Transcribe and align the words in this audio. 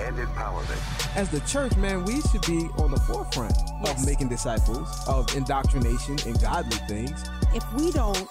and 0.00 0.16
empowerment. 0.16 1.16
As 1.16 1.28
the 1.30 1.40
church, 1.40 1.76
man, 1.76 2.04
we 2.04 2.20
should 2.22 2.42
be 2.46 2.68
on 2.78 2.90
the 2.90 3.00
forefront 3.00 3.54
Yes. 3.84 4.00
of 4.00 4.06
making 4.06 4.28
disciples, 4.28 4.88
of 5.08 5.34
indoctrination 5.36 6.18
and 6.26 6.40
godly 6.40 6.78
things. 6.88 7.24
If 7.54 7.64
we 7.74 7.90
don't 7.92 8.26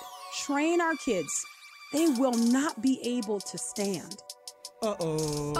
train 0.45 0.81
our 0.81 0.95
kids, 0.95 1.45
they 1.93 2.07
will 2.07 2.33
not 2.33 2.81
be 2.81 2.99
able 3.03 3.39
to 3.39 3.57
stand. 3.57 4.17
Uh-oh. 4.81 5.53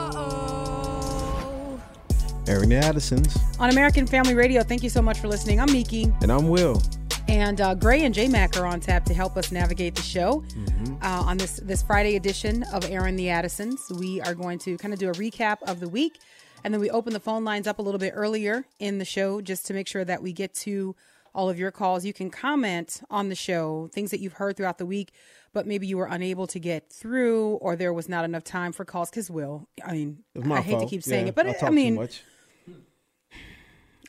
Airing 2.47 2.69
the 2.69 2.75
Addisons. 2.75 3.35
On 3.59 3.69
American 3.71 4.05
Family 4.05 4.35
Radio, 4.35 4.61
thank 4.61 4.83
you 4.83 4.89
so 4.89 5.01
much 5.01 5.19
for 5.19 5.27
listening. 5.27 5.59
I'm 5.59 5.71
Miki. 5.71 6.13
And 6.21 6.31
I'm 6.31 6.47
Will. 6.47 6.81
And 7.27 7.59
uh, 7.59 7.73
Gray 7.73 8.03
and 8.05 8.13
J 8.13 8.27
Mac 8.27 8.55
are 8.57 8.65
on 8.65 8.79
tap 8.79 9.03
to 9.05 9.13
help 9.13 9.35
us 9.35 9.51
navigate 9.51 9.95
the 9.95 10.01
show. 10.01 10.41
Mm-hmm. 10.41 10.95
Uh, 11.01 11.23
on 11.23 11.37
this 11.37 11.59
this 11.63 11.81
Friday 11.81 12.15
edition 12.15 12.63
of 12.71 12.89
Airing 12.89 13.15
the 13.15 13.29
Addisons, 13.29 13.91
we 13.99 14.21
are 14.21 14.35
going 14.35 14.59
to 14.59 14.77
kind 14.77 14.93
of 14.93 14.99
do 14.99 15.09
a 15.09 15.13
recap 15.13 15.57
of 15.67 15.79
the 15.79 15.89
week, 15.89 16.19
and 16.63 16.73
then 16.73 16.79
we 16.79 16.89
open 16.89 17.13
the 17.13 17.19
phone 17.19 17.43
lines 17.43 17.67
up 17.67 17.79
a 17.79 17.81
little 17.81 17.99
bit 17.99 18.13
earlier 18.15 18.65
in 18.79 18.99
the 18.99 19.05
show 19.05 19.41
just 19.41 19.65
to 19.67 19.73
make 19.73 19.87
sure 19.87 20.05
that 20.05 20.21
we 20.21 20.33
get 20.33 20.53
to 20.53 20.95
all 21.33 21.49
of 21.49 21.57
your 21.59 21.71
calls. 21.71 22.05
You 22.05 22.13
can 22.13 22.29
comment 22.29 23.01
on 23.09 23.29
the 23.29 23.35
show, 23.35 23.89
things 23.91 24.11
that 24.11 24.19
you've 24.19 24.33
heard 24.33 24.55
throughout 24.55 24.77
the 24.77 24.85
week, 24.85 25.11
but 25.51 25.65
maybe 25.67 25.87
you 25.87 25.97
were 25.97 26.07
unable 26.07 26.47
to 26.47 26.59
get 26.59 26.91
through, 26.91 27.55
or 27.55 27.75
there 27.75 27.91
was 27.91 28.07
not 28.07 28.23
enough 28.23 28.43
time 28.43 28.71
for 28.71 28.85
calls. 28.85 29.09
Because 29.09 29.31
Will, 29.31 29.67
I 29.85 29.93
mean, 29.93 30.19
I 30.51 30.61
hate 30.61 30.73
fault. 30.73 30.83
to 30.83 30.89
keep 30.89 31.03
saying 31.03 31.25
Yeah, 31.25 31.29
it, 31.29 31.35
but 31.35 31.63
I, 31.63 31.67
I 31.67 31.69
mean, 31.71 31.95
too 31.95 32.01
much. 32.01 32.21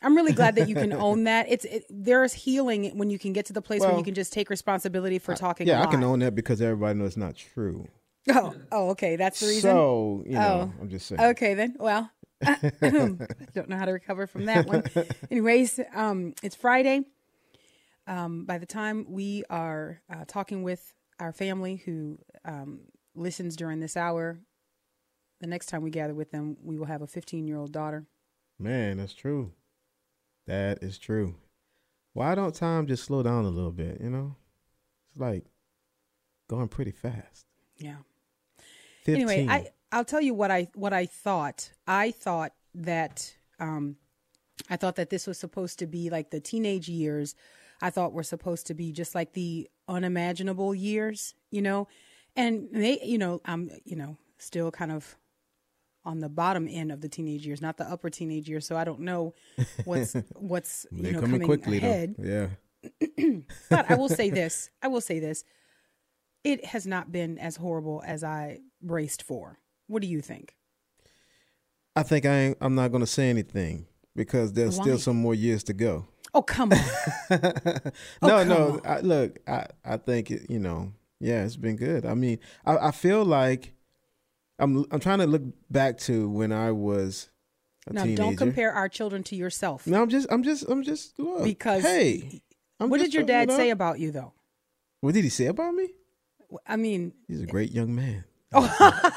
I'm 0.01 0.15
really 0.15 0.33
glad 0.33 0.55
that 0.55 0.67
you 0.69 0.75
can 0.75 0.93
own 1.07 1.23
that. 1.25 1.47
It's 1.49 1.65
it, 1.65 1.85
there's 1.89 2.33
healing 2.33 2.97
when 2.97 3.09
you 3.09 3.17
can 3.19 3.33
get 3.33 3.45
to 3.47 3.53
the 3.53 3.61
place 3.61 3.81
where 3.81 3.97
you 3.97 4.03
can 4.03 4.13
just 4.13 4.31
take 4.33 4.49
responsibility 4.49 5.19
for 5.19 5.33
talking. 5.35 5.67
Yeah, 5.67 5.81
I 5.81 5.85
can 5.87 6.03
own 6.03 6.19
that 6.19 6.35
because 6.35 6.61
everybody 6.61 6.97
knows 6.99 7.07
it's 7.09 7.17
not 7.17 7.35
true. 7.35 7.87
Oh, 8.29 8.53
oh, 8.71 8.89
okay, 8.89 9.15
that's 9.15 9.39
the 9.39 9.47
reason. 9.47 9.61
So, 9.71 10.23
you 10.25 10.33
know, 10.33 10.73
Oh. 10.73 10.81
I'm 10.81 10.89
just 10.89 11.07
saying. 11.07 11.21
Okay, 11.21 11.53
then. 11.53 11.75
Well, 11.79 12.11
don't 12.81 13.69
know 13.69 13.77
how 13.77 13.85
to 13.85 13.91
recover 13.93 14.27
from 14.27 14.45
that 14.45 14.67
one. 14.67 14.83
Anyways, 15.31 15.79
um, 15.95 16.33
it's 16.43 16.55
Friday. 16.55 17.03
Um, 18.05 18.45
by 18.45 18.57
the 18.57 18.65
time 18.65 19.05
we 19.09 19.43
are 19.49 20.01
uh, 20.09 20.25
talking 20.27 20.63
with 20.63 20.93
our 21.19 21.31
family 21.33 21.77
who 21.85 22.19
um, 22.45 22.81
listens 23.15 23.55
during 23.55 23.79
this 23.79 23.97
hour, 23.97 24.39
the 25.41 25.47
next 25.47 25.67
time 25.67 25.81
we 25.81 25.89
gather 25.89 26.13
with 26.13 26.31
them, 26.31 26.57
we 26.63 26.77
will 26.77 26.85
have 26.85 27.01
a 27.01 27.07
15 27.07 27.47
year 27.47 27.57
old 27.57 27.71
daughter. 27.71 28.05
Man, 28.59 28.97
that's 28.97 29.13
true. 29.13 29.51
That 30.47 30.81
is 30.81 30.97
true. 30.97 31.35
Why 32.13 32.33
don't 32.33 32.55
time 32.55 32.87
just 32.87 33.03
slow 33.03 33.21
down 33.21 33.45
a 33.45 33.49
little 33.49 33.71
bit, 33.71 34.01
you 34.01 34.09
know? 34.09 34.35
It's 35.11 35.19
like 35.19 35.45
going 36.47 36.67
pretty 36.67 36.91
fast. 36.91 37.45
Yeah. 37.77 37.97
15. 39.03 39.29
Anyway, 39.29 39.47
I 39.49 39.67
I'll 39.91 40.05
tell 40.05 40.21
you 40.21 40.33
what 40.33 40.49
I 40.49 40.67
what 40.73 40.93
I 40.93 41.05
thought. 41.05 41.71
I 41.85 42.11
thought 42.11 42.53
that 42.73 43.35
um 43.59 43.97
I 44.69 44.77
thought 44.77 44.95
that 44.95 45.09
this 45.09 45.27
was 45.27 45.37
supposed 45.37 45.79
to 45.79 45.87
be 45.87 46.09
like 46.09 46.31
the 46.31 46.39
teenage 46.39 46.89
years. 46.89 47.35
I 47.81 47.89
thought 47.89 48.13
were 48.13 48.23
supposed 48.23 48.67
to 48.67 48.73
be 48.73 48.91
just 48.91 49.13
like 49.13 49.33
the 49.33 49.69
unimaginable 49.87 50.73
years, 50.73 51.35
you 51.51 51.61
know. 51.61 51.87
And 52.35 52.69
they, 52.71 52.99
you 53.03 53.17
know, 53.17 53.41
I'm, 53.45 53.71
you 53.83 53.95
know, 53.95 54.17
still 54.37 54.71
kind 54.71 54.91
of 54.91 55.15
on 56.07 56.19
the 56.21 56.29
bottom 56.29 56.67
end 56.69 56.91
of 56.91 57.01
the 57.01 57.09
teenage 57.09 57.45
years, 57.45 57.61
not 57.61 57.77
the 57.77 57.83
upper 57.83 58.09
teenage 58.09 58.47
years. 58.49 58.65
So 58.65 58.75
I 58.77 58.83
don't 58.83 59.01
know 59.01 59.33
what's 59.85 60.13
what's 60.35 60.87
you 60.91 61.11
know 61.11 61.19
coming 61.19 61.41
coming 61.41 61.45
quickly 61.47 61.77
ahead. 61.77 62.15
though. 62.17 62.49
Yeah. 63.23 63.35
But 63.69 63.91
I 63.91 63.95
will 63.95 64.09
say 64.09 64.29
this. 64.41 64.69
I 64.81 64.87
will 64.87 65.01
say 65.01 65.19
this. 65.19 65.43
It 66.43 66.65
has 66.65 66.87
not 66.87 67.11
been 67.11 67.37
as 67.37 67.57
horrible 67.57 68.01
as 68.05 68.23
I 68.23 68.59
braced 68.81 69.21
for. 69.23 69.59
What 69.87 70.01
do 70.01 70.07
you 70.07 70.21
think? 70.21 70.55
I 71.95 72.03
think 72.03 72.25
I 72.25 72.35
ain't, 72.37 72.57
I'm 72.61 72.75
not 72.75 72.91
going 72.91 73.01
to 73.01 73.07
say 73.07 73.29
anything 73.29 73.87
because 74.15 74.53
there's 74.53 74.77
Why? 74.77 74.83
still 74.83 74.97
some 74.99 75.17
more 75.17 75.35
years 75.35 75.63
to 75.65 75.73
go. 75.73 76.07
Oh, 76.33 76.41
come 76.41 76.71
on. 76.71 76.79
Oh, 77.31 77.39
no, 77.39 77.91
Oh, 78.21 78.39
come 78.39 78.47
no. 78.47 78.67
on. 78.73 78.81
I, 78.85 78.99
look, 79.01 79.39
I, 79.47 79.65
I 79.83 79.97
think 79.97 80.31
it, 80.31 80.49
you 80.49 80.59
know, 80.59 80.93
yeah, 81.19 81.43
it's 81.43 81.55
been 81.57 81.75
good. 81.75 82.05
I 82.05 82.13
mean, 82.13 82.39
I, 82.65 82.77
I 82.77 82.91
feel 82.91 83.25
like 83.25 83.73
I'm 84.59 84.85
I'm 84.91 84.99
trying 84.99 85.19
to 85.19 85.27
look 85.27 85.43
back 85.69 85.97
to 85.99 86.29
when 86.29 86.51
I 86.51 86.71
was 86.71 87.29
a 87.87 87.93
now, 87.93 88.03
teenager. 88.03 88.23
don't 88.23 88.35
compare 88.35 88.71
our 88.71 88.89
children 88.89 89.23
to 89.23 89.35
yourself. 89.35 89.85
No, 89.87 90.01
I'm 90.01 90.09
just 90.09 90.27
I'm 90.31 90.43
just 90.43 90.67
I'm 90.67 90.83
just 90.83 91.17
look. 91.19 91.43
Because- 91.43 91.83
hey, 91.83 92.41
I'm 92.79 92.89
what 92.89 92.99
did 92.99 93.13
your 93.13 93.23
dad 93.23 93.51
say 93.51 93.69
about 93.69 93.99
you, 93.99 94.11
though? 94.11 94.33
What 95.01 95.13
did 95.13 95.23
he 95.23 95.29
say 95.29 95.45
about 95.45 95.73
me? 95.73 95.89
I 96.65 96.75
mean, 96.75 97.13
He's 97.27 97.41
a 97.41 97.45
great 97.45 97.71
young 97.71 97.93
man. 97.93 98.23
Oh. 98.53 99.11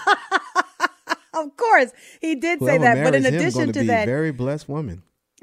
of 1.35 1.57
course, 1.57 1.93
he 2.21 2.35
did 2.35 2.61
say 2.61 2.79
that. 2.79 3.05
But 3.05 3.15
in 3.15 3.25
addition 3.25 3.73
to 3.73 3.81
be 3.81 3.87
that, 3.87 4.03
a 4.03 4.07
very 4.07 4.33
blessed 4.33 4.69
woman. 4.69 5.03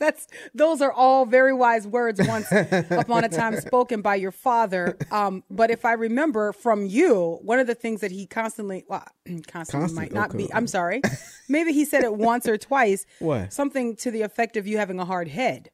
yes, 0.00 0.26
that's 0.26 0.26
those 0.54 0.80
are 0.80 0.92
all 0.92 1.26
very 1.26 1.52
wise 1.52 1.86
words 1.86 2.20
once 2.26 2.46
upon 2.90 3.24
a 3.24 3.28
time 3.28 3.56
spoken 3.56 4.02
by 4.02 4.14
your 4.16 4.32
father. 4.32 4.96
Um, 5.10 5.44
but 5.50 5.70
if 5.70 5.84
I 5.84 5.92
remember 5.92 6.52
from 6.52 6.86
you, 6.86 7.38
one 7.42 7.58
of 7.58 7.66
the 7.66 7.74
things 7.74 8.00
that 8.00 8.10
he 8.10 8.26
constantly, 8.26 8.84
well, 8.88 9.04
constantly 9.46 9.86
Constant- 9.88 9.94
might 9.94 10.12
not 10.12 10.30
okay. 10.30 10.38
be. 10.38 10.52
I'm 10.52 10.66
sorry. 10.66 11.02
Maybe 11.48 11.72
he 11.72 11.84
said 11.84 12.04
it 12.04 12.14
once 12.14 12.46
or 12.46 12.56
twice. 12.56 13.04
What? 13.18 13.52
Something 13.52 13.96
to 13.96 14.10
the 14.10 14.22
effect 14.22 14.56
of 14.56 14.66
you 14.66 14.78
having 14.78 15.00
a 15.00 15.04
hard 15.04 15.28
head. 15.28 15.70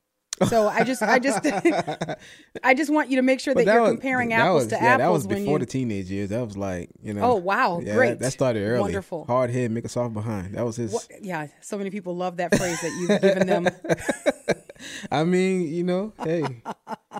So 0.48 0.68
I 0.68 0.84
just, 0.84 1.02
I 1.02 1.18
just, 1.18 1.40
I 2.64 2.74
just 2.74 2.90
want 2.90 3.10
you 3.10 3.16
to 3.16 3.22
make 3.22 3.40
sure 3.40 3.54
that, 3.54 3.64
But 3.64 3.72
you're 3.72 3.82
was- 3.82 3.90
comparing 3.92 4.30
that 4.30 4.40
apples 4.40 4.64
was, 4.64 4.72
to 4.72 4.74
yeah, 4.76 4.94
apples 4.94 5.24
that 5.24 5.30
was 5.34 5.40
before 5.40 5.54
you. 5.54 5.58
the 5.60 5.66
teenage 5.66 6.10
years. 6.10 6.30
That 6.30 6.44
was 6.44 6.56
like 6.56 6.90
you 7.02 7.14
know. 7.14 7.22
Oh, 7.22 7.34
wow. 7.36 7.80
Yeah, 7.82 7.94
Great. 7.94 8.08
That, 8.10 8.20
that 8.20 8.30
started 8.32 8.60
early. 8.60 8.80
Wonderful. 8.80 9.24
Hard 9.26 9.50
head, 9.50 9.70
make 9.70 9.84
a 9.84 9.88
soft 9.88 10.14
behind. 10.14 10.54
That 10.54 10.64
was 10.64 10.76
his. 10.76 10.92
What- 10.92 11.08
yeah, 11.20 11.46
so 11.60 11.76
many 11.78 11.90
people 11.90 12.16
love 12.16 12.36
that 12.38 12.56
phrase 12.56 12.80
that 12.80 12.90
you've 12.98 13.20
given 13.20 13.46
them. 13.46 13.68
I 15.12 15.24
mean, 15.24 15.68
you 15.72 15.84
know, 15.84 16.12
hey, 16.24 16.62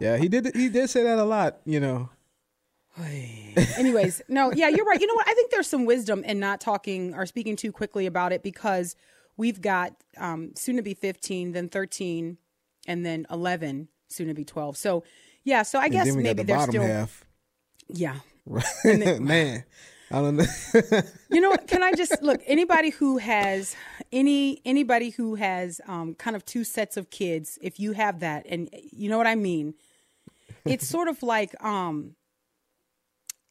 yeah, 0.00 0.16
he 0.16 0.28
did. 0.28 0.54
He 0.54 0.68
did 0.68 0.90
say 0.90 1.02
that 1.04 1.18
a 1.18 1.24
lot. 1.24 1.58
You 1.64 1.80
know. 1.80 2.10
Anyways, 3.78 4.22
no, 4.28 4.52
yeah, 4.52 4.68
you're 4.68 4.84
right. 4.84 5.00
You 5.00 5.06
know 5.06 5.14
what? 5.14 5.28
I 5.28 5.34
think 5.34 5.50
there's 5.50 5.66
some 5.66 5.86
wisdom 5.86 6.24
in 6.24 6.38
not 6.40 6.60
talking 6.60 7.14
or 7.14 7.24
speaking 7.26 7.56
too 7.56 7.72
quickly 7.72 8.06
about 8.06 8.32
it 8.32 8.42
because 8.42 8.96
we've 9.36 9.60
got 9.60 9.94
um, 10.18 10.52
soon 10.56 10.76
to 10.76 10.82
be 10.82 10.92
15, 10.94 11.52
then 11.52 11.68
13, 11.68 12.36
and 12.86 13.04
then 13.04 13.26
11, 13.30 13.88
soon 14.08 14.28
to 14.28 14.34
be 14.34 14.44
12. 14.44 14.76
So, 14.76 15.04
yeah, 15.44 15.62
so 15.62 15.78
I 15.78 15.84
And 15.84 15.92
guess 15.92 16.06
then 16.06 16.22
maybe 16.22 16.42
the 16.42 16.44
there's 16.44 16.58
bottom 16.66 16.72
still, 16.72 16.82
half. 16.82 17.24
yeah. 17.88 18.16
Man, 18.84 19.64
I 20.10 20.20
don't 20.20 20.36
know. 20.36 20.44
You 21.30 21.40
know, 21.40 21.50
what? 21.50 21.66
can 21.68 21.82
I 21.82 21.92
just 21.92 22.22
look? 22.22 22.40
Anybody 22.46 22.90
who 22.90 23.18
has 23.18 23.76
any 24.12 24.60
anybody 24.64 25.10
who 25.10 25.36
has 25.36 25.80
um, 25.86 26.14
kind 26.14 26.34
of 26.36 26.44
two 26.44 26.64
sets 26.64 26.96
of 26.96 27.08
kids, 27.10 27.58
if 27.62 27.78
you 27.80 27.92
have 27.92 28.20
that, 28.20 28.44
and 28.48 28.68
you 28.72 29.08
know 29.08 29.16
what 29.16 29.26
I 29.28 29.36
mean, 29.36 29.74
it's 30.64 30.86
sort 30.88 31.08
of 31.08 31.22
like 31.22 31.54
um, 31.64 32.16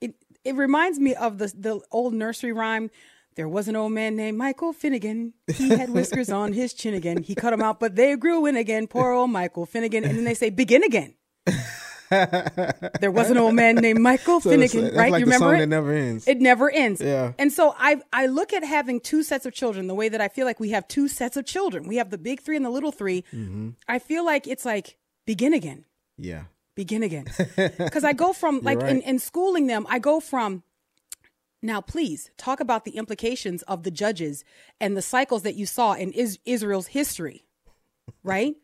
it 0.01 0.13
it 0.43 0.55
reminds 0.55 0.99
me 0.99 1.15
of 1.15 1.37
the 1.37 1.47
the 1.57 1.79
old 1.91 2.13
nursery 2.13 2.51
rhyme. 2.51 2.91
There 3.35 3.47
was 3.47 3.67
an 3.67 3.75
old 3.75 3.93
man 3.93 4.15
named 4.15 4.37
Michael 4.37 4.73
Finnegan. 4.73 5.33
He 5.47 5.69
had 5.69 5.89
whiskers 5.89 6.29
on 6.41 6.53
his 6.53 6.73
chin 6.73 6.93
again. 6.93 7.23
He 7.23 7.33
cut 7.33 7.51
them 7.51 7.61
out, 7.61 7.79
but 7.79 7.95
they 7.95 8.15
grew 8.17 8.45
in 8.45 8.57
again. 8.57 8.87
Poor 8.87 9.11
old 9.11 9.31
Michael 9.31 9.65
Finnegan. 9.65 10.03
And 10.03 10.17
then 10.17 10.25
they 10.25 10.33
say, 10.33 10.49
begin 10.49 10.83
again. 10.83 11.15
there 12.09 13.09
was 13.11 13.29
an 13.29 13.37
old 13.37 13.55
man 13.55 13.75
named 13.75 13.99
Michael 13.99 14.41
So 14.41 14.49
Finnegan, 14.49 14.83
that's 14.83 14.95
right? 14.95 15.11
like 15.11 15.19
you 15.21 15.25
remember 15.25 15.55
it? 15.55 15.59
that 15.59 15.69
never 15.69 15.93
ends. 15.93 16.27
It 16.27 16.41
never 16.41 16.69
ends. 16.69 16.99
Yeah. 17.01 17.31
And 17.39 17.53
so 17.53 17.73
I 17.77 18.01
I 18.11 18.25
look 18.25 18.51
at 18.51 18.65
having 18.65 18.99
two 18.99 19.23
sets 19.23 19.45
of 19.45 19.53
children 19.53 19.87
the 19.87 19.95
way 19.95 20.09
that 20.09 20.19
I 20.19 20.27
feel 20.27 20.45
like 20.45 20.59
we 20.59 20.71
have 20.71 20.87
two 20.89 21.07
sets 21.07 21.37
of 21.37 21.45
children. 21.45 21.87
We 21.87 21.95
have 21.97 22.09
the 22.09 22.17
big 22.17 22.41
three 22.41 22.57
and 22.57 22.65
the 22.65 22.69
little 22.69 22.91
3 22.91 23.23
Mm-hmm. 23.33 23.69
I 23.87 23.99
feel 23.99 24.25
like 24.25 24.45
it's 24.47 24.65
like 24.65 24.97
begin 25.25 25.53
again, 25.53 25.85
yeah. 26.17 26.43
begin 26.75 27.03
again. 27.03 27.25
Because 27.55 28.03
I 28.03 28.11
go 28.13 28.33
from 28.33 28.59
like 28.61 28.81
in, 28.81 29.01
in 29.01 29.19
schooling 29.19 29.67
them, 29.67 29.85
I 29.89 29.99
go 29.99 30.19
from 30.19 30.63
now 31.61 31.81
please 31.81 32.31
talk 32.37 32.59
about 32.59 32.85
the 32.85 32.91
implications 32.97 33.61
of 33.63 33.83
the 33.83 33.91
judges 33.91 34.43
and 34.79 34.95
the 34.97 35.01
cycles 35.01 35.43
that 35.43 35.55
you 35.55 35.65
saw 35.65 35.93
in 35.93 36.11
is- 36.13 36.39
Israel's 36.45 36.87
history, 36.87 37.45
right? 38.23 38.55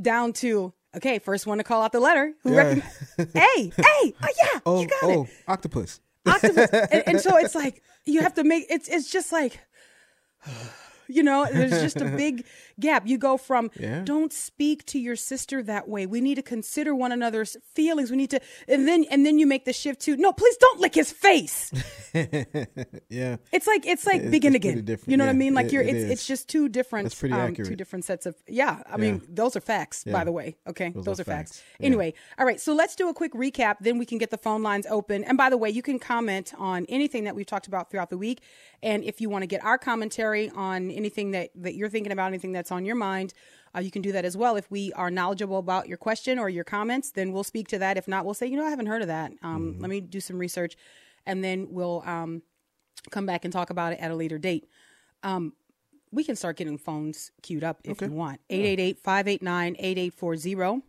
Down 0.00 0.32
to 0.34 0.72
okay, 0.96 1.18
first 1.18 1.46
one 1.46 1.58
to 1.58 1.64
call 1.64 1.82
out 1.82 1.92
the 1.92 2.00
letter. 2.00 2.32
Who 2.42 2.52
Yeah. 2.52 2.56
recognize? 2.62 2.96
hey, 3.34 3.72
hey, 3.76 4.14
oh 4.22 4.28
yeah, 4.42 4.60
Oh, 4.66 4.80
you 4.82 4.86
got 4.88 5.02
oh, 5.02 5.24
it 5.24 5.30
octopus. 5.48 6.00
octopus. 6.26 6.70
and, 6.92 7.02
and 7.06 7.20
so 7.20 7.36
it's 7.36 7.54
like 7.54 7.82
you 8.04 8.20
have 8.20 8.34
to 8.34 8.44
make 8.44 8.66
it's 8.70 8.88
it's 8.88 9.10
just 9.10 9.32
like 9.32 9.58
You 11.08 11.22
know, 11.22 11.46
there's 11.50 11.82
just 11.82 12.00
a 12.00 12.04
big 12.16 12.44
gap. 12.80 13.06
You 13.06 13.18
go 13.18 13.36
from 13.36 13.70
Yeah. 13.78 14.02
don't 14.04 14.32
speak 14.32 14.84
to 14.86 14.98
your 14.98 15.16
sister 15.16 15.62
that 15.64 15.88
way. 15.88 16.06
We 16.06 16.20
need 16.20 16.36
to 16.36 16.42
consider 16.42 16.94
one 16.94 17.12
another's 17.12 17.56
feelings. 17.74 18.10
We 18.10 18.16
need 18.16 18.30
to 18.30 18.40
and 18.68 18.86
then 18.88 19.04
and 19.10 19.24
then 19.24 19.38
you 19.38 19.46
make 19.46 19.64
the 19.64 19.72
shift 19.72 20.00
to 20.02 20.16
no, 20.16 20.32
please 20.32 20.56
don't 20.58 20.80
lick 20.80 20.94
his 20.94 21.12
face. 21.12 21.70
yeah. 23.08 23.36
It's 23.52 23.66
like 23.66 23.86
it's 23.86 24.06
like 24.06 24.16
It's- 24.16 24.30
begin 24.30 24.54
it's 24.54 24.64
again. 24.64 24.98
You 25.06 25.16
know 25.16 25.24
what 25.24 25.30
I 25.30 25.34
mean? 25.34 25.54
Like 25.54 25.66
it- 25.66 25.72
you're 25.72 25.82
it 25.82 25.94
it's 25.96 26.26
just 26.26 26.48
two 26.48 26.68
different 26.68 27.06
That's 27.06 27.18
pretty 27.18 27.34
um, 27.34 27.54
two 27.54 27.76
different 27.76 28.04
sets 28.04 28.26
of 28.26 28.34
yeah. 28.48 28.82
I 28.86 28.96
mean, 28.96 29.22
those 29.28 29.56
are 29.56 29.60
facts, 29.60 30.04
by 30.04 30.24
the 30.24 30.32
way. 30.32 30.56
Okay. 30.66 30.90
Those, 30.90 31.04
Those 31.04 31.20
are 31.20 31.24
facts. 31.24 31.58
facts. 31.58 31.62
Yeah. 31.80 31.86
Anyway, 31.86 32.14
all 32.38 32.46
right. 32.46 32.60
So 32.60 32.74
let's 32.74 32.94
do 32.96 33.08
a 33.08 33.14
quick 33.14 33.32
recap, 33.32 33.76
then 33.80 33.98
we 33.98 34.06
can 34.06 34.18
get 34.18 34.30
the 34.30 34.38
phone 34.38 34.62
lines 34.62 34.86
open. 34.88 35.24
And 35.24 35.36
by 35.36 35.50
the 35.50 35.56
way, 35.56 35.70
you 35.70 35.82
can 35.82 35.98
comment 35.98 36.52
on 36.58 36.86
anything 36.88 37.24
that 37.24 37.34
we've 37.34 37.46
talked 37.46 37.66
about 37.66 37.90
throughout 37.90 38.10
the 38.10 38.18
week. 38.18 38.40
And 38.82 39.02
if 39.04 39.20
you 39.20 39.30
want 39.30 39.42
to 39.42 39.46
get 39.46 39.64
our 39.64 39.78
commentary 39.78 40.50
on 40.50 40.90
anything 40.94 41.32
that, 41.32 41.50
that 41.56 41.74
you're 41.74 41.88
thinking 41.88 42.12
about, 42.12 42.28
anything 42.28 42.52
that's 42.52 42.72
on 42.72 42.84
your 42.84 42.96
mind, 42.96 43.34
uh, 43.76 43.80
you 43.80 43.90
can 43.90 44.02
do 44.02 44.12
that 44.12 44.24
as 44.24 44.36
well. 44.36 44.56
If 44.56 44.70
we 44.70 44.92
are 44.92 45.10
knowledgeable 45.10 45.58
about 45.58 45.88
your 45.88 45.98
question 45.98 46.38
or 46.38 46.48
your 46.48 46.64
comments, 46.64 47.10
then 47.10 47.32
we'll 47.32 47.44
speak 47.44 47.68
to 47.68 47.78
that. 47.78 47.96
If 47.96 48.06
not, 48.08 48.24
we'll 48.24 48.34
say, 48.34 48.46
you 48.46 48.56
know, 48.56 48.64
I 48.66 48.70
haven't 48.70 48.86
heard 48.86 49.02
of 49.02 49.08
that. 49.08 49.32
Um, 49.42 49.72
Mm-hmm. 49.72 49.80
Let 49.80 49.90
me 49.90 50.00
do 50.00 50.20
some 50.20 50.38
research, 50.38 50.76
and 51.26 51.42
then 51.42 51.68
we'll 51.70 52.02
um, 52.06 52.42
come 53.10 53.26
back 53.26 53.44
and 53.44 53.52
talk 53.52 53.70
about 53.70 53.92
it 53.92 53.98
at 54.00 54.10
a 54.10 54.14
later 54.14 54.38
date. 54.38 54.68
Um, 55.22 55.52
we 56.12 56.22
can 56.22 56.36
start 56.36 56.56
getting 56.56 56.78
phones 56.78 57.32
queued 57.42 57.64
up 57.64 57.80
if 57.84 58.00
you 58.00 58.08
want. 58.08 58.40
888 58.50 58.98
589 59.00 59.76
8840. 59.78 60.82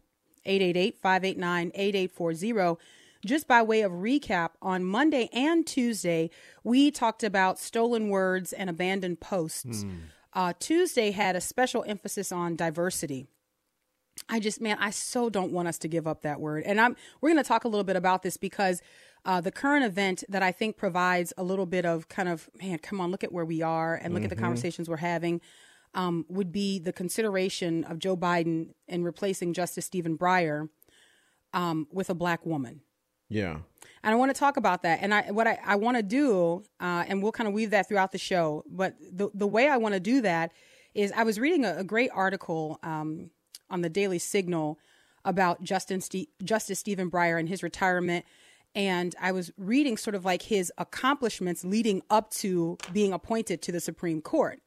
888 0.46 0.98
589 1.02 1.72
8840. 1.74 2.82
Just 3.26 3.48
by 3.48 3.64
way 3.64 3.82
of 3.82 3.92
recap, 3.92 4.52
on 4.62 4.86
Monday 4.86 5.30
and 5.34 5.66
Tuesday, 5.66 6.30
we 6.64 6.92
talked 6.92 7.24
about 7.24 7.58
stolen 7.58 8.10
words 8.10 8.54
and 8.54 8.70
abandoned 8.70 9.20
posts. 9.20 9.84
Uh, 10.34 10.54
Tuesday 10.60 11.12
had 11.12 11.36
a 11.36 11.42
special 11.42 11.84
emphasis 11.88 12.32
on 12.32 12.56
diversity. 12.56 13.26
I 14.30 14.40
just, 14.40 14.62
man, 14.62 14.78
I 14.80 14.92
so 14.92 15.30
don't 15.30 15.52
want 15.52 15.68
us 15.68 15.78
to 15.80 15.88
give 15.88 16.08
up 16.08 16.22
that 16.22 16.40
word. 16.40 16.64
And 16.66 16.80
I'm, 16.80 16.96
we're 17.20 17.32
going 17.32 17.44
to 17.44 17.48
talk 17.48 17.64
a 17.64 17.68
little 17.68 17.84
bit 17.84 17.96
about 17.96 18.22
this 18.22 18.38
because 18.38 18.82
uh, 19.26 19.42
the 19.42 19.52
current 19.52 19.86
event 19.86 20.24
that 20.30 20.44
I 20.44 20.52
think 20.52 20.78
provides 20.78 21.34
a 21.38 21.44
little 21.44 21.66
bit 21.66 21.86
of 21.86 22.08
kind 22.08 22.30
of, 22.30 22.48
man, 22.62 22.78
come 22.78 23.02
on, 23.02 23.12
look 23.12 23.24
at 23.24 23.32
where 23.32 23.46
we 23.46 23.62
are 23.62 23.96
and 23.96 24.14
look 24.14 24.24
at 24.24 24.30
the 24.30 24.36
conversations 24.36 24.88
we're 24.88 24.98
having, 24.98 25.42
um, 25.96 26.26
would 26.30 26.52
be 26.52 26.80
the 26.80 26.94
consideration 26.94 27.84
of 27.86 27.98
Joe 28.00 28.16
Biden 28.16 28.74
in 28.88 29.04
replacing 29.04 29.54
Justice 29.54 29.86
Stephen 29.86 30.18
Breyer 30.18 30.70
um, 31.54 31.88
with 31.92 32.10
a 32.10 32.14
black 32.14 32.46
woman. 32.46 32.82
Yeah. 33.30 33.58
And 34.04 34.14
I 34.14 34.16
want 34.16 34.34
to 34.34 34.40
talk 34.40 34.58
about 34.58 34.84
that. 34.84 35.00
And 35.02 35.14
I, 35.14 35.32
what 35.32 35.48
I, 35.48 35.60
I 35.66 35.76
want 35.78 35.98
to 35.98 36.04
do, 36.04 36.64
uh, 36.80 37.06
and 37.08 37.24
we'll 37.24 37.32
kind 37.32 37.48
of 37.48 37.54
weave 37.54 37.72
that 37.72 37.88
throughout 37.88 38.12
the 38.12 38.18
show. 38.18 38.64
But 38.68 38.96
the 39.00 39.30
the 39.34 39.48
way 39.48 39.68
I 39.68 39.78
want 39.78 39.94
to 39.94 40.00
do 40.00 40.22
that 40.22 40.52
is, 40.94 41.12
I 41.12 41.24
was 41.24 41.40
reading 41.40 41.66
a, 41.66 41.78
a 41.78 41.84
great 41.84 42.12
article 42.14 42.80
um, 42.84 43.32
on 43.70 43.82
the 43.82 43.90
Daily 43.90 44.20
Signal 44.20 44.78
about 45.24 45.64
Justin 45.64 46.02
Ste- 46.02 46.30
Justice 46.44 46.80
Stephen 46.80 47.10
Breyer 47.10 47.40
and 47.40 47.50
his 47.50 47.64
retirement. 47.64 48.26
And 48.76 49.16
I 49.20 49.32
was 49.32 49.52
reading 49.58 49.98
sort 49.98 50.16
of 50.16 50.26
like 50.26 50.44
his 50.44 50.72
accomplishments 50.78 51.64
leading 51.64 52.04
up 52.10 52.30
to 52.32 52.78
being 52.94 53.14
appointed 53.14 53.62
to 53.64 53.72
the 53.72 53.80
Supreme 53.80 54.22
Court. 54.22 54.60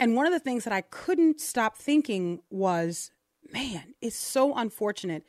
And 0.00 0.16
one 0.16 0.26
of 0.26 0.32
the 0.32 0.40
things 0.40 0.64
that 0.64 0.72
I 0.72 0.80
couldn't 0.80 1.40
stop 1.40 1.76
thinking 1.76 2.40
was, 2.50 3.10
man, 3.52 3.94
it's 4.00 4.16
so 4.16 4.54
unfortunate 4.56 5.24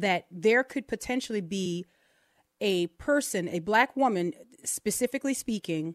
that 0.00 0.26
there 0.30 0.62
could 0.64 0.86
potentially 0.88 1.40
be 1.40 1.86
a 2.60 2.86
person, 2.88 3.48
a 3.48 3.60
black 3.60 3.96
woman, 3.96 4.32
specifically 4.64 5.34
speaking, 5.34 5.94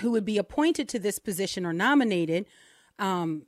who 0.00 0.10
would 0.10 0.24
be 0.24 0.38
appointed 0.38 0.88
to 0.90 0.98
this 0.98 1.18
position 1.18 1.64
or 1.64 1.72
nominated 1.72 2.46
um, 2.98 3.42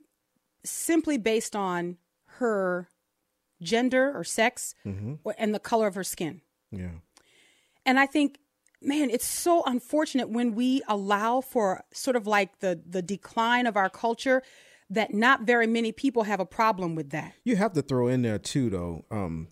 simply 0.63 1.17
based 1.17 1.55
on 1.55 1.97
her 2.37 2.87
gender 3.61 4.11
or 4.15 4.23
sex 4.23 4.73
or, 5.23 5.35
and 5.37 5.53
the 5.53 5.59
color 5.59 5.87
of 5.87 5.95
her 5.95 6.03
skin. 6.03 6.41
Yeah. 6.71 6.91
And 7.85 7.99
I 7.99 8.05
think, 8.05 8.39
man, 8.81 9.09
it's 9.09 9.25
so 9.25 9.63
unfortunate 9.65 10.29
when 10.29 10.55
we 10.55 10.81
allow 10.87 11.41
for 11.41 11.83
sort 11.93 12.15
of 12.15 12.25
like 12.27 12.59
the 12.59 12.81
the 12.87 13.01
decline 13.01 13.67
of 13.67 13.75
our 13.75 13.89
culture 13.89 14.43
that 14.89 15.13
not 15.13 15.41
very 15.41 15.67
many 15.67 15.91
people 15.91 16.23
have 16.23 16.39
a 16.39 16.45
problem 16.45 16.95
with 16.95 17.11
that. 17.11 17.33
You 17.43 17.57
have 17.57 17.73
to 17.73 17.81
throw 17.81 18.07
in 18.07 18.21
there 18.21 18.39
too, 18.39 18.69
though, 18.69 19.05
um, 19.11 19.49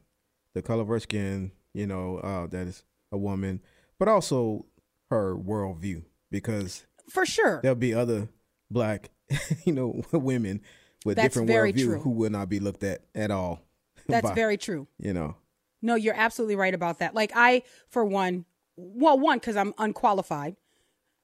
the 0.58 0.62
color 0.68 0.82
of 0.82 0.88
her 0.90 1.00
skin. 1.00 1.52
You 1.74 1.86
know, 1.88 2.18
uh, 2.18 2.48
that 2.48 2.68
is 2.68 2.84
a 3.12 3.18
woman, 3.18 3.62
but 4.00 4.08
also 4.08 4.66
her 5.12 5.36
worldview, 5.36 6.04
because 6.32 6.86
For 7.10 7.26
sure. 7.26 7.60
there'll 7.62 7.76
be 7.76 7.94
other 7.94 8.30
black, 8.72 9.12
you 9.66 9.74
know, 9.74 10.02
women 10.12 10.62
with 11.06 11.18
That's 11.18 11.36
different 11.36 11.50
worldview 11.52 11.84
true. 11.84 12.00
who 12.00 12.10
will 12.10 12.32
not 12.32 12.50
be 12.50 12.60
looked 12.60 12.84
at 12.84 13.02
at 13.14 13.30
all. 13.32 13.62
That's 14.08 14.30
by- 14.30 14.34
very 14.34 14.58
true. 14.58 14.88
You 14.98 15.14
know, 15.14 15.36
No, 15.84 15.94
you're 15.96 16.16
absolutely 16.18 16.56
right 16.56 16.74
about 16.74 17.00
that. 17.00 17.14
Like 17.14 17.32
I, 17.36 17.62
for 17.90 18.04
one, 18.04 18.46
well, 18.76 19.20
one 19.20 19.38
because 19.38 19.56
I'm 19.56 19.74
unqualified, 19.78 20.56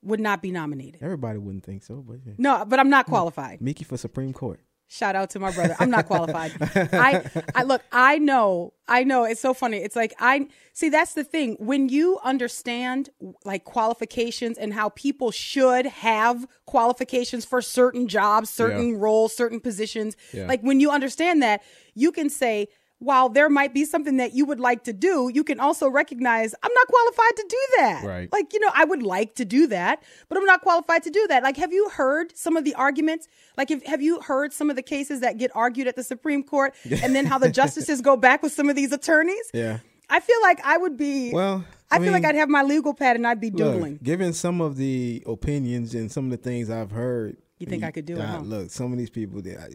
would 0.04 0.20
not 0.20 0.42
be 0.42 0.52
nominated. 0.52 1.02
everybody 1.02 1.40
wouldn't 1.40 1.64
think 1.64 1.82
so, 1.84 1.96
but 2.08 2.18
yeah. 2.26 2.34
No, 2.38 2.64
but 2.66 2.80
I'm 2.80 2.90
not 2.90 3.06
qualified. 3.08 3.60
Miki 3.62 3.84
for 3.86 3.98
Supreme 3.98 4.34
Court. 4.34 4.60
Shout 4.88 5.16
out 5.16 5.32
to 5.32 5.40
my 5.40 5.52
brother. 5.52 5.76
I'm 5.80 5.90
not 5.90 6.06
qualified. 6.06 6.52
I, 6.94 7.28
I 7.56 7.64
look. 7.64 7.82
I 7.92 8.20
know. 8.20 8.74
I 8.88 9.04
know. 9.04 9.24
It's 9.24 9.42
so 9.42 9.54
funny. 9.54 9.78
It's 9.78 9.96
like 9.96 10.14
I 10.20 10.48
see. 10.74 10.90
That's 10.90 11.14
the 11.14 11.24
thing. 11.24 11.56
When 11.60 11.90
you 11.90 12.20
understand 12.24 13.10
like 13.44 13.64
qualifications 13.64 14.58
and 14.58 14.74
how 14.74 14.90
people 14.90 15.32
should 15.32 15.88
have 15.88 16.46
qualifications 16.68 17.44
for 17.44 17.62
certain 17.62 18.08
jobs, 18.08 18.52
certain 18.52 18.98
roles, 18.98 19.36
certain 19.36 19.60
positions. 19.60 20.16
Yeah. 20.32 20.46
Like 20.46 20.62
when 20.62 20.80
you 20.80 20.92
understand 20.92 21.42
that, 21.42 21.64
you 21.96 22.12
can 22.12 22.30
say. 22.30 22.68
While 23.04 23.28
there 23.30 23.50
might 23.50 23.74
be 23.74 23.84
something 23.84 24.18
that 24.18 24.34
you 24.34 24.46
would 24.46 24.60
like 24.62 24.86
to 24.86 24.94
do, 24.94 25.30
you 25.34 25.44
can 25.44 25.60
also 25.60 25.90
recognize 25.90 26.56
I'm 26.64 26.72
not 26.74 26.88
qualified 26.88 27.36
to 27.36 27.46
do 27.50 27.58
that. 27.78 28.04
Right. 28.06 28.30
Like, 28.32 28.54
you 28.54 28.60
know, 28.62 28.72
I 28.74 28.86
would 28.86 29.04
like 29.04 29.36
to 29.36 29.46
do 29.46 29.68
that, 29.68 30.02
but 30.30 30.38
I'm 30.38 30.46
not 30.46 30.62
qualified 30.62 31.04
to 31.04 31.10
do 31.10 31.26
that. 31.28 31.44
Like, 31.44 31.58
have 31.58 31.74
you 31.74 31.90
heard 31.90 32.36
some 32.38 32.56
of 32.56 32.64
the 32.64 32.74
arguments? 32.76 33.28
Like, 33.58 33.72
if, 33.72 33.86
have 33.86 34.02
you 34.02 34.22
heard 34.22 34.54
some 34.54 34.70
of 34.70 34.76
the 34.78 34.82
cases 34.82 35.20
that 35.20 35.38
get 35.38 35.52
argued 35.54 35.88
at 35.88 35.96
the 35.98 36.04
Supreme 36.04 36.44
Court 36.44 36.74
and 37.04 37.14
then 37.14 37.26
how 37.26 37.38
the 37.38 37.50
justices 37.62 38.02
go 38.02 38.16
back 38.16 38.42
with 38.42 38.54
some 38.54 38.70
of 38.70 38.76
these 38.78 38.94
attorneys? 38.94 39.50
Yeah. 39.54 39.80
I 40.10 40.20
feel 40.20 40.42
like 40.42 40.60
I 40.66 40.78
would 40.78 40.96
be, 40.96 41.32
Well, 41.34 41.66
I, 41.92 41.98
I 41.98 42.00
feel 42.00 42.12
like 42.12 42.24
I'd 42.26 42.36
have 42.36 42.50
my 42.50 42.64
legal 42.64 42.94
pad 42.94 43.16
and 43.16 43.28
I'd 43.28 43.40
be 43.42 43.50
Look, 43.50 43.58
doodling. 43.58 44.00
given 44.02 44.32
some 44.34 44.62
of 44.62 44.78
the 44.78 45.24
opinions 45.26 45.94
and 45.94 46.12
some 46.12 46.26
of 46.26 46.32
the 46.32 46.38
things 46.38 46.70
I've 46.70 46.92
heard, 46.92 47.38
You 47.64 47.70
think 47.70 47.84
I 47.84 47.92
could 47.92 48.06
do 48.06 48.16
it, 48.18 48.22
huh? 48.22 48.40
Look, 48.44 48.70
some 48.72 48.92
of 48.92 48.98
these 48.98 49.10
people, 49.10 49.42
they, 49.42 49.56
I- 49.58 49.70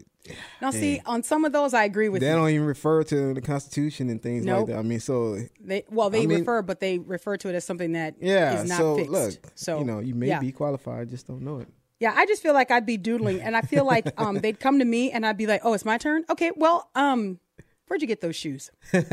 now, 0.61 0.69
see, 0.71 1.01
on 1.05 1.23
some 1.23 1.43
of 1.45 1.51
those, 1.53 1.73
I 1.73 1.85
agree 1.85 2.07
with 2.09 2.21
they 2.21 2.29
you. 2.29 2.35
don't 2.35 2.49
even 2.49 2.67
refer 2.67 3.03
to 3.03 3.33
the 3.33 3.41
Constitution 3.41 4.09
and 4.09 4.21
things 4.21 4.45
Nope. 4.45 4.57
like 4.59 4.67
that. 4.67 4.77
I 4.77 4.81
mean, 4.83 4.99
so 4.99 5.39
They, 5.59 5.83
well, 5.89 6.09
they 6.09 6.23
I 6.23 6.25
mean- 6.27 6.39
refer, 6.39 6.61
but 6.61 6.79
they 6.79 6.99
refer 6.99 7.35
to 7.37 7.49
it 7.49 7.55
as 7.55 7.65
something 7.65 7.93
that 7.93 8.15
is 8.19 8.29
yeah. 8.29 8.63
not 8.67 8.77
So 8.77 8.95
fixed. 8.97 9.11
look, 9.11 9.33
so 9.55 9.79
you 9.79 9.85
know, 9.85 9.99
you 9.99 10.13
may 10.15 10.27
yeah. 10.27 10.39
be 10.39 10.51
qualified, 10.51 11.09
just 11.09 11.25
don't 11.27 11.41
know 11.41 11.59
it. 11.59 11.67
Yeah, 11.99 12.13
I 12.15 12.25
just 12.27 12.41
feel 12.43 12.53
like 12.53 12.71
I'd 12.71 12.85
be 12.85 12.95
doodling, 12.97 13.41
and 13.41 13.57
I 13.57 13.61
feel 13.61 13.85
like 13.85 14.07
um, 14.19 14.35
they'd 14.41 14.59
come 14.59 14.79
to 14.79 14.85
me, 14.85 15.11
and 15.11 15.25
I'd 15.25 15.35
be 15.37 15.47
like, 15.47 15.61
"Oh, 15.65 15.73
it's 15.73 15.83
my 15.83 15.97
turn. 15.97 16.23
Okay, 16.29 16.51
well, 16.55 16.89
um, 16.95 17.39
where'd 17.87 18.01
you 18.01 18.07
get 18.07 18.21
those 18.21 18.37
shoes? 18.37 18.71
Did 18.91 19.05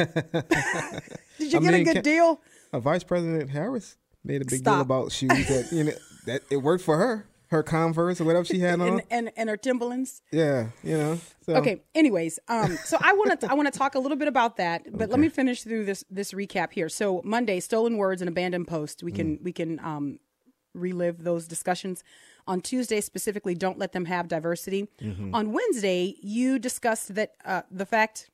you 1.53 1.59
I 1.59 1.63
get 1.63 1.75
a 1.75 1.83
good 1.85 1.95
can- 1.95 2.03
deal? 2.05 2.41
Uh, 2.73 2.81
Vice 2.81 3.03
President 3.05 3.51
Harris 3.51 3.97
made 4.25 4.43
a 4.43 4.45
big 4.45 4.59
Stop. 4.61 4.75
deal 4.75 4.81
about 4.83 5.13
shoes 5.13 5.31
that 5.31 5.69
you 5.73 5.85
know 5.85 5.93
that 6.27 6.43
it 6.51 6.59
worked 6.59 6.85
for 6.85 6.97
her, 6.97 7.27
her 7.49 7.63
Converse 7.63 8.21
or 8.21 8.25
whatever 8.25 8.45
she 8.45 8.59
had 8.59 8.81
on. 8.81 8.89
And, 8.89 9.03
and 9.11 9.33
and 9.37 9.49
her 9.49 9.57
Timberlands. 9.57 10.23
yeah, 10.33 10.69
you 10.83 10.97
know. 10.99 11.19
So, 11.45 11.55
Okay. 11.57 11.83
Anyways, 11.95 12.39
um, 12.49 12.77
so 12.85 12.97
I 13.01 13.13
want 13.13 13.41
to 13.41 13.51
I 13.51 13.55
want 13.55 13.73
to 13.73 13.79
talk 13.79 13.95
a 13.95 13.99
little 13.99 14.17
bit 14.17 14.29
about 14.29 14.57
that, 14.57 14.87
but 14.97 15.11
let 15.11 15.21
me 15.21 15.29
finish 15.29 15.63
through 15.63 15.85
this 15.85 16.05
this 16.11 16.33
recap 16.33 16.73
here. 16.73 16.89
So 16.89 17.23
Monday, 17.25 17.61
stolen 17.61 17.97
words 17.97 18.21
and 18.23 18.29
abandoned 18.29 18.67
posts. 18.69 19.03
We 19.03 19.13
can 19.13 19.39
we 19.43 19.53
can 19.53 19.79
um, 19.81 20.19
relive 20.75 21.23
those 21.25 21.47
discussions. 21.47 22.03
On 22.49 22.61
Tuesday, 22.61 23.01
specifically, 23.01 23.57
don't 23.57 23.77
let 23.77 23.91
them 23.93 24.05
have 24.05 24.29
diversity. 24.29 24.89
On 25.33 25.53
Wednesday, 25.53 26.15
you 26.23 26.59
discussed 26.61 27.15
that 27.17 27.35
uh, 27.45 27.63
the 27.71 27.87
fact. 27.87 28.31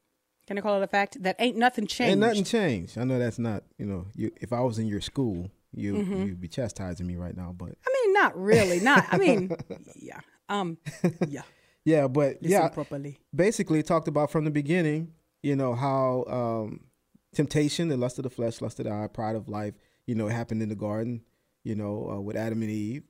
Can 0.46 0.58
I 0.58 0.60
call 0.60 0.80
it 0.80 0.84
a 0.84 0.88
fact 0.88 1.22
that 1.22 1.36
ain't 1.38 1.56
nothing 1.56 1.86
changed? 1.86 2.10
Ain't 2.10 2.20
nothing 2.20 2.44
changed. 2.44 2.98
I 2.98 3.04
know 3.04 3.18
that's 3.18 3.38
not. 3.38 3.62
You 3.78 3.86
know, 3.86 4.06
you 4.14 4.32
if 4.40 4.52
I 4.52 4.60
was 4.60 4.78
in 4.78 4.86
your 4.86 5.00
school, 5.00 5.50
you 5.74 5.94
Mm-hmm. 5.94 6.22
you'd 6.26 6.40
be 6.40 6.48
chastising 6.48 7.06
me 7.06 7.16
right 7.16 7.36
now, 7.36 7.54
but 7.56 7.70
I 7.86 7.90
mean, 7.92 8.12
not 8.14 8.38
really. 8.38 8.80
Not. 8.80 9.04
I 9.10 9.18
mean, 9.18 9.50
yeah. 9.96 10.20
Um. 10.48 10.78
Yeah. 11.28 11.42
yeah, 11.84 12.08
but 12.08 12.36
Listen 12.42 12.50
yeah, 12.50 12.68
properly. 12.68 13.18
basically 13.34 13.82
talked 13.82 14.08
about 14.08 14.30
from 14.30 14.44
the 14.44 14.50
beginning, 14.50 15.12
you 15.42 15.56
know, 15.56 15.74
how 15.74 16.24
um, 16.28 16.80
temptation, 17.34 17.88
the 17.88 17.96
lust 17.96 18.18
of 18.18 18.24
the 18.24 18.30
flesh, 18.30 18.60
lust 18.60 18.78
of 18.80 18.86
the 18.86 18.92
eye, 18.92 19.06
pride 19.08 19.36
of 19.36 19.48
life, 19.48 19.74
you 20.06 20.14
know, 20.14 20.28
happened 20.28 20.62
in 20.62 20.68
the 20.68 20.74
garden, 20.76 21.22
you 21.64 21.74
know, 21.74 22.10
uh, 22.10 22.20
with 22.20 22.36
Adam 22.36 22.60
and 22.62 22.70
Eve. 22.70 23.04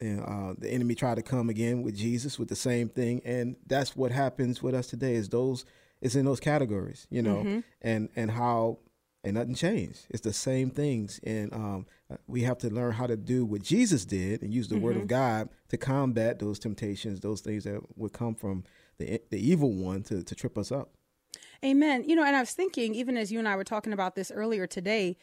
And 0.00 0.20
uh, 0.20 0.54
the 0.56 0.70
enemy 0.70 0.94
tried 0.94 1.16
to 1.16 1.22
come 1.22 1.50
again 1.50 1.82
with 1.82 1.94
Jesus 1.96 2.38
with 2.38 2.48
the 2.48 2.56
same 2.56 2.88
thing. 2.88 3.20
And 3.24 3.56
that's 3.66 3.94
what 3.94 4.10
happens 4.10 4.62
with 4.62 4.74
us 4.74 4.86
today 4.86 5.14
is 5.16 5.28
those, 5.28 5.66
is 6.00 6.16
in 6.16 6.24
those 6.24 6.40
categories, 6.40 7.06
you 7.10 7.20
know, 7.20 7.62
and, 7.82 8.08
and 8.16 8.30
how 8.30 8.78
Ain't 9.26 9.34
nothing 9.34 9.56
changed. 9.56 10.06
It's 10.08 10.20
the 10.20 10.32
same 10.32 10.70
things, 10.70 11.18
and 11.24 11.52
um, 11.52 11.86
we 12.28 12.42
have 12.42 12.58
to 12.58 12.70
learn 12.72 12.92
how 12.92 13.08
to 13.08 13.16
do 13.16 13.44
what 13.44 13.60
Jesus 13.60 14.04
did 14.04 14.42
and 14.42 14.54
use 14.54 14.68
the 14.68 14.76
mm-hmm. 14.76 14.84
Word 14.84 14.96
of 14.96 15.02
mm-hmm. 15.02 15.08
God 15.08 15.48
to 15.70 15.76
combat 15.76 16.38
those 16.38 16.60
temptations, 16.60 17.18
those 17.18 17.40
things 17.40 17.64
that 17.64 17.80
would 17.98 18.12
come 18.12 18.36
from 18.36 18.62
the 18.98 19.20
the 19.30 19.38
evil 19.38 19.72
one 19.72 20.04
to 20.04 20.22
to 20.22 20.34
trip 20.36 20.56
us 20.56 20.70
up. 20.70 20.90
Amen. 21.64 22.04
You 22.06 22.14
know, 22.14 22.24
and 22.24 22.36
I 22.36 22.40
was 22.40 22.52
thinking, 22.52 22.94
even 22.94 23.16
as 23.16 23.32
you 23.32 23.40
and 23.40 23.48
I 23.48 23.56
were 23.56 23.64
talking 23.64 23.92
about 23.92 24.14
this 24.14 24.30
earlier 24.30 24.66
today, 24.68 25.16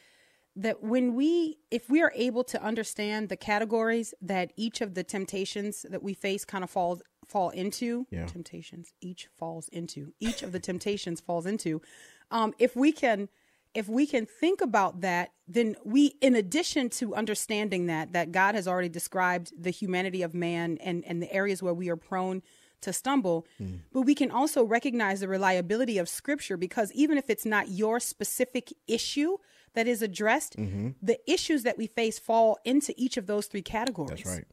that 0.56 0.84
when 0.84 1.16
we, 1.16 1.58
if 1.72 1.90
we 1.90 2.02
are 2.02 2.12
able 2.16 2.44
to 2.46 2.62
understand 2.62 3.30
the 3.30 3.38
categories 3.38 4.14
that 4.22 4.52
each 4.58 4.82
of 4.82 4.96
the 4.96 5.04
temptations 5.04 5.86
that 5.90 6.04
we 6.04 6.14
face 6.14 6.44
kind 6.44 6.64
of 6.64 6.70
falls 6.70 7.02
fall 7.26 7.52
into, 7.52 8.06
yeah. 8.12 8.26
temptations 8.26 8.94
each 9.00 9.28
falls 9.38 9.68
into, 9.70 10.14
each 10.20 10.44
of 10.44 10.52
the 10.52 10.60
temptations 10.60 11.22
falls 11.22 11.46
into. 11.46 11.82
Um, 12.30 12.54
if 12.60 12.76
we 12.76 12.92
can 12.92 13.30
if 13.74 13.88
we 13.88 14.06
can 14.06 14.25
think 14.25 14.62
about 14.62 15.01
that, 15.01 15.32
then 15.48 15.75
we, 15.84 16.15
in 16.22 16.36
addition 16.36 16.89
to 16.89 17.15
understanding 17.15 17.88
that, 17.88 18.13
that 18.13 18.32
God 18.32 18.56
has 18.56 18.68
already 18.68 18.89
described 18.89 19.51
the 19.58 19.72
humanity 19.72 20.22
of 20.22 20.34
man 20.34 20.77
and, 20.82 21.03
and 21.06 21.22
the 21.22 21.32
areas 21.34 21.63
where 21.63 21.74
we 21.74 21.89
are 21.89 21.96
prone 21.96 22.44
to 22.82 22.94
stumble, 22.94 23.48
mm. 23.62 23.80
but 23.92 24.01
we 24.01 24.13
can 24.13 24.30
also 24.30 24.63
recognize 24.63 25.22
the 25.22 25.27
reliability 25.27 25.98
of 25.98 26.08
scripture 26.08 26.58
because 26.58 26.92
even 26.92 27.18
if 27.18 27.30
it's 27.30 27.46
not 27.46 27.70
your 27.70 28.00
specific 28.00 28.74
issue 28.88 29.38
that 29.74 29.88
is 29.88 30.01
addressed, 30.01 30.58
mm-hmm. 30.58 30.89
the 31.01 31.18
issues 31.32 31.63
that 31.63 31.77
we 31.77 31.88
face 31.88 32.20
fall 32.20 32.60
into 32.65 32.94
each 32.98 33.18
of 33.18 33.25
those 33.25 33.48
three 33.48 33.62
categories. 33.62 34.24
That's 34.24 34.25
right. 34.25 34.46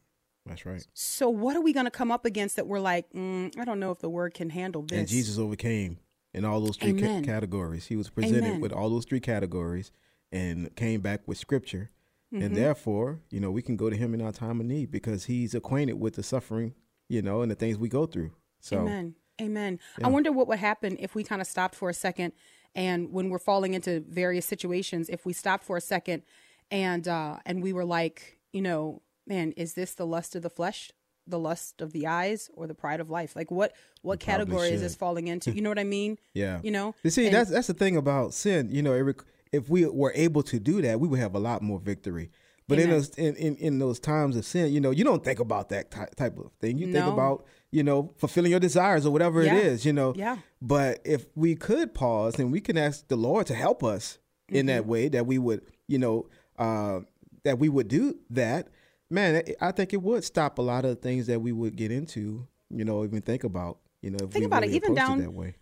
That's 0.45 0.65
right. 0.65 0.87
So, 0.93 1.29
what 1.29 1.55
are 1.55 1.61
we 1.61 1.71
going 1.71 1.85
to 1.85 1.91
come 1.91 2.11
up 2.11 2.25
against 2.25 2.55
that 2.55 2.65
we're 2.65 2.79
like, 2.79 3.11
mm, 3.13 3.55
I 3.59 3.63
don't 3.63 3.79
know 3.79 3.91
if 3.91 3.99
the 3.99 4.09
word 4.09 4.33
can 4.33 4.49
handle 4.49 4.81
this? 4.81 4.97
And 4.97 5.07
Jesus 5.07 5.37
overcame 5.37 5.99
in 6.33 6.45
all 6.45 6.61
those 6.61 6.77
three 6.77 6.93
ca- 6.93 7.21
categories. 7.21 7.87
He 7.87 7.95
was 7.95 8.09
presented 8.09 8.45
Amen. 8.45 8.61
with 8.61 8.71
all 8.71 8.89
those 8.89 9.05
three 9.05 9.19
categories 9.19 9.91
and 10.31 10.73
came 10.75 11.01
back 11.01 11.21
with 11.27 11.37
scripture. 11.37 11.91
Mm-hmm. 12.33 12.43
And 12.43 12.55
therefore, 12.55 13.19
you 13.29 13.39
know, 13.39 13.51
we 13.51 13.61
can 13.61 13.75
go 13.75 13.89
to 13.89 13.95
him 13.95 14.13
in 14.13 14.21
our 14.21 14.31
time 14.31 14.61
of 14.61 14.65
need 14.65 14.91
because 14.91 15.25
he's 15.25 15.53
acquainted 15.53 15.99
with 15.99 16.15
the 16.15 16.23
suffering, 16.23 16.73
you 17.09 17.21
know, 17.21 17.41
and 17.41 17.51
the 17.51 17.55
things 17.55 17.77
we 17.77 17.89
go 17.89 18.05
through. 18.05 18.31
So 18.61 18.79
Amen. 18.79 19.15
Amen. 19.41 19.79
Yeah. 19.99 20.07
I 20.07 20.09
wonder 20.09 20.31
what 20.31 20.47
would 20.47 20.59
happen 20.59 20.95
if 20.99 21.15
we 21.15 21.23
kind 21.23 21.41
of 21.41 21.47
stopped 21.47 21.75
for 21.75 21.89
a 21.89 21.93
second 21.93 22.33
and 22.73 23.11
when 23.11 23.29
we're 23.29 23.39
falling 23.39 23.73
into 23.73 24.01
various 24.07 24.45
situations, 24.45 25.09
if 25.09 25.25
we 25.25 25.33
stopped 25.33 25.63
for 25.63 25.77
a 25.77 25.81
second 25.81 26.23
and 26.69 27.07
uh 27.07 27.37
and 27.45 27.61
we 27.61 27.73
were 27.73 27.85
like, 27.85 28.39
you 28.53 28.61
know, 28.61 29.01
man, 29.27 29.51
is 29.53 29.73
this 29.73 29.93
the 29.93 30.05
lust 30.05 30.35
of 30.35 30.41
the 30.41 30.49
flesh? 30.49 30.91
The 31.27 31.39
lust 31.39 31.81
of 31.81 31.91
the 31.91 32.07
eyes 32.07 32.49
or 32.53 32.67
the 32.67 32.73
pride 32.73 32.99
of 32.99 33.09
life? 33.09 33.35
Like 33.35 33.51
what 33.51 33.73
what 34.01 34.19
category 34.19 34.69
is 34.69 34.81
this 34.81 34.95
falling 34.95 35.27
into? 35.27 35.51
You 35.51 35.61
know 35.61 35.69
what 35.69 35.79
i 35.79 35.83
mean? 35.83 36.17
Yeah. 36.33 36.59
You 36.63 36.71
know? 36.71 36.95
You 37.03 37.09
see 37.09 37.25
and, 37.25 37.35
that's 37.35 37.49
that's 37.49 37.67
the 37.67 37.73
thing 37.73 37.97
about 37.97 38.33
sin. 38.33 38.69
You 38.71 38.81
know 38.81 38.93
Eric, 38.93 39.21
if 39.51 39.69
we 39.69 39.85
were 39.85 40.13
able 40.15 40.43
to 40.43 40.59
do 40.59 40.81
that 40.81 40.99
we 40.99 41.07
would 41.07 41.19
have 41.19 41.35
a 41.35 41.39
lot 41.39 41.61
more 41.61 41.79
victory. 41.79 42.31
But 42.67 42.79
in 42.79 42.89
those 42.89 43.09
in, 43.15 43.35
in, 43.35 43.57
in, 43.57 43.79
those 43.79 43.99
times 43.99 44.37
of 44.37 44.45
sin 44.45 44.71
you 44.71 44.79
know 44.79 44.91
you 44.91 45.03
don't 45.03 45.25
think 45.25 45.39
about 45.39 45.69
that 45.69 45.91
ty- 45.91 46.07
type 46.15 46.37
of 46.39 46.51
thing. 46.61 46.77
You 46.77 46.87
no. 46.87 46.93
think 46.93 47.13
about 47.13 47.45
you 47.69 47.83
know 47.83 48.13
fulfilling 48.17 48.51
your 48.51 48.61
desires 48.61 49.05
or 49.05 49.11
whatever 49.11 49.43
yeah. 49.43 49.55
it 49.55 49.65
is 49.65 49.85
you 49.85 49.93
know. 49.93 50.13
Yeah. 50.15 50.37
But 50.61 51.01
if 51.03 51.25
we 51.35 51.55
could 51.55 51.93
pause 51.93 52.39
and 52.39 52.51
we 52.51 52.61
can 52.61 52.77
ask 52.77 53.07
the 53.09 53.17
lord 53.17 53.47
to 53.47 53.55
help 53.55 53.83
us 53.83 54.19
mm-hmm. 54.47 54.55
in 54.55 54.65
that 54.67 54.81
mm-hmm. 54.83 54.91
way 54.91 55.09
that 55.09 55.25
we 55.25 55.37
would 55.37 55.63
you 55.87 55.99
know 55.99 56.27
uh, 56.57 57.01
that 57.43 57.59
we 57.59 57.69
would 57.69 57.87
do 57.87 58.15
that 58.29 58.67
man, 59.11 59.43
I 59.59 59.71
think 59.71 59.93
it 59.93 60.01
would 60.01 60.23
stop 60.23 60.57
a 60.57 60.61
lot 60.61 60.85
of 60.85 61.01
things 61.01 61.27
that 61.27 61.41
we 61.41 61.51
would 61.51 61.75
get 61.75 61.91
into. 61.91 62.47
You 62.69 62.85
know, 62.85 63.03
even 63.03 63.21
think 63.21 63.43
about. 63.43 63.79
You 64.01 64.11
know, 64.11 64.27
think 64.27 64.45
about 64.45 64.63
really 64.63 64.73
it. 64.73 64.77
Even 64.77 64.95
down 64.95 65.19
it 65.19 65.23
that 65.23 65.33
way. 65.33 65.55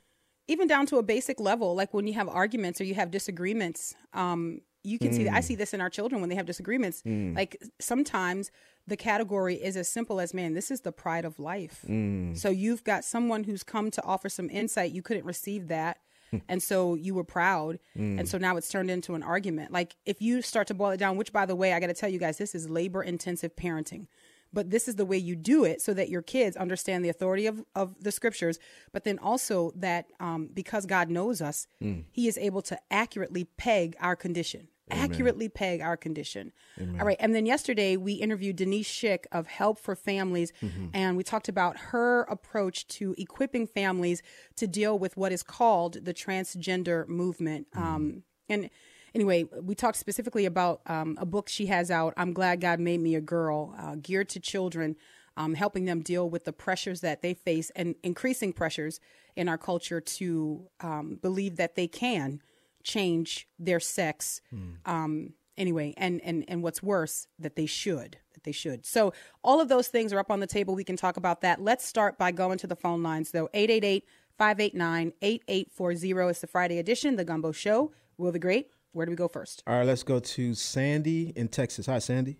Even 0.48 0.68
down 0.68 0.86
to 0.88 0.98
a 0.98 1.04
basic 1.04 1.40
level, 1.40 1.76
like 1.76 1.94
when 1.94 2.08
you 2.08 2.14
have 2.14 2.30
arguments 2.30 2.80
or 2.80 2.86
you 2.86 2.96
have 2.96 3.12
disagreements. 3.12 3.96
Um, 4.14 4.62
you 4.84 4.98
can 4.98 5.10
mm. 5.10 5.16
see 5.16 5.24
that. 5.26 5.34
I 5.34 5.40
mm. 5.40 5.44
see 5.44 5.56
this 5.56 5.74
in 5.74 5.82
our 5.82 5.90
children 5.90 6.22
when 6.22 6.30
they 6.30 6.36
have 6.36 6.46
disagreements. 6.46 7.04
Mm. 7.06 7.36
Like 7.36 7.62
sometimes 7.80 8.50
the 8.88 8.96
category 8.96 9.56
is 9.56 9.76
as 9.76 9.90
simple 9.90 10.20
as, 10.22 10.34
man, 10.34 10.54
this 10.54 10.72
is 10.72 10.82
the 10.82 10.92
pride 10.92 11.26
of 11.26 11.38
life. 11.38 11.84
Mm. 11.88 12.38
So 12.38 12.50
you've 12.50 12.84
got 12.84 13.04
someone 13.04 13.44
who's 13.44 13.62
come 13.62 13.92
to 13.92 14.04
offer 14.04 14.30
some 14.30 14.50
insight. 14.50 14.94
You 14.94 15.02
couldn't 15.02 15.26
receive 15.26 15.68
that 15.68 16.00
and 16.50 16.62
so 16.62 16.96
you 16.96 17.14
were 17.14 17.24
proud 17.24 17.80
mm. 17.98 18.20
and 18.20 18.28
so 18.28 18.38
now 18.38 18.58
it's 18.58 18.70
turned 18.70 18.90
into 18.90 19.16
an 19.16 19.24
argument 19.24 19.72
like 19.72 19.96
if 20.06 20.22
you 20.22 20.42
start 20.42 20.68
to 20.68 20.74
boil 20.74 20.92
it 20.92 20.98
down 20.98 21.18
which 21.18 21.34
by 21.34 21.46
the 21.46 21.56
way 21.56 21.74
i 21.74 21.80
got 21.80 21.88
to 21.88 21.94
tell 21.94 22.10
you 22.10 22.20
guys 22.20 22.38
this 22.38 22.56
is 22.56 22.70
labor 22.70 23.04
intensive 23.04 23.56
parenting 23.56 24.08
but 24.52 24.72
this 24.72 24.88
is 24.88 24.96
the 24.96 25.06
way 25.06 25.18
you 25.18 25.36
do 25.36 25.64
it 25.64 25.80
so 25.82 25.94
that 25.94 26.10
your 26.10 26.24
kids 26.24 26.58
understand 26.58 27.06
the 27.06 27.10
authority 27.10 27.46
of, 27.46 27.64
of 27.76 27.96
the 28.02 28.12
scriptures 28.12 28.60
but 28.92 29.04
then 29.04 29.20
also 29.20 29.72
that 29.76 30.06
um, 30.20 30.50
because 30.54 30.86
god 30.86 31.10
knows 31.10 31.42
us 31.42 31.68
mm. 31.82 32.04
he 32.12 32.28
is 32.28 32.38
able 32.38 32.62
to 32.62 32.78
accurately 32.92 33.44
peg 33.58 33.96
our 34.00 34.16
condition 34.16 34.68
Amen. 34.92 35.12
accurately 35.12 35.50
peg 35.50 35.82
our 35.82 35.98
condition. 35.98 36.52
Amen. 36.80 37.00
All 37.00 37.06
right. 37.06 37.18
And 37.20 37.34
then 37.34 37.46
yesterday 37.46 37.98
we 37.98 38.14
interviewed 38.14 38.56
Denise 38.56 38.88
Shick 38.88 39.28
of 39.32 39.48
Help 39.48 39.80
for 39.80 39.96
Families, 39.96 40.54
mm-hmm. 40.62 40.88
and 40.94 41.18
we 41.18 41.24
talked 41.24 41.50
about 41.50 41.78
her 41.78 42.24
approach 42.24 42.88
to 42.90 43.16
equipping 43.18 43.68
families 43.68 44.22
to 44.56 44.68
deal 44.68 44.98
with 44.98 45.18
what 45.18 45.32
is 45.32 45.44
called 45.44 46.06
the 46.06 46.14
transgender 46.14 47.08
movement. 47.08 47.68
Mm-hmm. 47.72 47.88
Um, 47.88 48.24
and 48.48 48.70
anyway, 49.14 49.46
we 49.62 49.76
talked 49.76 49.98
specifically 49.98 50.46
about 50.46 50.82
um, 50.88 51.18
a 51.20 51.26
book 51.26 51.50
she 51.50 51.68
has 51.68 51.92
out, 51.92 52.14
I'm 52.18 52.34
Glad 52.34 52.62
God 52.62 52.80
Made 52.80 53.00
Me 53.00 53.16
a 53.16 53.22
Girl, 53.22 53.76
uh, 53.78 53.96
geared 54.02 54.30
to 54.30 54.40
children. 54.40 54.96
Um, 55.38 55.54
helping 55.54 55.86
them 55.86 56.02
deal 56.02 56.30
with 56.30 56.44
the 56.44 56.52
pressures 56.52 57.00
that 57.00 57.22
they 57.22 57.34
face 57.34 57.72
and 57.74 57.96
increasing 58.04 58.52
pressures 58.52 59.00
in 59.38 59.48
our 59.48 59.58
culture 59.58 60.02
to 60.02 60.68
um, 60.82 61.18
believe 61.22 61.56
that 61.56 61.76
they 61.76 61.88
can 61.88 62.42
change 62.84 63.48
their 63.58 63.80
sex. 63.80 64.42
Mm. 64.54 64.76
Um, 64.86 65.34
anyway, 65.58 65.94
and 65.98 66.22
and 66.24 66.46
and 66.48 66.64
what's 66.64 66.82
worse, 66.82 67.28
that 67.40 67.56
they 67.56 67.66
should 67.66 68.18
that 68.40 68.46
they 68.46 68.52
should. 68.52 68.86
So 68.86 69.14
all 69.44 69.60
of 69.60 69.68
those 69.68 69.90
things 69.90 70.14
are 70.14 70.20
up 70.20 70.32
on 70.32 70.40
the 70.40 70.48
table. 70.48 70.74
We 70.74 70.84
can 70.84 70.96
talk 70.96 71.18
about 71.18 71.42
that. 71.42 71.62
Let's 71.62 71.86
start 71.86 72.18
by 72.18 72.32
going 72.32 72.58
to 72.60 72.68
the 72.68 72.76
phone 72.76 73.04
lines 73.04 73.32
though. 73.32 73.50
888 73.54 74.06
589 74.38 75.14
8840 75.22 76.30
is 76.32 76.40
the 76.40 76.48
Friday 76.48 76.80
edition, 76.80 77.16
the 77.18 77.26
Gumbo 77.26 77.52
Show. 77.52 77.92
Will 78.18 78.32
the 78.32 78.40
Great. 78.40 78.72
Where 78.92 79.06
do 79.06 79.12
we 79.12 79.16
go 79.16 79.28
first? 79.28 79.62
All 79.68 79.78
right, 79.78 79.86
let's 79.86 80.04
go 80.04 80.20
to 80.20 80.54
Sandy 80.56 81.32
in 81.36 81.48
Texas. 81.48 81.86
Hi, 81.86 82.00
Sandy. 82.00 82.38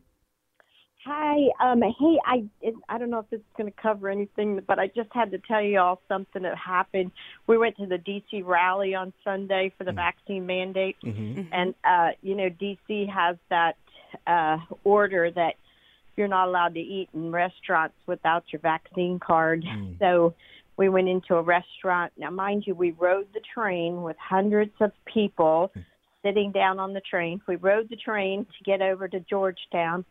Hi. 1.06 1.38
Um, 1.62 1.82
hey, 1.82 2.18
I 2.26 2.44
I 2.90 2.98
don't 2.98 3.10
know 3.10 3.20
if 3.20 3.30
this 3.30 3.40
is 3.40 3.46
going 3.58 3.72
to 3.72 3.82
cover 3.82 4.10
anything, 4.10 4.60
but 4.68 4.80
I 4.80 4.88
just 4.88 5.10
had 5.14 5.32
to 5.32 5.38
tell 5.38 5.62
you 5.62 5.80
all 5.80 6.02
something 6.10 6.42
that 6.42 6.58
happened. 6.58 7.12
We 7.48 7.58
went 7.58 7.78
to 7.78 7.86
the 7.86 7.98
DC 7.98 8.46
rally 8.46 8.96
on 8.96 9.14
Sunday 9.24 9.72
for 9.78 9.86
the 9.86 9.92
mm-hmm. 9.92 9.98
vaccine 9.98 10.46
mandate, 10.46 10.98
mm-hmm. 11.04 11.44
and 11.54 11.74
uh, 11.86 12.10
you 12.22 12.36
know 12.36 12.50
DC 12.50 13.10
has 13.10 13.38
that 13.50 13.78
uh, 14.28 14.58
order 14.84 15.32
that 15.32 15.54
you're 16.18 16.28
not 16.28 16.50
allowed 16.50 16.74
to 16.74 16.82
eat 16.82 17.08
in 17.14 17.32
restaurants 17.32 17.96
without 18.06 18.44
your 18.52 18.60
vaccine 18.60 19.20
card. 19.20 19.64
Mm. 19.64 19.98
So 20.00 20.34
we 20.76 20.90
went 20.90 21.08
into 21.08 21.36
a 21.36 21.42
restaurant. 21.42 22.12
Now, 22.18 22.30
mind 22.30 22.64
you, 22.68 22.76
we 22.76 22.92
rode 22.92 23.28
the 23.34 23.40
train 23.54 24.02
with 24.02 24.18
hundreds 24.20 24.74
of 24.82 24.92
people. 25.06 25.72
Mm. 25.78 25.86
Sitting 26.22 26.52
down 26.52 26.82
on 26.82 26.92
the 26.92 27.00
train. 27.00 27.40
We 27.48 27.56
rode 27.56 27.88
the 27.90 27.96
train 27.96 28.46
to 28.46 28.64
get 28.66 28.82
over 28.82 29.08
to 29.08 29.22
Georgetown 29.22 30.04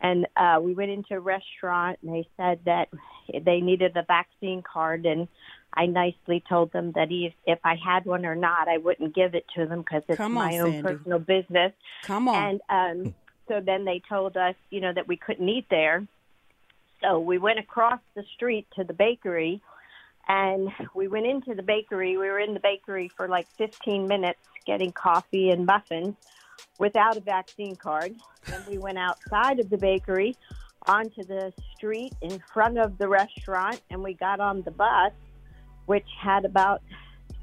and 0.00 0.26
uh, 0.36 0.58
we 0.60 0.74
went 0.74 0.90
into 0.90 1.14
a 1.14 1.20
restaurant 1.20 1.98
and 2.02 2.14
they 2.14 2.28
said 2.36 2.60
that 2.66 2.88
they 3.44 3.60
needed 3.60 3.96
a 3.96 4.02
vaccine 4.02 4.62
card 4.62 5.06
and 5.06 5.28
I 5.76 5.86
nicely 5.86 6.42
told 6.48 6.72
them 6.72 6.92
that 6.92 7.08
if, 7.10 7.32
if 7.46 7.58
I 7.64 7.74
had 7.74 8.04
one 8.04 8.24
or 8.24 8.36
not, 8.36 8.68
I 8.68 8.78
wouldn't 8.78 9.14
give 9.14 9.34
it 9.34 9.44
to 9.56 9.66
them 9.66 9.80
because 9.80 10.02
it's 10.08 10.18
Come 10.18 10.34
my 10.34 10.58
own 10.58 10.72
Sandy. 10.72 10.82
personal 10.82 11.18
business. 11.18 11.72
Come 12.02 12.28
on. 12.28 12.60
And 12.70 13.06
um, 13.06 13.14
so 13.48 13.60
then 13.60 13.84
they 13.84 14.00
told 14.08 14.36
us, 14.36 14.54
you 14.70 14.80
know, 14.80 14.92
that 14.92 15.08
we 15.08 15.16
couldn't 15.16 15.48
eat 15.48 15.66
there. 15.70 16.06
So 17.02 17.18
we 17.18 17.38
went 17.38 17.58
across 17.58 18.00
the 18.14 18.22
street 18.34 18.66
to 18.76 18.84
the 18.84 18.92
bakery 18.92 19.60
and 20.28 20.70
we 20.94 21.08
went 21.08 21.26
into 21.26 21.54
the 21.54 21.62
bakery. 21.62 22.16
We 22.16 22.28
were 22.28 22.38
in 22.38 22.54
the 22.54 22.60
bakery 22.60 23.10
for 23.14 23.28
like 23.28 23.48
15 23.58 24.06
minutes 24.06 24.40
getting 24.64 24.92
coffee 24.92 25.50
and 25.50 25.66
muffins 25.66 26.16
without 26.78 27.16
a 27.16 27.20
vaccine 27.20 27.76
card. 27.76 28.14
Then 28.46 28.62
we 28.68 28.78
went 28.78 28.98
outside 28.98 29.60
of 29.60 29.70
the 29.70 29.78
bakery 29.78 30.36
onto 30.86 31.24
the 31.24 31.52
street 31.74 32.12
in 32.20 32.42
front 32.52 32.78
of 32.78 32.98
the 32.98 33.08
restaurant 33.08 33.80
and 33.90 34.02
we 34.02 34.14
got 34.14 34.40
on 34.40 34.62
the 34.62 34.70
bus, 34.70 35.12
which 35.86 36.06
had 36.20 36.44
about 36.44 36.82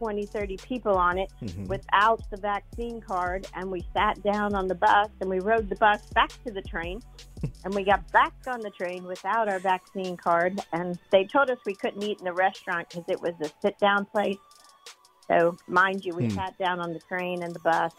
20, 0.01 0.25
30 0.25 0.58
people 0.58 0.98
on 0.98 1.20
it 1.20 1.32
mm-hmm. 1.44 1.65
without 1.65 2.24
the 2.32 2.38
vaccine 2.38 3.00
card. 3.00 3.46
And 3.53 3.70
we 3.70 3.86
sat 3.94 4.22
down 4.24 4.56
on 4.56 4.68
the 4.68 4.74
bus 4.74 5.10
and 5.20 5.30
we 5.30 5.39
rode 5.39 5.70
the 5.70 5.75
bus 5.75 6.01
back 6.15 6.32
to 6.44 6.51
the 6.51 6.62
train. 6.62 7.01
and 7.65 7.74
we 7.75 7.84
got 7.84 8.12
back 8.12 8.34
on 8.48 8.62
the 8.62 8.72
train 8.72 9.03
without 9.03 9.48
our 9.48 9.60
vaccine 9.60 10.18
card. 10.18 10.60
And 10.74 10.98
they 11.12 11.25
told 11.25 11.51
us 11.51 11.60
we 11.68 11.75
couldn't 11.75 12.01
eat 12.03 12.18
in 12.18 12.25
the 12.25 12.34
restaurant 12.34 12.89
because 12.89 13.06
it 13.10 13.22
was 13.22 13.34
a 13.41 13.51
sit 13.62 13.77
down 13.77 14.06
place. 14.06 14.38
So, 15.28 15.58
mind 15.68 16.04
you, 16.04 16.13
we 16.13 16.25
hmm. 16.25 16.36
sat 16.36 16.58
down 16.58 16.80
on 16.80 16.94
the 16.94 17.00
train 17.00 17.44
and 17.44 17.56
the 17.56 17.60
bus. 17.60 17.94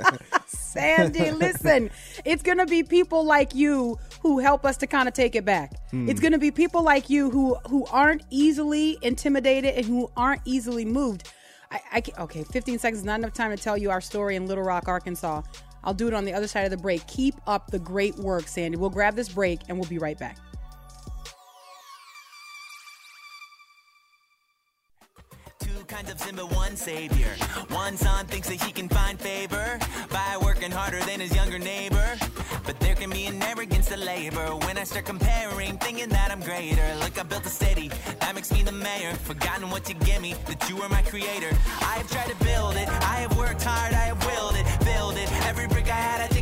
And- 0.00 0.20
Sandy, 0.46 1.30
listen, 1.32 1.90
it's 2.24 2.42
going 2.42 2.58
to 2.58 2.66
be 2.66 2.82
people 2.82 3.24
like 3.24 3.54
you 3.54 3.98
who 4.22 4.38
help 4.38 4.64
us 4.64 4.76
to 4.78 4.86
kind 4.86 5.08
of 5.08 5.14
take 5.14 5.34
it 5.34 5.44
back. 5.44 5.72
Hmm. 5.90 6.08
It's 6.08 6.20
going 6.20 6.32
to 6.32 6.38
be 6.38 6.50
people 6.50 6.82
like 6.82 7.10
you 7.10 7.30
who 7.30 7.56
who 7.68 7.84
aren't 7.86 8.22
easily 8.30 8.98
intimidated 9.02 9.74
and 9.74 9.86
who 9.86 10.10
aren't 10.16 10.42
easily 10.44 10.84
moved. 10.84 11.32
I, 11.70 11.80
I 11.94 12.00
can, 12.00 12.14
okay, 12.22 12.44
15 12.44 12.78
seconds 12.78 13.00
is 13.00 13.04
not 13.04 13.18
enough 13.18 13.34
time 13.34 13.54
to 13.54 13.62
tell 13.62 13.76
you 13.76 13.90
our 13.90 14.00
story 14.00 14.36
in 14.36 14.46
Little 14.46 14.64
Rock, 14.64 14.88
Arkansas. 14.88 15.42
I'll 15.84 15.94
do 15.94 16.08
it 16.08 16.14
on 16.14 16.24
the 16.24 16.32
other 16.32 16.46
side 16.46 16.64
of 16.64 16.70
the 16.70 16.76
break. 16.76 17.06
Keep 17.06 17.34
up 17.46 17.70
the 17.70 17.78
great 17.78 18.16
work, 18.16 18.48
Sandy. 18.48 18.76
We'll 18.76 18.90
grab 18.90 19.14
this 19.14 19.28
break 19.28 19.60
and 19.68 19.78
we'll 19.78 19.88
be 19.88 19.98
right 19.98 20.18
back. 20.18 20.38
Kinds 25.88 26.10
of 26.10 26.20
sin, 26.20 26.36
but 26.36 26.54
one 26.54 26.76
savior. 26.76 27.30
One 27.70 27.96
son 27.96 28.26
thinks 28.26 28.48
that 28.48 28.62
he 28.62 28.72
can 28.72 28.90
find 28.90 29.18
favor 29.18 29.78
by 30.10 30.36
working 30.42 30.70
harder 30.70 31.00
than 31.00 31.18
his 31.20 31.34
younger 31.34 31.58
neighbor. 31.58 32.16
But 32.66 32.78
there 32.78 32.94
can 32.94 33.08
be 33.08 33.24
an 33.24 33.42
arrogance 33.42 33.88
to 33.88 33.96
labor 33.96 34.54
when 34.66 34.76
I 34.76 34.84
start 34.84 35.06
comparing, 35.06 35.78
thinking 35.78 36.10
that 36.10 36.30
I'm 36.30 36.40
greater. 36.40 36.94
Look, 36.96 37.18
I 37.18 37.22
built 37.22 37.46
a 37.46 37.48
city, 37.48 37.90
that 38.20 38.34
makes 38.34 38.52
me 38.52 38.62
the 38.62 38.72
mayor. 38.72 39.14
Forgotten 39.14 39.70
what 39.70 39.88
you 39.88 39.94
give 40.04 40.20
me, 40.20 40.34
that 40.46 40.68
you 40.68 40.76
are 40.82 40.90
my 40.90 41.00
creator. 41.02 41.50
I 41.80 41.94
have 42.00 42.10
tried 42.10 42.28
to 42.28 42.44
build 42.44 42.76
it, 42.76 42.88
I 42.88 43.24
have 43.24 43.36
worked 43.38 43.62
hard, 43.62 43.94
I 43.94 44.12
have 44.12 44.20
willed 44.26 44.56
it, 44.56 44.66
build 44.84 45.16
it. 45.16 45.37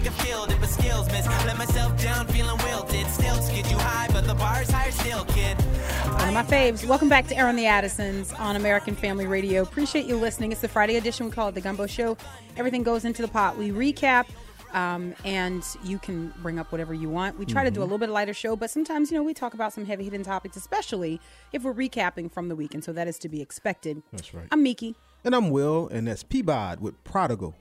Every 0.06 0.18
brick 0.18 0.28
I 0.28 0.38
had, 0.38 0.46
I 0.46 0.46
think 0.46 0.46
I 0.46 0.46
filled 0.46 0.50
it, 0.50 0.60
but 0.60 0.68
skills 0.68 1.06
miss. 1.06 1.26
Let 1.26 1.58
myself 1.58 2.02
down, 2.02 2.26
feeling 2.28 2.58
wilted. 2.58 3.06
Still 3.08 3.36
to 3.36 3.52
get 3.52 3.70
you 3.70 3.78
high, 3.78 4.08
but 4.12 4.26
the 4.26 4.34
bar's 4.34 4.70
higher 4.70 4.90
still, 4.90 5.24
kid. 5.26 5.60
One 5.60 6.28
of 6.28 6.34
my 6.34 6.42
faves. 6.44 6.86
Welcome 6.86 7.08
back 7.08 7.26
to 7.28 7.36
Airing 7.36 7.56
the 7.56 7.66
Addisons 7.66 8.32
on 8.34 8.56
American 8.56 8.94
Family 8.94 9.26
Radio. 9.26 9.62
Appreciate 9.62 10.06
you 10.06 10.16
listening. 10.16 10.52
It's 10.52 10.60
the 10.60 10.68
Friday 10.68 10.96
edition. 10.96 11.26
We 11.26 11.32
call 11.32 11.48
it 11.48 11.54
the 11.54 11.60
Gumbo 11.60 11.86
Show. 11.86 12.16
Everything 12.56 12.82
goes 12.82 13.04
into 13.04 13.22
the 13.22 13.28
pot. 13.28 13.58
We 13.58 13.70
recap, 13.70 14.26
um, 14.72 15.14
and 15.24 15.64
you 15.84 15.98
can 15.98 16.32
bring 16.42 16.58
up 16.58 16.70
whatever 16.72 16.94
you 16.94 17.08
want. 17.10 17.38
We 17.38 17.46
try 17.46 17.64
to 17.64 17.70
do 17.70 17.80
a 17.80 17.84
little 17.84 17.98
bit 17.98 18.08
of 18.08 18.14
lighter 18.14 18.34
show, 18.34 18.56
but 18.56 18.70
sometimes, 18.70 19.10
you 19.10 19.16
know, 19.16 19.24
we 19.24 19.34
talk 19.34 19.54
about 19.54 19.72
some 19.72 19.84
heavy 19.84 20.04
hitting 20.04 20.22
topics, 20.22 20.56
especially 20.56 21.20
if 21.52 21.62
we're 21.62 21.74
recapping 21.74 22.30
from 22.30 22.48
the 22.48 22.56
week. 22.56 22.74
And 22.74 22.84
so 22.84 22.92
that 22.92 23.08
is 23.08 23.18
to 23.20 23.28
be 23.28 23.42
expected. 23.42 24.02
That's 24.12 24.32
right. 24.32 24.46
I'm 24.52 24.62
Miki. 24.62 24.94
And 25.24 25.34
I'm 25.34 25.50
Will, 25.50 25.88
and 25.88 26.06
that's 26.06 26.22
Peabod 26.22 26.78
with 26.78 27.02
Prodigal. 27.02 27.56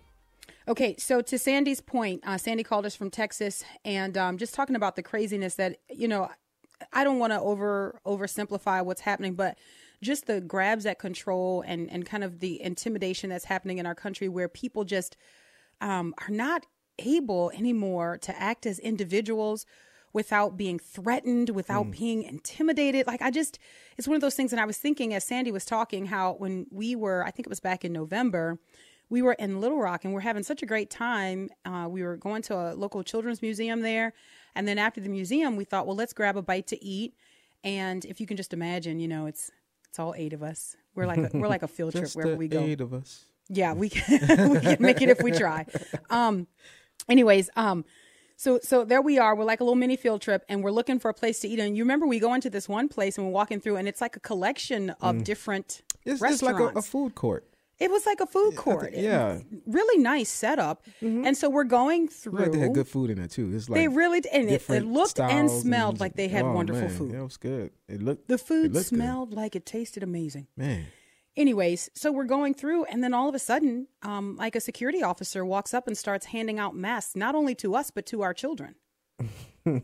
Okay, 0.67 0.95
so 0.97 1.21
to 1.21 1.37
Sandy's 1.37 1.79
point, 1.81 2.21
uh, 2.25 2.37
Sandy 2.37 2.63
called 2.63 2.85
us 2.85 2.95
from 2.95 3.11
Texas, 3.11 3.63
and 3.83 4.17
um, 4.17 4.37
just 4.37 4.55
talking 4.55 4.75
about 4.75 4.95
the 4.95 5.03
craziness 5.03 5.55
that 5.55 5.77
you 5.89 6.07
know, 6.07 6.29
I 6.91 7.03
don't 7.03 7.19
want 7.19 7.33
to 7.33 7.39
over 7.39 7.99
oversimplify 8.05 8.83
what's 8.83 9.01
happening, 9.01 9.35
but 9.35 9.57
just 10.01 10.25
the 10.25 10.41
grabs 10.41 10.85
at 10.85 10.97
control 10.97 11.63
and 11.67 11.89
and 11.91 12.05
kind 12.05 12.23
of 12.23 12.39
the 12.39 12.61
intimidation 12.61 13.29
that's 13.29 13.45
happening 13.45 13.77
in 13.77 13.85
our 13.85 13.95
country, 13.95 14.27
where 14.27 14.49
people 14.49 14.85
just 14.85 15.15
um, 15.81 16.15
are 16.17 16.33
not 16.33 16.65
able 16.99 17.51
anymore 17.51 18.17
to 18.17 18.41
act 18.41 18.65
as 18.65 18.79
individuals 18.79 19.65
without 20.13 20.55
being 20.55 20.79
threatened, 20.79 21.49
without 21.49 21.91
being 21.91 22.23
intimidated. 22.23 23.05
Like 23.05 23.21
I 23.21 23.29
just, 23.29 23.59
it's 23.97 24.07
one 24.07 24.15
of 24.15 24.21
those 24.21 24.33
things. 24.35 24.53
And 24.53 24.61
I 24.61 24.65
was 24.65 24.77
thinking 24.77 25.13
as 25.13 25.25
Sandy 25.25 25.51
was 25.51 25.65
talking, 25.65 26.05
how 26.05 26.35
when 26.35 26.67
we 26.71 26.95
were, 26.95 27.25
I 27.25 27.31
think 27.31 27.47
it 27.47 27.49
was 27.49 27.59
back 27.59 27.83
in 27.83 27.91
November, 27.91 28.57
we 29.09 29.21
were 29.21 29.33
in 29.33 29.61
Little 29.61 29.79
Rock 29.79 30.03
and 30.05 30.13
we're 30.13 30.21
having 30.21 30.43
such 30.43 30.63
a 30.63 30.65
great 30.65 30.89
time. 30.89 31.49
Uh, 31.65 31.87
we 31.89 32.03
were 32.03 32.17
going 32.17 32.41
to 32.43 32.55
a 32.55 32.73
local 32.75 33.03
children's 33.03 33.41
museum 33.41 33.81
there. 33.81 34.13
And 34.55 34.67
then 34.67 34.77
after 34.77 35.01
the 35.01 35.09
museum, 35.09 35.55
we 35.55 35.63
thought, 35.63 35.85
well, 35.85 35.95
let's 35.95 36.13
grab 36.13 36.37
a 36.37 36.41
bite 36.41 36.67
to 36.67 36.83
eat. 36.83 37.13
And 37.63 38.05
if 38.05 38.19
you 38.19 38.27
can 38.27 38.37
just 38.37 38.53
imagine, 38.53 38.99
you 38.99 39.07
know, 39.07 39.25
it's, 39.25 39.51
it's 39.89 39.99
all 39.99 40.13
eight 40.17 40.33
of 40.33 40.41
us. 40.43 40.75
We're 40.95 41.05
like, 41.07 41.17
a, 41.19 41.29
we're 41.33 41.47
like 41.47 41.63
a 41.63 41.67
field 41.67 41.93
trip 41.93 42.09
wherever 42.13 42.35
we 42.35 42.47
go. 42.47 42.61
eight 42.61 42.81
of 42.81 42.93
us. 42.93 43.25
Yeah, 43.49 43.73
we 43.73 43.89
can 43.89 44.49
we 44.53 44.59
can 44.59 44.77
make 44.79 45.01
it 45.01 45.09
if 45.09 45.21
we 45.21 45.31
try. 45.31 45.65
Um 46.09 46.47
anyways, 47.07 47.49
um 47.55 47.85
so 48.37 48.59
so 48.63 48.83
there 48.83 49.01
we 49.01 49.19
are. 49.19 49.35
We're 49.35 49.43
like 49.43 49.59
a 49.59 49.63
little 49.63 49.75
mini 49.75 49.95
field 49.97 50.21
trip 50.21 50.43
and 50.49 50.63
we're 50.63 50.71
looking 50.71 50.99
for 50.99 51.09
a 51.09 51.13
place 51.13 51.39
to 51.41 51.47
eat. 51.47 51.59
And 51.59 51.77
you 51.77 51.83
remember 51.83 52.07
we 52.07 52.19
go 52.19 52.33
into 52.33 52.49
this 52.49 52.67
one 52.67 52.87
place 52.87 53.17
and 53.17 53.27
we're 53.27 53.33
walking 53.33 53.59
through 53.59 53.75
and 53.75 53.87
it's 53.87 54.01
like 54.01 54.15
a 54.15 54.19
collection 54.19 54.89
of 55.01 55.23
different 55.23 55.81
It's, 56.05 56.19
restaurants. 56.21 56.41
it's 56.41 56.43
like 56.43 56.75
a, 56.75 56.79
a 56.79 56.81
food 56.81 57.13
court. 57.15 57.45
It 57.79 57.91
was 57.91 58.05
like 58.05 58.21
a 58.21 58.25
food 58.25 58.55
court. 58.55 58.93
yeah. 58.93 59.39
Really 59.65 60.01
nice 60.01 60.29
setup. 60.29 60.85
And 61.01 61.35
so 61.35 61.49
we're 61.49 61.63
going 61.65 62.07
through 62.07 62.39
Like 62.39 62.51
they 62.51 62.59
had 62.59 62.73
good 62.73 62.87
food 62.87 63.09
in 63.09 63.17
there 63.17 63.27
too. 63.27 63.51
It's 63.53 63.69
like 63.69 63.79
They 63.79 63.87
really 63.87 64.21
did. 64.21 64.31
And 64.31 64.49
it, 64.49 64.69
it 64.69 64.85
looked 64.85 65.19
and 65.19 65.49
smelled 65.49 65.99
like 65.99 66.15
they 66.15 66.27
had 66.27 66.43
oh, 66.45 66.53
wonderful 66.53 66.87
man, 66.87 66.97
food. 66.97 67.13
It 67.13 67.21
was 67.21 67.37
good. 67.37 67.71
It 67.87 68.01
looked 68.01 68.27
The 68.27 68.37
food 68.37 68.73
looked 68.73 68.89
good. 68.89 68.97
smelled 68.97 69.33
like 69.33 69.55
it 69.55 69.65
tasted 69.65 70.03
amazing. 70.03 70.47
Man, 70.55 70.85
anyways, 71.35 71.89
so 71.93 72.11
we're 72.11 72.23
going 72.23 72.53
through, 72.53 72.85
and 72.85 73.03
then 73.03 73.13
all 73.13 73.27
of 73.27 73.35
a 73.35 73.39
sudden, 73.39 73.87
um, 74.03 74.35
like 74.37 74.55
a 74.55 74.61
security 74.61 75.03
officer 75.03 75.45
walks 75.45 75.73
up 75.73 75.87
and 75.87 75.97
starts 75.97 76.27
handing 76.27 76.59
out 76.59 76.75
masks, 76.75 77.15
not 77.15 77.35
only 77.35 77.55
to 77.55 77.75
us 77.75 77.91
but 77.91 78.05
to 78.07 78.21
our 78.21 78.33
children. 78.33 78.75
yes. 79.19 79.81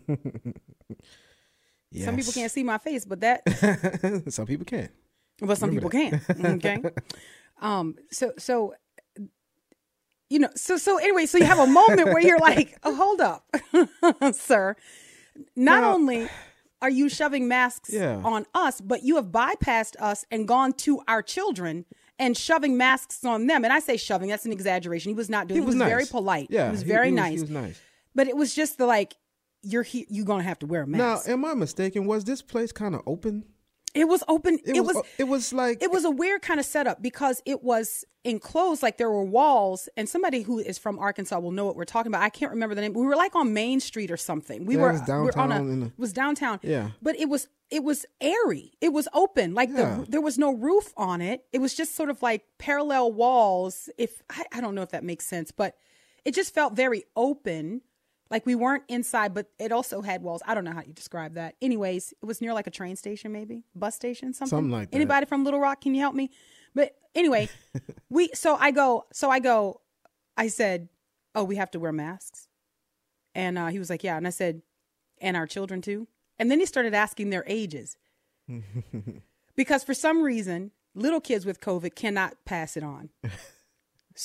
Some 2.06 2.16
people 2.16 2.34
can't 2.34 2.52
see 2.52 2.64
my 2.64 2.78
face, 2.78 3.06
but 3.06 3.20
that, 3.22 4.24
Some 4.30 4.46
people 4.46 4.66
can. 4.66 4.90
but 5.40 5.58
some 5.58 5.72
people 5.72 5.90
can. 5.90 6.22
Okay. 6.44 6.82
um. 7.62 7.96
So 8.12 8.34
so. 8.38 8.74
You 10.30 10.40
know, 10.40 10.50
so 10.56 10.78
so 10.78 10.98
anyway, 10.98 11.26
so 11.26 11.38
you 11.38 11.44
have 11.46 11.60
a 11.60 11.68
moment 11.68 12.06
where 12.06 12.22
you're 12.22 12.40
like, 12.40 12.78
oh, 12.84 12.96
"Hold 12.96 13.20
up, 13.20 13.54
sir." 14.36 14.76
Not 15.58 15.82
Now- 15.82 15.94
only 15.94 16.30
are 16.82 16.90
you 16.90 17.10
shoving 17.10 17.48
masks 17.50 17.90
Yeah. 17.92 18.22
on 18.24 18.46
us, 18.56 18.80
but 18.80 19.04
you 19.04 19.18
have 19.18 19.26
bypassed 19.26 19.96
us 20.00 20.26
and 20.32 20.48
gone 20.48 20.72
to 20.74 21.02
our 21.08 21.22
children 21.22 21.86
and 22.18 22.36
shoving 22.38 22.78
masks 22.78 23.24
on 23.26 23.48
them. 23.48 23.64
And 23.66 23.74
I 23.74 23.80
say 23.80 23.98
shoving, 23.98 24.30
that's 24.30 24.46
an 24.46 24.52
exaggeration. 24.54 25.10
He 25.10 25.16
was 25.16 25.30
not 25.30 25.48
doing. 25.48 25.58
He 25.60 25.62
He 25.62 25.66
was 25.66 25.76
was, 25.76 25.84
very 25.88 26.06
polite. 26.06 26.48
Yeah, 26.50 26.66
he 26.68 26.72
was 26.72 26.84
very 26.84 27.08
he 27.08 27.14
was- 27.14 27.20
nice. 27.22 27.34
he 27.34 27.42
was 27.42 27.50
nice. 27.50 27.82
But 28.16 28.28
it 28.30 28.36
was 28.38 28.56
just 28.56 28.78
the 28.78 28.86
like, 28.86 29.16
you're 29.64 29.84
he, 29.84 30.06
you're 30.10 30.26
gonna 30.26 30.44
have 30.44 30.60
to 30.60 30.66
wear 30.66 30.84
a 30.84 30.88
mask. 30.88 31.28
Now, 31.28 31.34
am 31.34 31.44
I 31.46 31.54
mistaken? 31.56 32.06
Was 32.06 32.24
this 32.24 32.42
place 32.42 32.72
kind 32.72 32.96
of 32.96 33.02
open? 33.06 33.44
It 33.94 34.06
was 34.08 34.24
open. 34.28 34.60
It, 34.66 34.82
was. 34.82 35.02
It 35.18 35.26
was 35.26 35.52
like 35.54 35.82
it 35.84 35.92
was 35.92 36.06
a 36.06 36.12
weird 36.12 36.42
kind 36.42 36.60
of 36.60 36.66
setup 36.66 37.02
because 37.02 37.42
it 37.46 37.64
was 37.64 38.06
enclosed 38.24 38.84
like 38.84 38.98
there 38.98 39.10
were 39.10 39.24
walls 39.24 39.90
and 39.98 40.08
somebody 40.08 40.44
who 40.44 40.60
is 40.60 40.78
from 40.78 41.00
arkansas 41.00 41.40
will 41.40 41.50
know 41.52 41.66
what 41.66 41.76
we're 41.76 41.84
talking 41.86 42.12
about 42.12 42.22
i 42.22 42.30
can't 42.30 42.52
remember 42.52 42.76
the 42.76 42.82
name 42.82 42.94
we 42.94 43.04
were 43.04 43.16
like 43.16 43.36
on 43.36 43.52
main 43.52 43.80
street 43.80 44.12
or 44.12 44.16
something 44.18 44.64
we 44.64 44.76
Yeah, 44.76 44.80
it 44.80 44.84
were 44.84 44.92
was 44.92 45.02
we 45.02 45.14
were 45.16 45.40
on 45.40 45.52
a 45.52 45.56
downtown 45.56 45.80
the- 45.80 45.86
it 45.88 45.92
was 45.98 46.14
downtown 46.14 46.60
Yeah. 46.62 46.92
but 47.02 47.16
it 47.20 47.28
was 47.30 47.48
it 47.72 47.84
was 47.84 48.06
airy 48.22 48.74
it 48.80 48.90
was 48.94 49.08
open 49.16 49.56
like 49.56 49.70
Yeah. 49.70 50.02
the 50.02 50.06
there 50.12 50.22
was 50.22 50.38
no 50.38 50.54
roof 50.54 50.94
on 50.96 51.20
it 51.20 51.46
it 51.52 51.58
was 51.62 51.74
just 51.74 51.96
sort 51.96 52.12
of 52.12 52.22
like 52.22 52.44
parallel 52.60 53.12
walls 53.12 53.90
if 53.98 54.22
I, 54.30 54.46
I 54.54 54.62
don't 54.62 54.76
know 54.76 54.84
if 54.84 54.90
that 54.92 55.04
makes 55.04 55.26
sense 55.26 55.50
but 55.50 55.76
it 56.24 56.36
just 56.36 56.54
felt 56.54 56.74
very 56.74 57.06
open 57.16 57.82
like 58.32 58.46
we 58.48 58.56
weren't 58.56 58.84
inside 58.88 59.34
but 59.36 59.48
it 59.60 59.72
also 59.72 60.02
had 60.02 60.24
walls. 60.24 60.42
I 60.48 60.56
don't 60.56 60.64
know 60.64 60.72
how 60.72 60.82
you 60.82 60.94
describe 60.94 61.36
that. 61.36 61.56
Anyways 61.62 62.14
it 62.22 62.26
was 62.26 62.42
near 62.42 62.54
like 62.54 62.66
a 62.66 62.72
train 62.72 62.96
station 62.96 63.32
maybe? 63.32 63.64
Bus 63.76 63.96
station 63.96 64.34
something? 64.34 64.50
Something 64.50 64.72
like 64.72 64.90
that. 64.90 64.96
anybody 64.96 65.28
from 65.28 65.44
little 65.44 65.60
rock 65.60 65.82
can 65.82 65.94
you 65.94 66.02
help 66.02 66.16
me? 66.16 66.32
But 66.74 66.96
anyway 67.14 67.50
we 68.10 68.30
so 68.34 68.56
i 68.56 68.72
go 68.72 69.06
so 69.12 69.30
i 69.30 69.40
go 69.40 69.82
i 70.38 70.48
said 70.48 70.90
oh 71.36 71.44
we 71.44 71.58
have 71.58 71.70
to 71.72 71.80
wear 71.80 71.92
masks. 71.92 72.48
And 73.36 73.58
uh, 73.58 73.68
he 73.68 73.78
was 73.78 73.90
like 73.90 74.04
yeah. 74.04 74.18
And 74.18 74.26
i 74.26 74.32
said 74.32 74.62
and 75.20 75.38
our 75.38 75.46
children 75.46 75.82
too? 75.82 76.08
And 76.40 76.50
then 76.50 76.60
he 76.60 76.66
started 76.66 76.96
asking 76.96 77.30
their 77.30 77.44
ages. 77.46 77.98
Because 79.56 79.84
for 79.84 79.94
some 79.94 80.24
reason 80.24 80.72
little 80.96 81.22
kids 81.22 81.46
with 81.46 81.60
covid 81.62 81.94
cannot 81.96 82.36
pass 82.46 82.76
it 82.76 82.84
on 82.84 83.10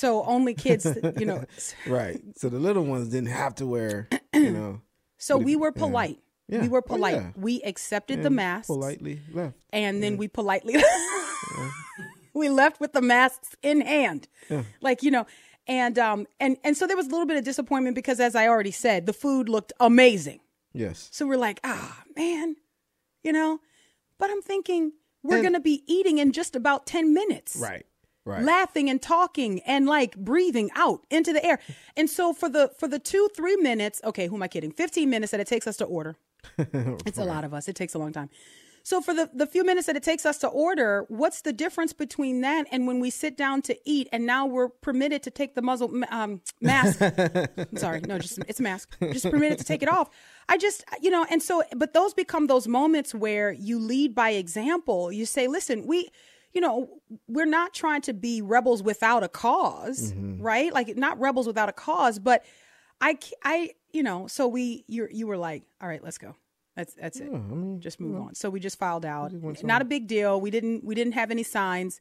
so 0.00 0.08
only 0.34 0.54
kids 0.54 0.84
you 1.20 1.26
know 1.30 1.40
right. 1.98 2.20
So 2.40 2.48
the 2.54 2.58
little 2.66 2.84
ones 2.94 3.08
didn't 3.14 3.30
have 3.42 3.54
to 3.60 3.66
wear, 3.74 4.08
you 4.34 4.52
know, 4.58 4.80
so 5.26 5.32
we 5.48 5.54
were 5.62 5.72
polite 5.72 6.18
Yeah. 6.48 6.62
we 6.64 6.68
were 6.74 6.82
Oh, 6.86 6.94
polite 6.94 7.16
yeah. 7.22 7.30
we 7.46 7.54
accepted 7.70 8.18
the 8.22 8.26
and 8.32 8.36
masks 8.36 8.66
politely 8.68 9.20
left. 9.32 9.56
and 9.72 10.02
then 10.02 10.16
we 10.20 10.26
politely 10.28 10.74
we 12.34 12.48
left 12.48 12.80
with 12.80 12.92
the 12.92 13.02
masks 13.02 13.56
in 13.62 13.80
hand 13.80 14.28
like 14.80 15.02
you 15.02 15.10
know 15.10 15.26
and 15.66 15.98
um 15.98 16.26
and 16.38 16.56
and 16.64 16.76
so 16.76 16.86
there 16.86 16.96
was 16.96 17.06
a 17.06 17.10
little 17.10 17.26
bit 17.26 17.36
of 17.38 17.44
disappointment 17.44 17.94
because 17.96 18.20
as 18.20 18.34
i 18.36 18.46
already 18.46 18.70
said 18.70 19.06
the 19.06 19.12
food 19.12 19.48
looked 19.48 19.72
amazing 19.80 20.40
Yes. 20.72 21.08
so 21.12 21.26
we're 21.26 21.38
like 21.48 21.60
ah 21.64 22.02
man 22.16 22.56
you 23.24 23.32
know 23.32 23.58
but 24.18 24.30
i'm 24.30 24.42
thinking 24.42 24.92
we're 25.22 25.36
And- 25.36 25.44
gonna 25.46 25.60
be 25.60 25.82
eating 25.86 26.18
in 26.18 26.32
just 26.32 26.54
about 26.54 26.86
10 26.86 27.14
minutes 27.14 27.56
Right. 27.60 27.86
Right. 28.26 28.42
laughing 28.42 28.90
and 28.90 29.00
talking 29.00 29.60
and 29.60 29.86
like 29.86 30.16
breathing 30.16 30.68
out 30.74 31.06
into 31.10 31.32
the 31.32 31.44
air 31.46 31.60
and 31.96 32.10
so 32.10 32.32
for 32.32 32.48
the 32.48 32.72
for 32.76 32.88
the 32.88 32.98
two 32.98 33.28
three 33.36 33.54
minutes 33.54 34.00
okay 34.02 34.26
who 34.26 34.34
am 34.34 34.42
i 34.42 34.48
kidding 34.48 34.72
15 34.72 35.08
minutes 35.08 35.30
that 35.30 35.38
it 35.38 35.46
takes 35.46 35.68
us 35.68 35.76
to 35.76 35.84
order 35.84 36.16
it's 36.58 37.18
a 37.18 37.24
lot 37.24 37.44
of 37.44 37.54
us. 37.54 37.68
It 37.68 37.76
takes 37.76 37.94
a 37.94 37.98
long 37.98 38.12
time. 38.12 38.30
So 38.82 39.00
for 39.00 39.12
the 39.12 39.28
the 39.34 39.46
few 39.46 39.64
minutes 39.64 39.88
that 39.88 39.96
it 39.96 40.04
takes 40.04 40.24
us 40.24 40.38
to 40.38 40.48
order, 40.48 41.06
what's 41.08 41.40
the 41.40 41.52
difference 41.52 41.92
between 41.92 42.42
that 42.42 42.66
and 42.70 42.86
when 42.86 43.00
we 43.00 43.10
sit 43.10 43.36
down 43.36 43.62
to 43.62 43.76
eat 43.84 44.08
and 44.12 44.24
now 44.24 44.46
we're 44.46 44.68
permitted 44.68 45.24
to 45.24 45.30
take 45.30 45.56
the 45.56 45.62
muzzle 45.62 45.90
um, 46.10 46.40
mask? 46.60 47.00
I'm 47.02 47.76
sorry, 47.76 48.00
no, 48.02 48.18
just 48.18 48.38
it's 48.46 48.60
a 48.60 48.62
mask. 48.62 48.96
Just 49.00 49.28
permitted 49.28 49.58
to 49.58 49.64
take 49.64 49.82
it 49.82 49.88
off. 49.88 50.10
I 50.48 50.56
just 50.56 50.84
you 51.02 51.10
know, 51.10 51.26
and 51.28 51.42
so 51.42 51.64
but 51.74 51.94
those 51.94 52.14
become 52.14 52.46
those 52.46 52.68
moments 52.68 53.12
where 53.12 53.50
you 53.50 53.80
lead 53.80 54.14
by 54.14 54.30
example. 54.30 55.10
You 55.10 55.26
say, 55.26 55.48
listen, 55.48 55.86
we. 55.86 56.10
You 56.56 56.62
know, 56.62 56.88
we're 57.28 57.44
not 57.44 57.74
trying 57.74 58.00
to 58.08 58.14
be 58.14 58.40
rebels 58.40 58.82
without 58.82 59.22
a 59.22 59.28
because 59.28 60.14
right? 60.16 60.72
Like 60.72 60.96
not 60.96 61.20
rebels 61.20 61.46
without 61.46 61.68
a 61.68 61.72
cause, 61.72 62.18
but 62.18 62.46
I, 62.98 63.18
I, 63.44 63.72
you 63.92 64.02
know, 64.02 64.26
so 64.26 64.48
we, 64.48 64.82
you, 64.88 65.06
you 65.10 65.26
were 65.26 65.36
like, 65.36 65.64
all 65.82 65.88
right, 65.88 66.02
let's 66.02 66.16
go. 66.16 66.34
That's 66.74 66.94
that's 66.94 67.20
it. 67.20 67.28
I 67.30 67.36
mean, 67.36 67.80
just 67.82 68.00
move 68.00 68.18
on. 68.18 68.34
So 68.34 68.48
we 68.48 68.58
just 68.58 68.78
filed 68.78 69.04
out. 69.04 69.32
just 69.32 69.64
Not 69.64 69.82
a 69.82 69.84
big 69.84 70.06
deal. 70.06 70.40
We 70.40 70.50
didn't 70.50 70.82
we 70.82 70.94
didn't 70.94 71.12
have 71.12 71.30
any 71.30 71.42
signs. 71.42 72.00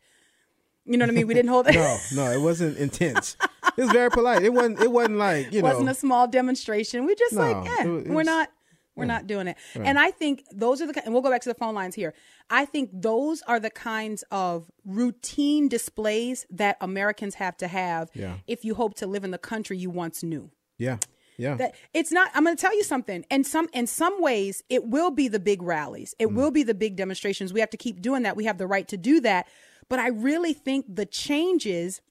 You 0.86 0.96
know 0.98 1.04
what 1.04 1.10
I 1.10 1.16
mean? 1.16 1.28
We 1.28 1.34
didn't 1.34 1.50
hold 1.50 1.68
it. 1.70 1.76
No, 1.76 1.98
no, 2.16 2.32
it 2.32 2.40
wasn't 2.40 2.78
intense. 2.88 3.36
it 3.78 3.82
was 3.82 3.92
very 3.92 4.10
polite. 4.10 4.42
It 4.44 4.54
wasn't. 4.54 4.80
It 4.80 4.92
wasn't 4.92 5.18
like 5.18 5.52
you 5.52 5.62
know 5.62 5.68
It 5.68 5.72
wasn't 5.74 5.90
a 5.90 5.94
small 5.96 6.30
demonstration. 6.30 7.06
We 7.06 7.16
just 7.16 7.34
No, 7.34 7.42
like, 7.42 7.58
eh, 7.58 7.84
it 7.84 7.88
it 7.88 8.08
we're 8.08 8.16
was- 8.16 8.26
not, 8.26 8.50
we're 8.96 9.06
not 9.06 9.28
doing 9.28 9.48
it. 9.48 9.58
And 9.76 10.00
I 10.00 10.12
think 10.12 10.44
those 10.52 10.82
are 10.82 10.88
the, 10.92 11.04
and 11.04 11.14
we'll 11.14 11.22
go 11.24 11.30
back 11.30 11.42
to 11.42 11.50
the 11.50 11.56
phone 11.56 11.76
lines 11.76 11.96
here. 11.96 12.14
I 12.50 12.66
think 12.66 12.90
those 12.94 13.42
are 13.44 13.60
the 13.60 13.70
kinds 13.70 14.24
of 14.32 14.70
routine 14.86 15.68
displays 15.68 16.46
that 16.50 16.78
Americans 16.82 17.36
have 17.36 17.58
to 17.58 17.68
have 17.68 18.10
Yeah. 18.14 18.38
if 18.48 18.64
you 18.64 18.76
hope 18.76 18.96
to 18.96 19.08
live 19.08 19.24
in 19.24 19.32
the 19.32 19.38
country 19.38 19.78
you 19.78 19.90
once 19.90 20.24
knew. 20.24 20.52
yeah, 20.78 20.98
yeah. 21.38 21.56
That 21.56 21.76
it's 21.94 22.12
not. 22.12 22.32
I'm 22.34 22.44
going 22.46 22.56
to 22.56 22.62
tell 22.62 22.76
you 22.76 22.84
something. 22.84 23.26
And 23.30 23.46
some, 23.46 23.68
in 23.74 23.88
some 23.88 24.22
ways, 24.22 24.64
it 24.70 24.86
will 24.86 25.12
be 25.12 25.28
the 25.28 25.40
big 25.40 25.62
rallies. 25.62 26.16
It 26.20 26.28
Mm. 26.28 26.36
will 26.36 26.52
be 26.52 26.64
the 26.64 26.74
big 26.74 26.96
demonstrations. 26.96 27.52
We 27.52 27.60
have 27.60 27.70
to 27.72 27.78
keep 27.78 28.02
doing 28.02 28.24
that. 28.24 28.36
We 28.38 28.46
have 28.46 28.58
the 28.58 28.68
right 28.68 28.88
to 28.88 28.98
do 28.98 29.20
that. 29.22 29.48
But 29.90 30.00
I 30.00 30.08
really 30.08 30.54
think 30.54 30.86
the 30.88 31.06
changes 31.06 32.02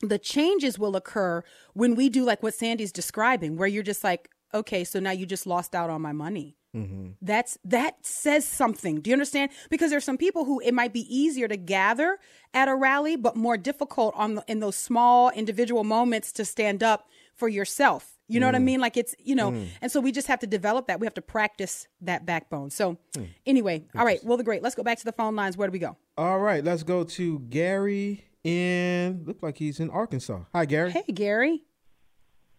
the 0.00 0.18
changes 0.18 0.80
will 0.80 0.96
occur 0.96 1.44
when 1.74 1.94
we 1.94 2.08
do 2.08 2.24
like 2.24 2.42
what 2.42 2.54
Sandy's 2.54 2.90
describing, 2.90 3.56
where 3.56 3.68
you're 3.68 3.84
just 3.84 4.02
like, 4.02 4.30
okay, 4.54 4.84
so 4.84 5.00
now 5.00 5.10
you 5.10 5.26
just 5.26 5.46
lost 5.46 5.74
out 5.74 5.90
on 5.90 6.02
my 6.02 6.12
money. 6.12 6.56
Mm-hmm. 6.74 7.10
That's 7.20 7.58
that 7.64 8.04
says 8.06 8.46
something. 8.46 9.00
Do 9.02 9.10
you 9.10 9.14
understand? 9.14 9.50
Because 9.68 9.90
there's 9.90 10.04
some 10.04 10.16
people 10.16 10.46
who 10.46 10.58
it 10.60 10.72
might 10.72 10.94
be 10.94 11.06
easier 11.14 11.46
to 11.46 11.56
gather 11.56 12.18
at 12.54 12.68
a 12.68 12.74
rally, 12.74 13.16
but 13.16 13.36
more 13.36 13.58
difficult 13.58 14.14
on 14.16 14.36
the, 14.36 14.44
in 14.48 14.60
those 14.60 14.76
small 14.76 15.28
individual 15.30 15.84
moments 15.84 16.32
to 16.32 16.46
stand 16.46 16.82
up 16.82 17.08
for 17.34 17.48
yourself. 17.48 18.18
You 18.28 18.40
know 18.40 18.46
what 18.46 18.54
I 18.54 18.58
mm. 18.58 18.64
mean? 18.64 18.80
Like 18.80 18.96
it's 18.96 19.14
you 19.18 19.34
know, 19.34 19.50
mm. 19.50 19.66
and 19.82 19.92
so 19.92 20.00
we 20.00 20.12
just 20.12 20.28
have 20.28 20.38
to 20.40 20.46
develop 20.46 20.86
that. 20.86 20.98
We 20.98 21.06
have 21.06 21.14
to 21.14 21.22
practice 21.22 21.86
that 22.00 22.24
backbone. 22.24 22.70
So 22.70 22.96
mm. 23.14 23.28
anyway, 23.44 23.84
all 23.94 24.06
right, 24.06 24.24
Will 24.24 24.38
the 24.38 24.44
Great. 24.44 24.62
Let's 24.62 24.74
go 24.74 24.82
back 24.82 24.98
to 24.98 25.04
the 25.04 25.12
phone 25.12 25.36
lines. 25.36 25.58
Where 25.58 25.68
do 25.68 25.72
we 25.72 25.78
go? 25.78 25.98
All 26.16 26.38
right, 26.38 26.64
let's 26.64 26.82
go 26.82 27.04
to 27.04 27.38
Gary 27.40 28.24
in. 28.44 29.24
Look 29.26 29.42
like 29.42 29.58
he's 29.58 29.78
in 29.78 29.90
Arkansas. 29.90 30.40
Hi, 30.54 30.64
Gary. 30.64 30.92
Hey 30.92 31.04
Gary. 31.12 31.64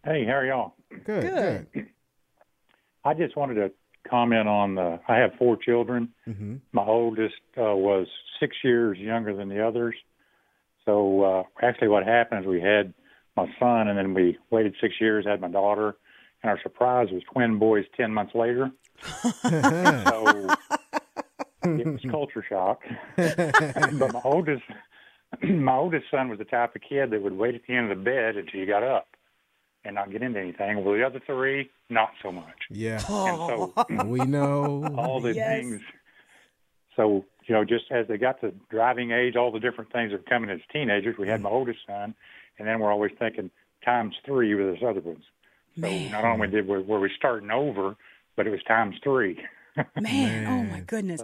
Hey, 0.06 0.26
how 0.26 0.34
are 0.34 0.46
y'all? 0.46 0.74
Good. 1.06 1.22
Good. 1.22 1.68
Good. 1.74 1.88
I 3.06 3.14
just 3.14 3.38
wanted 3.38 3.56
to 3.56 3.72
comment 4.10 4.50
on 4.50 4.76
the. 4.76 5.00
I 5.08 5.16
have 5.16 5.32
four 5.40 5.56
children. 5.56 6.10
Mm-hmm. 6.28 6.56
My 6.74 6.84
oldest 6.84 7.36
uh, 7.58 7.76
was 7.76 8.08
six 8.38 8.58
years 8.66 8.98
younger 8.98 9.34
than 9.34 9.48
the 9.48 9.66
others. 9.66 9.96
So 10.84 11.22
uh, 11.22 11.44
actually, 11.66 11.88
what 11.88 12.06
happened 12.06 12.42
is 12.42 12.48
we 12.48 12.60
had 12.60 12.94
my 13.38 13.46
son, 13.58 13.88
and 13.88 13.98
then 13.98 14.14
we 14.14 14.38
waited 14.50 14.76
six 14.82 14.96
years, 15.00 15.26
had 15.26 15.40
my 15.40 15.48
daughter, 15.48 15.96
and 16.42 16.50
our 16.50 16.60
surprise 16.62 17.08
was 17.10 17.24
twin 17.32 17.58
boys 17.58 17.86
ten 17.96 18.14
months 18.14 18.36
later. 18.36 18.72
so 19.02 20.50
it 21.64 21.88
was 21.88 22.02
culture 22.12 22.46
shock. 22.48 22.82
but 23.16 24.12
my 24.12 24.22
oldest, 24.26 24.64
my 25.44 25.76
oldest 25.76 26.06
son 26.12 26.28
was 26.28 26.40
the 26.40 26.46
type 26.46 26.76
of 26.76 26.82
kid 26.82 27.12
that 27.12 27.22
would 27.22 27.38
wait 27.38 27.56
at 27.56 27.62
the 27.66 27.74
end 27.74 27.90
of 27.90 27.98
the 27.98 28.04
bed 28.04 28.36
until 28.36 28.60
you 28.60 28.66
got 28.66 28.84
up 28.84 29.08
and 29.86 29.96
not 29.96 30.12
get 30.12 30.22
into 30.22 30.40
anything. 30.40 30.84
Well, 30.84 30.96
the 30.96 31.04
other 31.04 31.22
three, 31.26 31.70
not 31.90 32.12
so 32.22 32.32
much. 32.32 32.46
Yeah, 32.70 32.96
And 32.96 33.04
so 33.04 33.74
oh. 33.76 34.06
we 34.06 34.20
know. 34.22 34.94
all 34.98 35.20
the 35.22 35.34
Yes. 35.34 35.62
things. 35.62 35.82
So 36.96 37.26
you 37.48 37.56
know, 37.56 37.66
just 37.66 37.86
as 37.92 38.08
they 38.08 38.18
got 38.18 38.40
to 38.42 38.54
driving 38.70 39.12
age, 39.12 39.36
all 39.36 39.52
the 39.52 39.60
different 39.60 39.92
things 39.92 40.12
that 40.12 40.18
were 40.18 40.30
coming 40.30 40.50
as 40.50 40.60
teenagers. 40.72 41.18
We 41.18 41.28
had 41.28 41.42
my 41.42 41.50
oldest 41.50 41.80
son, 41.86 42.16
and 42.58 42.68
then 42.68 42.80
we're 42.80 42.92
always 42.92 43.12
thinking 43.20 43.52
times 43.84 44.16
three 44.26 44.54
with 44.56 44.76
his 44.76 44.84
other 44.84 45.02
ones. 45.02 45.24
So 45.80 45.90
not 46.10 46.24
only 46.24 46.48
did 46.48 46.68
we 46.68 46.82
were 46.82 47.00
we 47.00 47.12
starting 47.18 47.52
over, 47.52 47.96
but 48.36 48.48
it 48.48 48.52
was 48.52 48.62
times 48.64 48.96
three. 49.04 49.40
Man, 50.00 50.46
oh 50.48 50.72
my 50.72 50.82
goodness. 50.82 51.24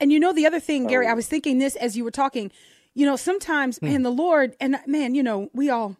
And 0.00 0.12
you 0.12 0.20
know 0.20 0.32
the 0.32 0.46
other 0.46 0.60
thing, 0.60 0.86
Gary, 0.86 1.06
I 1.06 1.14
was 1.14 1.26
thinking 1.26 1.58
this 1.58 1.74
as 1.76 1.96
you 1.96 2.04
were 2.04 2.10
talking. 2.10 2.52
You 2.94 3.06
know, 3.06 3.16
sometimes, 3.16 3.78
hmm. 3.78 3.86
man, 3.86 4.02
the 4.02 4.12
Lord 4.12 4.54
and 4.60 4.78
man, 4.86 5.14
you 5.14 5.22
know, 5.22 5.50
we 5.54 5.70
all 5.70 5.96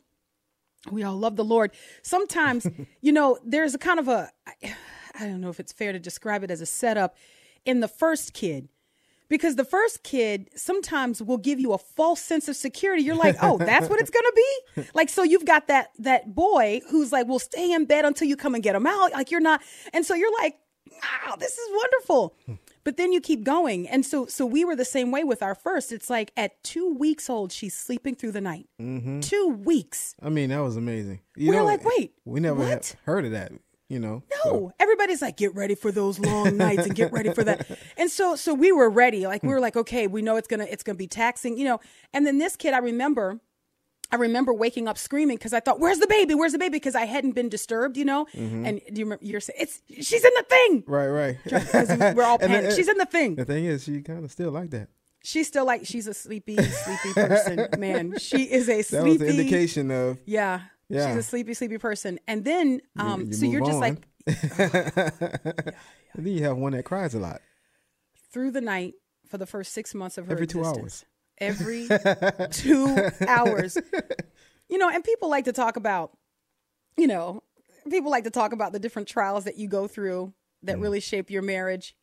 we 0.91 1.03
all 1.03 1.17
love 1.17 1.37
the 1.37 1.45
Lord. 1.45 1.73
Sometimes, 2.03 2.67
you 3.01 3.13
know, 3.13 3.39
there's 3.45 3.75
a 3.75 3.79
kind 3.79 3.99
of 3.99 4.09
a, 4.09 4.31
I 4.63 5.27
don't 5.27 5.41
know 5.41 5.51
if 5.51 5.61
it's 5.61 5.73
fair 5.73 5.93
to 5.93 5.99
describe 5.99 6.45
it 6.45 6.51
as 6.51 6.61
a 6.61 6.67
setup 6.67 7.17
in 7.65 7.81
the 7.81 7.89
first 7.89 8.33
kid. 8.33 8.69
Because 9.29 9.57
the 9.57 9.65
first 9.65 10.05
kid 10.05 10.49
sometimes 10.55 11.21
will 11.23 11.37
give 11.37 11.61
you 11.61 11.75
a 11.75 11.79
false 11.79 12.23
sense 12.23 12.49
of 12.49 12.57
security. 12.57 13.03
You're 13.03 13.15
like, 13.15 13.37
oh, 13.43 13.59
that's 13.59 13.87
what 13.87 14.01
it's 14.01 14.09
gonna 14.11 14.33
be. 14.35 14.85
Like, 14.95 15.11
so 15.11 15.23
you've 15.23 15.45
got 15.45 15.67
that 15.69 15.91
that 15.99 16.35
boy 16.35 16.81
who's 16.91 17.13
like, 17.13 17.27
well, 17.29 17.39
stay 17.39 17.73
in 17.73 17.85
bed 17.85 18.07
until 18.07 18.27
you 18.27 18.37
come 18.37 18.55
and 18.55 18.63
get 18.63 18.75
him 18.75 18.87
out. 18.87 19.13
Like 19.13 19.31
you're 19.31 19.41
not, 19.43 19.61
and 19.93 20.07
so 20.07 20.15
you're 20.15 20.33
like, 20.41 20.57
wow, 20.91 21.37
this 21.37 21.59
is 21.59 21.69
wonderful. 21.75 22.35
Hmm. 22.47 22.55
But 22.89 22.97
then 22.97 23.13
you 23.13 23.21
keep 23.21 23.45
going, 23.45 23.87
and 23.87 24.03
so 24.03 24.25
so 24.25 24.47
we 24.47 24.65
were 24.65 24.75
the 24.75 24.83
same 24.83 25.11
way 25.11 25.23
with 25.23 25.43
our 25.43 25.55
first. 25.55 25.93
It's 25.93 26.09
like 26.09 26.33
at 26.39 26.63
two 26.65 26.95
weeks 26.95 27.29
old, 27.29 27.53
she's 27.53 27.75
sleeping 27.77 28.15
through 28.15 28.33
the 28.33 28.41
night. 28.41 28.67
Mm-hmm. 28.81 29.21
Two 29.21 29.49
weeks. 29.63 30.15
I 30.23 30.31
mean, 30.31 30.49
that 30.49 30.61
was 30.61 30.79
amazing. 30.79 31.21
You 31.37 31.51
We're 31.51 31.59
know, 31.59 31.65
like, 31.67 31.85
wait, 31.85 32.15
we 32.25 32.41
never 32.41 32.61
what? 32.61 32.97
heard 33.05 33.27
of 33.27 33.33
that. 33.33 33.53
You 33.91 33.99
know, 33.99 34.23
No, 34.43 34.73
everybody's 34.81 35.21
like, 35.21 35.37
get 35.37 35.55
ready 35.55 35.75
for 35.75 35.93
those 35.93 36.19
long 36.19 36.57
nights 36.57 36.87
and 36.87 36.95
get 36.95 37.13
ready 37.13 37.31
for 37.35 37.45
that. 37.45 37.67
And 37.99 38.11
so, 38.11 38.37
so 38.37 38.55
we 38.55 38.73
were 38.73 38.89
ready. 38.89 39.27
Like 39.27 39.43
we 39.43 39.51
were 39.51 39.61
like, 39.61 39.77
okay, 39.77 40.07
we 40.07 40.23
know 40.23 40.37
it's 40.37 40.49
gonna, 40.49 40.67
it's 40.71 40.83
gonna 40.83 40.97
be 40.97 41.07
taxing, 41.07 41.59
you 41.59 41.65
know. 41.65 41.81
And 42.15 42.27
then 42.27 42.39
this 42.39 42.57
kid, 42.57 42.73
I 42.73 42.79
remember, 42.79 43.39
I 44.11 44.17
remember 44.17 44.55
waking 44.55 44.89
up 44.89 44.97
screaming 44.97 45.37
because 45.37 45.53
I 45.53 45.61
thought, 45.61 45.81
where's 45.81 45.99
the 45.99 46.07
baby? 46.07 46.35
Where's 46.35 46.53
the 46.53 46.59
baby? 46.59 46.73
Because 46.79 46.95
I 46.95 47.05
hadn't 47.05 47.33
been 47.33 47.49
disturbed, 47.51 47.97
you 47.99 48.05
know. 48.07 48.27
And 48.35 48.81
do 48.93 48.99
you 49.01 49.05
remember? 49.05 49.25
You're 49.25 49.41
saying 49.41 49.59
it's 49.61 49.83
she's 50.09 50.25
in 50.25 50.33
the 50.35 50.45
thing. 50.49 50.85
right, 50.87 51.09
right. 51.09 52.15
We're 52.17 52.23
all 52.25 52.39
And 52.41 52.51
panicked. 52.51 52.77
She's 52.77 52.89
in 52.89 52.97
the 52.99 53.05
thing. 53.07 53.35
The 53.37 53.45
thing 53.45 53.67
is, 53.67 53.85
she 53.85 54.01
kind 54.03 54.25
of 54.25 54.31
still 54.33 54.51
like 54.51 54.71
that. 54.71 54.89
She's 55.23 55.47
still 55.49 55.67
like 55.67 55.85
she's 55.85 56.07
a 56.07 56.15
sleepy, 56.15 56.57
sleepy 56.57 57.13
person. 57.13 57.67
Man, 57.79 58.17
she 58.19 58.45
is 58.45 58.69
a 58.69 58.81
sleepy. 58.83 59.05
That 59.05 59.09
was 59.09 59.19
the 59.19 59.29
indication 59.29 59.91
of. 59.91 60.19
Yeah. 60.25 60.61
Yeah. 60.89 61.09
She's 61.09 61.17
a 61.17 61.23
sleepy, 61.23 61.53
sleepy 61.53 61.77
person. 61.77 62.19
And 62.27 62.45
then, 62.47 62.81
um, 62.99 63.27
you 63.27 63.33
so 63.35 63.45
move 63.45 63.53
you're 63.53 63.61
just 63.67 63.75
on. 63.75 63.81
like, 63.81 64.07
And 66.15 66.27
then 66.27 66.33
you 66.33 66.45
have 66.45 66.57
one 66.57 66.73
that 66.73 66.85
cries 66.85 67.15
a 67.15 67.19
lot. 67.19 67.41
through 68.33 68.53
the 68.53 68.61
night 68.63 68.95
for 69.29 69.37
the 69.39 69.45
first 69.47 69.73
six 69.75 69.95
months 69.95 70.17
of 70.17 70.27
her 70.27 70.33
Every 70.33 70.47
two 70.47 70.61
existence. 70.61 71.05
Every 71.41 71.89
two 72.51 73.11
hours. 73.27 73.77
You 74.69 74.79
know, 74.79 74.89
and 74.91 75.03
people 75.05 75.29
like 75.31 75.45
to 75.47 75.53
talk 75.53 75.77
about, 75.77 76.17
you 76.97 77.07
know, 77.07 77.43
people 77.91 78.11
like 78.11 78.25
to 78.25 78.31
talk 78.31 78.53
about 78.53 78.73
the 78.73 78.79
different 78.79 79.09
trials 79.09 79.45
that 79.45 79.57
you 79.57 79.69
go 79.69 79.87
through 79.87 80.33
that 80.65 80.77
Mm. 80.77 80.83
really 80.83 81.01
shape 81.01 81.31
your 81.31 81.43
marriage. 81.43 81.95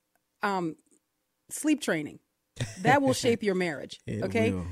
Um, 0.41 0.75
sleep 1.49 1.81
training. 1.81 2.19
That 2.81 3.01
will 3.01 3.13
shape 3.13 3.43
your 3.43 3.55
marriage. 3.55 3.99
It 4.07 4.23
okay. 4.23 4.51
will. 4.51 4.65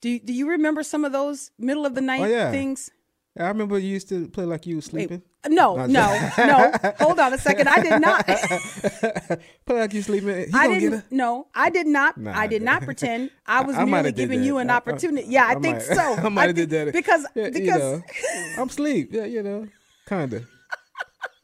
Do 0.00 0.08
you, 0.10 0.20
do 0.20 0.32
you 0.32 0.48
remember 0.50 0.82
some 0.82 1.04
of 1.04 1.12
those 1.12 1.50
middle 1.58 1.84
of 1.86 1.94
the 1.94 2.00
night 2.00 2.20
Oh, 2.20 2.26
yeah. 2.26 2.50
things? 2.50 2.90
I 3.38 3.46
remember 3.48 3.78
you 3.78 3.88
used 3.88 4.08
to 4.08 4.28
play 4.28 4.44
like 4.44 4.66
you 4.66 4.76
was 4.76 4.86
Wait, 4.92 5.08
sleeping. 5.08 5.22
no, 5.48 5.76
No, 5.76 5.86
no, 5.86 6.32
no. 6.38 6.92
Hold 6.98 7.20
on 7.20 7.32
a 7.32 7.38
second. 7.38 7.68
I 7.68 7.80
did 7.80 8.00
not. 8.00 8.26
play 9.66 9.80
like 9.80 9.94
you 9.94 10.02
sleeping. 10.02 10.28
He 10.46 10.50
I 10.52 10.66
didn't. 10.78 11.04
No, 11.12 11.46
I 11.54 11.70
did 11.70 11.86
not. 11.86 12.18
Nah, 12.18 12.36
I 12.36 12.46
did 12.48 12.62
not 12.62 12.82
pretend. 12.88 13.30
I 13.46 13.62
was 13.62 13.76
I 13.76 13.84
might 13.84 14.02
merely 14.02 14.12
giving 14.12 14.42
you 14.42 14.58
an 14.58 14.68
I- 14.70 14.74
I- 14.74 14.76
opportunity. 14.78 15.28
yeah, 15.28 15.44
I, 15.46 15.50
I 15.52 15.54
think 15.60 15.76
might- 15.76 15.82
so. 15.82 16.14
I 16.18 16.28
might 16.28 16.46
have 16.48 16.56
did 16.56 16.70
that 16.70 16.92
because 16.92 17.24
Yeah, 17.34 17.46
you 17.46 17.52
because 17.52 17.78
know, 17.80 18.02
I'm 18.58 18.68
asleep. 18.68 19.10
Yeah, 19.12 19.24
you 19.26 19.42
know, 19.42 19.68
kinda. 20.08 20.42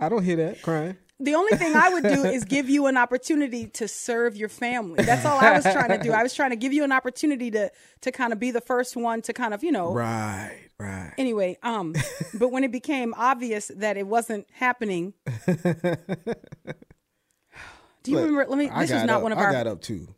I 0.00 0.08
don't 0.08 0.22
hear 0.24 0.36
that 0.36 0.62
crying. 0.62 0.96
the 1.20 1.34
only 1.34 1.56
thing 1.56 1.74
I 1.74 1.88
would 1.88 2.02
do 2.02 2.24
is 2.26 2.44
give 2.44 2.68
you 2.68 2.86
an 2.86 2.96
opportunity 2.98 3.66
to 3.68 3.88
serve 3.88 4.36
your 4.36 4.50
family. 4.50 5.02
That's 5.04 5.24
all 5.24 5.38
I 5.38 5.52
was 5.56 5.64
trying 5.64 5.88
to 5.88 5.98
do. 5.98 6.12
I 6.12 6.22
was 6.22 6.34
trying 6.34 6.50
to 6.50 6.56
give 6.56 6.72
you 6.74 6.84
an 6.84 6.92
opportunity 6.92 7.50
to 7.52 7.70
to 8.02 8.12
kind 8.12 8.32
of 8.32 8.38
be 8.40 8.50
the 8.50 8.60
first 8.60 8.96
one 8.96 9.22
to 9.22 9.32
kind 9.32 9.54
of 9.54 9.62
you 9.64 9.72
know. 9.72 9.92
Right, 9.94 10.65
right. 10.78 11.12
Anyway, 11.18 11.58
um, 11.62 11.94
but 12.38 12.50
when 12.50 12.64
it 12.64 12.72
became 12.72 13.14
obvious 13.16 13.70
that 13.76 13.96
it 13.96 14.06
wasn't 14.06 14.46
happening, 14.52 15.14
do 18.02 18.10
you 18.10 18.16
Look, 18.16 18.24
remember? 18.26 18.46
Let 18.48 18.58
me. 18.58 18.68
I 18.70 18.82
This 18.82 18.90
got 18.90 19.06
not 19.06 19.16
up, 19.16 19.22
one 19.22 19.32
of 19.32 19.38
I 19.38 19.42
our. 19.44 19.52
got 19.52 19.66
up 19.66 19.80
too. 19.80 20.08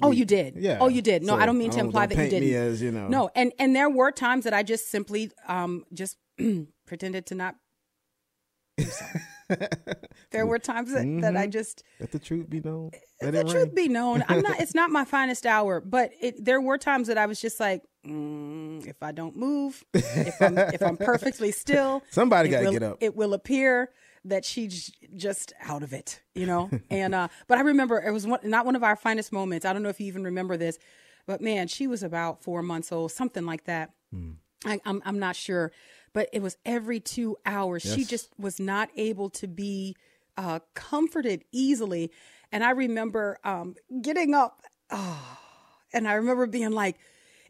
Oh, 0.00 0.10
you 0.10 0.24
did. 0.24 0.56
Yeah. 0.56 0.78
Oh, 0.80 0.88
you 0.88 1.02
did. 1.02 1.22
No, 1.22 1.34
So, 1.34 1.38
I 1.40 1.44
don't 1.46 1.58
mean 1.58 1.70
to 1.70 1.76
don't- 1.76 1.86
imply 1.86 2.06
don't 2.06 2.16
that 2.16 2.24
you 2.24 2.30
didn't. 2.40 2.54
as, 2.54 2.80
you 2.80 2.90
know. 2.92 3.08
No, 3.08 3.30
and 3.34 3.52
and 3.58 3.76
there 3.76 3.90
were 3.90 4.10
times 4.10 4.44
that 4.44 4.54
I 4.54 4.62
just 4.62 4.90
simply 4.90 5.30
um 5.48 5.84
just 5.92 6.16
pretended 6.86 7.26
to 7.26 7.34
not. 7.34 7.56
There 10.30 10.46
were 10.46 10.58
times 10.58 10.92
that, 10.92 11.04
that 11.20 11.36
I 11.36 11.46
just 11.46 11.82
Let 12.00 12.10
the 12.12 12.18
truth 12.18 12.48
be 12.48 12.60
known. 12.60 12.90
Let 13.20 13.32
the 13.34 13.44
truth 13.44 13.66
ring. 13.66 13.74
be 13.74 13.88
known. 13.88 14.24
I'm 14.28 14.40
not. 14.40 14.60
It's 14.60 14.74
not 14.74 14.90
my 14.90 15.04
finest 15.16 15.46
hour, 15.46 15.80
but 15.80 16.10
it. 16.20 16.44
There 16.44 16.60
were 16.60 16.78
times 16.78 17.08
that 17.08 17.18
I 17.18 17.26
was 17.26 17.40
just 17.40 17.60
like, 17.60 17.82
mm, 18.06 18.86
if 18.86 19.02
I 19.02 19.12
don't 19.12 19.36
move, 19.36 19.84
if 19.94 20.40
I'm 20.40 20.58
if 20.58 20.82
I'm 20.82 20.96
perfectly 20.96 21.52
still, 21.52 22.02
Somebody 22.10 22.48
gotta 22.48 22.64
will- 22.66 22.72
get 22.72 22.82
up. 22.82 22.98
It 23.00 23.14
will 23.16 23.34
appear 23.34 23.90
that 24.24 24.44
she's 24.44 24.90
just 25.16 25.52
out 25.60 25.82
of 25.82 25.92
it, 25.92 26.20
you 26.34 26.46
know. 26.46 26.70
and 26.90 27.14
uh, 27.14 27.28
but 27.48 27.58
I 27.58 27.62
remember 27.62 28.00
it 28.00 28.12
was 28.12 28.26
one, 28.26 28.40
not 28.44 28.64
one 28.64 28.76
of 28.76 28.82
our 28.84 28.96
finest 28.96 29.32
moments. 29.32 29.66
I 29.66 29.72
don't 29.72 29.82
know 29.82 29.88
if 29.88 30.00
you 30.00 30.06
even 30.06 30.24
remember 30.24 30.56
this, 30.56 30.78
but 31.26 31.40
man, 31.40 31.66
she 31.68 31.86
was 31.86 32.02
about 32.02 32.42
four 32.42 32.62
months 32.62 32.92
old, 32.92 33.12
something 33.12 33.44
like 33.44 33.64
that. 33.64 33.90
Hmm. 34.12 34.32
I, 34.64 34.78
I'm 34.84 35.02
I'm 35.04 35.18
not 35.18 35.34
sure, 35.34 35.72
but 36.12 36.28
it 36.32 36.42
was 36.42 36.56
every 36.64 37.00
two 37.00 37.36
hours. 37.46 37.82
She 37.82 38.04
just 38.04 38.30
was 38.38 38.60
not 38.60 38.90
able 38.96 39.30
to 39.30 39.46
be 39.46 39.96
uh, 40.36 40.60
comforted 40.74 41.44
easily, 41.52 42.10
and 42.50 42.62
I 42.64 42.70
remember 42.70 43.38
um, 43.44 43.74
getting 44.02 44.34
up. 44.34 44.62
Oh, 44.90 45.38
and 45.92 46.06
I 46.08 46.14
remember 46.14 46.46
being 46.46 46.70
like, 46.72 46.98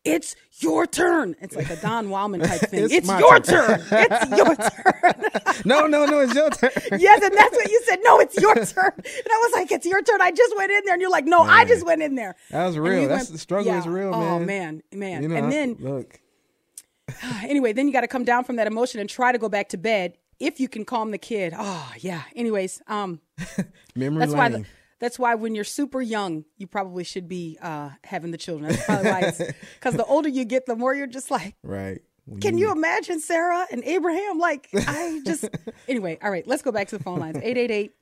it's 0.04 0.34
your 0.58 0.86
turn. 0.86 1.36
It's 1.40 1.54
like 1.54 1.70
a 1.70 1.76
Don 1.76 2.08
Wildmon 2.08 2.44
type 2.44 2.60
thing. 2.70 2.84
It's 2.84 2.92
It's, 2.92 3.08
your 3.08 3.38
turn. 3.40 3.80
turn. 3.80 4.08
It's 4.10 4.36
your 4.36 4.56
turn. 4.56 5.62
No, 5.64 5.86
no, 5.86 6.06
no, 6.06 6.20
it's 6.20 6.34
your 6.34 6.50
turn. 6.50 6.70
yes, 6.98 7.22
and 7.22 7.32
that's 7.36 7.56
what 7.56 7.70
you 7.70 7.82
said. 7.86 7.98
No, 8.02 8.18
it's 8.18 8.36
your 8.40 8.54
turn. 8.54 8.92
And 8.96 9.26
I 9.30 9.40
was 9.44 9.52
like, 9.54 9.70
it's 9.70 9.86
your 9.86 10.02
turn. 10.02 10.20
I 10.20 10.32
just 10.32 10.56
went 10.56 10.72
in 10.72 10.82
there. 10.84 10.94
And 10.94 11.00
you're 11.00 11.10
like, 11.10 11.24
no, 11.24 11.40
I 11.42 11.64
just 11.64 11.86
went 11.86 12.02
in 12.02 12.16
there. 12.16 12.34
That 12.50 12.66
was 12.66 12.78
real. 12.78 13.08
That's 13.08 13.28
the 13.28 13.38
struggle 13.38 13.74
is 13.74 13.86
real, 13.86 14.10
man. 14.10 14.22
Oh, 14.22 14.38
man. 14.40 14.82
man, 14.92 14.98
man. 14.98 15.22
You 15.22 15.28
know, 15.28 15.36
and 15.36 15.52
then, 15.52 15.76
look, 15.78 16.20
anyway, 17.42 17.72
then 17.72 17.86
you 17.86 17.92
got 17.92 18.02
to 18.02 18.08
come 18.08 18.24
down 18.24 18.44
from 18.44 18.56
that 18.56 18.66
emotion 18.66 19.00
and 19.00 19.08
try 19.08 19.32
to 19.32 19.38
go 19.38 19.48
back 19.48 19.68
to 19.70 19.76
bed 19.76 20.18
if 20.38 20.60
you 20.60 20.68
can 20.68 20.84
calm 20.84 21.10
the 21.10 21.18
kid. 21.18 21.54
Oh, 21.56 21.92
yeah. 21.98 22.22
Anyways, 22.34 22.82
um, 22.86 23.20
memory 23.94 24.20
that's 24.20 24.32
lane. 24.32 24.38
why. 24.38 24.48
The, 24.48 24.64
that's 24.98 25.18
why 25.18 25.34
when 25.34 25.56
you're 25.56 25.64
super 25.64 26.00
young, 26.00 26.44
you 26.58 26.68
probably 26.68 27.02
should 27.02 27.26
be 27.26 27.58
uh, 27.60 27.90
having 28.04 28.30
the 28.30 28.38
children. 28.38 28.70
That's 28.70 28.84
probably 28.84 29.10
why 29.10 29.32
because 29.74 29.94
the 29.96 30.04
older 30.04 30.28
you 30.28 30.44
get, 30.44 30.66
the 30.66 30.76
more 30.76 30.94
you're 30.94 31.08
just 31.08 31.30
like, 31.30 31.56
right. 31.64 32.00
When 32.24 32.40
Can 32.40 32.56
you, 32.56 32.66
you 32.66 32.72
imagine 32.72 33.18
Sarah 33.18 33.66
and 33.72 33.82
Abraham? 33.82 34.38
Like, 34.38 34.68
I 34.72 35.20
just, 35.26 35.48
anyway, 35.88 36.18
all 36.22 36.30
right, 36.30 36.46
let's 36.46 36.62
go 36.62 36.70
back 36.70 36.86
to 36.88 36.98
the 36.98 37.02
phone 37.02 37.18
lines 37.18 37.36
888 37.36 37.94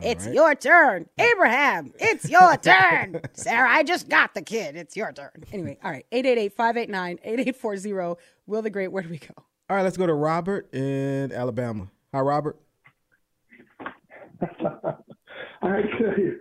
all 0.00 0.08
it's 0.08 0.26
right. 0.26 0.34
your 0.34 0.54
turn. 0.54 1.08
Abraham, 1.18 1.92
it's 1.98 2.28
your 2.28 2.56
turn. 2.58 3.20
Sarah, 3.34 3.68
I 3.70 3.82
just 3.82 4.08
got 4.08 4.34
the 4.34 4.42
kid. 4.42 4.76
It's 4.76 4.96
your 4.96 5.12
turn. 5.12 5.30
Anyway, 5.52 5.78
all 5.82 5.90
right. 5.90 6.06
888-589-8840. 6.12 8.16
Will 8.46 8.62
the 8.62 8.70
Great, 8.70 8.88
where 8.88 9.02
do 9.02 9.08
we 9.08 9.18
go? 9.18 9.34
All 9.36 9.76
right, 9.76 9.82
let's 9.82 9.96
go 9.96 10.06
to 10.06 10.14
Robert 10.14 10.72
in 10.74 11.32
Alabama. 11.32 11.88
Hi, 12.12 12.20
Robert. 12.20 12.58
I 15.62 15.64
tell 15.98 16.18
you, 16.18 16.38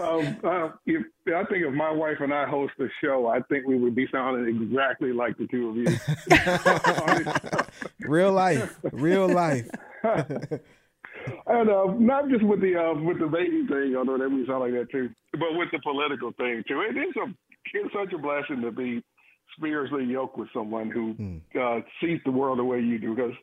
um, 0.00 0.36
uh, 0.44 0.68
if, 0.86 1.02
I 1.28 1.44
think 1.44 1.64
if 1.64 1.72
my 1.74 1.90
wife 1.90 2.18
and 2.20 2.32
I 2.32 2.46
host 2.46 2.72
the 2.78 2.88
show, 3.02 3.26
I 3.26 3.40
think 3.42 3.66
we 3.66 3.76
would 3.78 3.94
be 3.94 4.06
sounding 4.10 4.62
exactly 4.62 5.12
like 5.12 5.36
the 5.38 5.46
two 5.46 5.68
of 5.68 5.76
you. 5.76 5.86
real 8.08 8.32
life, 8.32 8.78
real 8.92 9.28
life 9.28 9.68
and 11.46 11.70
uh, 11.70 11.86
not 11.98 12.28
just 12.28 12.42
with 12.42 12.60
the 12.60 12.76
uh, 12.76 12.94
with 12.94 13.18
the 13.18 13.26
baby 13.26 13.66
thing, 13.66 13.94
although 13.96 14.18
that 14.18 14.30
we 14.30 14.46
sound 14.46 14.60
like 14.60 14.72
that 14.72 14.90
too, 14.90 15.10
but 15.32 15.54
with 15.54 15.70
the 15.72 15.78
political 15.80 16.32
thing 16.32 16.64
too. 16.66 16.80
It 16.82 16.96
is 16.96 17.14
a 17.16 17.32
it's 17.72 17.92
such 17.94 18.12
a 18.12 18.18
blessing 18.18 18.62
to 18.62 18.70
be 18.70 19.02
spiritually 19.56 20.04
yoked 20.04 20.38
with 20.38 20.48
someone 20.52 20.90
who 20.90 21.14
uh, 21.60 21.80
sees 22.00 22.20
the 22.24 22.30
world 22.30 22.58
the 22.58 22.64
way 22.64 22.80
you 22.80 22.98
do, 22.98 23.14
because 23.14 23.34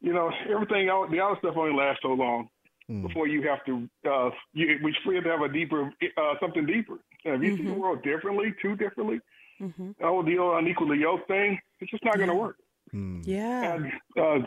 you 0.00 0.12
know 0.12 0.30
everything 0.50 0.88
else, 0.88 1.10
the 1.10 1.20
other 1.20 1.36
stuff 1.38 1.56
only 1.56 1.76
lasts 1.76 2.02
so 2.02 2.08
long 2.08 2.48
before 3.02 3.26
you 3.26 3.42
have 3.48 3.64
to. 3.64 3.88
Uh, 4.08 4.30
you, 4.52 4.78
we 4.82 4.94
free 5.04 5.20
to 5.20 5.28
have 5.30 5.40
a 5.42 5.48
deeper 5.48 5.90
uh, 6.16 6.34
something 6.40 6.66
deeper. 6.66 6.98
And 7.24 7.42
if 7.42 7.42
you 7.42 7.56
see 7.56 7.64
the 7.64 7.72
world 7.72 8.02
differently, 8.02 8.54
too 8.60 8.76
differently, 8.76 9.20
the 9.98 10.06
whole 10.06 10.22
deal 10.22 10.56
unequally 10.56 10.98
yoked 10.98 11.26
thing, 11.28 11.58
it's 11.80 11.90
just 11.90 12.04
not 12.04 12.16
going 12.16 12.28
to 12.28 12.34
work. 12.34 12.56
Yeah. 12.92 13.74
And, 13.74 13.92
uh, 14.20 14.46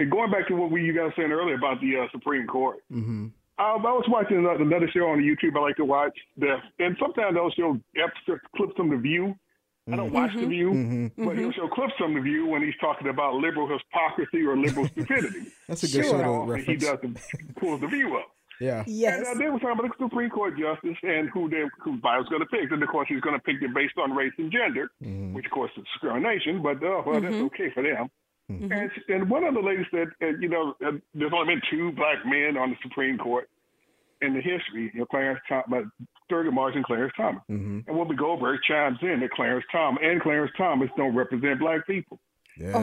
and 0.00 0.10
going 0.10 0.30
back 0.30 0.48
to 0.48 0.54
what 0.54 0.70
we 0.70 0.82
you 0.84 0.92
guys 0.92 1.04
were 1.06 1.14
saying 1.16 1.30
earlier 1.32 1.54
about 1.54 1.80
the 1.80 1.96
uh, 1.98 2.06
Supreme 2.12 2.46
Court, 2.46 2.78
Mm-hmm. 2.92 3.26
um, 3.26 3.32
I 3.58 3.76
was 3.76 4.04
watching 4.08 4.38
another, 4.38 4.62
another 4.62 4.88
show 4.92 5.06
on 5.08 5.18
YouTube 5.18 5.56
I 5.56 5.60
like 5.60 5.76
to 5.76 5.84
watch, 5.84 6.16
the, 6.36 6.56
and 6.78 6.96
sometimes 7.00 7.34
they'll 7.34 7.50
show 7.50 7.78
clips 8.56 8.72
from 8.76 8.90
The 8.90 8.96
View. 8.96 9.36
I 9.92 9.96
don't 9.96 10.12
watch 10.12 10.32
The 10.36 10.46
View, 10.46 10.70
Mm-hmm. 10.70 11.24
but 11.26 11.36
he'll 11.36 11.52
show 11.52 11.68
clips 11.68 11.94
from 11.98 12.14
The 12.14 12.20
View 12.20 12.46
when 12.46 12.62
he's 12.62 12.76
talking 12.80 13.08
about 13.08 13.34
liberal 13.34 13.68
hypocrisy 13.68 14.42
or 14.46 14.56
liberal 14.56 14.86
stupidity. 14.92 15.46
That's 15.68 15.82
a 15.82 15.86
good 15.86 16.04
You 16.04 16.10
show 16.10 16.18
know, 16.20 16.46
to 16.46 16.52
and 16.52 16.62
He 16.64 16.76
does 16.76 16.98
the, 17.02 17.20
pulls 17.58 17.80
The 17.80 17.86
View 17.88 18.16
up. 18.16 18.28
Yeah. 18.60 18.84
Yes. 18.86 19.26
And 19.26 19.26
uh, 19.26 19.34
they 19.42 19.48
were 19.48 19.58
talking 19.58 19.78
about 19.82 19.98
the 19.98 20.04
Supreme 20.04 20.28
Court 20.28 20.52
justice 20.58 20.96
and 21.02 21.30
who 21.30 21.48
they 21.48 21.64
who 21.82 21.96
Biden's 21.96 22.28
going 22.28 22.42
to 22.42 22.46
pick. 22.46 22.70
And 22.70 22.82
of 22.82 22.88
course, 22.90 23.08
he's 23.08 23.22
going 23.22 23.34
to 23.34 23.40
pick 23.42 23.58
them 23.58 23.72
based 23.72 23.94
on 23.96 24.12
race 24.12 24.34
and 24.36 24.52
gender, 24.52 24.90
Mm-hmm. 25.02 25.32
which 25.32 25.46
of 25.46 25.50
course 25.50 25.70
is 25.78 25.84
discrimination. 25.84 26.60
But 26.62 26.76
uh, 26.84 27.02
well, 27.06 27.22
that's 27.22 27.34
okay 27.34 27.70
for 27.72 27.82
them. 27.82 28.10
Mm-hmm. 28.50 28.72
And, 28.72 28.90
and 29.08 29.30
one 29.30 29.44
of 29.44 29.54
the 29.54 29.60
ladies 29.60 29.86
said, 29.90 30.08
uh, 30.22 30.26
you 30.40 30.48
know, 30.48 30.74
uh, 30.84 30.92
there's 31.14 31.32
only 31.32 31.54
been 31.54 31.62
two 31.70 31.92
black 31.92 32.18
men 32.26 32.56
on 32.56 32.70
the 32.70 32.76
Supreme 32.82 33.16
Court 33.18 33.48
in 34.20 34.34
the 34.34 34.40
history. 34.40 34.90
You 34.92 35.00
know, 35.00 35.06
Clarence 35.06 35.40
Thomas, 35.48 35.84
Thurgood 36.30 36.52
Marsh 36.52 36.74
and 36.74 36.84
Clarence 36.84 37.12
Thomas. 37.16 37.42
Mm-hmm. 37.50 37.88
And 37.88 37.96
Whoopi 37.96 38.16
Goldberg 38.16 38.60
chimes 38.66 38.98
in 39.02 39.20
that 39.20 39.30
Clarence 39.30 39.64
Thomas 39.70 40.00
and 40.02 40.20
Clarence 40.20 40.52
Thomas 40.56 40.90
don't 40.96 41.14
represent 41.14 41.60
black 41.60 41.86
people. 41.86 42.18
Yeah. 42.56 42.76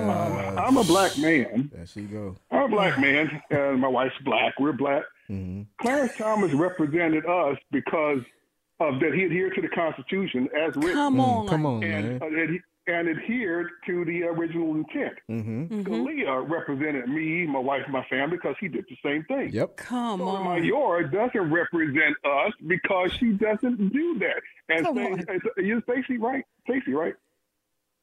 I'm 0.57 0.77
a 0.77 0.83
black 0.83 1.17
man. 1.17 1.69
There 1.73 1.85
she 1.85 2.01
go. 2.01 2.35
I'm 2.49 2.63
a 2.63 2.67
black 2.67 2.99
man, 2.99 3.41
and 3.51 3.79
my 3.79 3.87
wife's 3.87 4.15
black. 4.23 4.59
We're 4.59 4.73
black. 4.73 5.03
Mm-hmm. 5.29 5.63
Clarence 5.81 6.13
Thomas 6.17 6.51
represented 6.53 7.25
us 7.25 7.57
because 7.71 8.21
of 8.79 8.99
that 8.99 9.13
he 9.13 9.25
adhered 9.25 9.55
to 9.55 9.61
the 9.61 9.67
Constitution 9.69 10.49
as 10.55 10.75
written 10.75 10.93
Come 10.93 11.19
on. 11.19 11.45
Mm, 11.45 11.49
Come 11.49 11.65
on, 11.65 11.83
and, 11.83 12.19
man. 12.19 12.21
uh, 12.21 12.25
and, 12.25 12.59
and 12.87 13.09
adhered 13.09 13.69
to 13.85 14.05
the 14.05 14.23
original 14.23 14.73
intent. 14.75 15.13
Mm-hmm. 15.29 15.81
Scalia 15.81 16.49
represented 16.49 17.07
me, 17.09 17.45
my 17.45 17.59
wife, 17.59 17.81
and 17.83 17.93
my 17.93 18.05
family 18.09 18.37
because 18.37 18.55
he 18.59 18.67
did 18.69 18.85
the 18.89 18.97
same 19.03 19.23
thing. 19.25 19.49
Yep. 19.51 19.75
Come 19.77 20.19
Sotomayor 20.21 21.05
on. 21.05 21.11
doesn't 21.11 21.51
represent 21.51 22.15
us 22.23 22.53
because 22.65 23.11
she 23.19 23.33
doesn't 23.33 23.91
do 23.91 24.19
that. 24.19 24.41
And 24.69 24.85
Come 24.85 24.95
Stacy- 24.97 25.29
on. 25.57 25.65
you're 25.65 25.81
Stacy, 25.81 26.17
right? 26.17 26.43
Stacy, 26.63 26.93
right? 26.93 27.13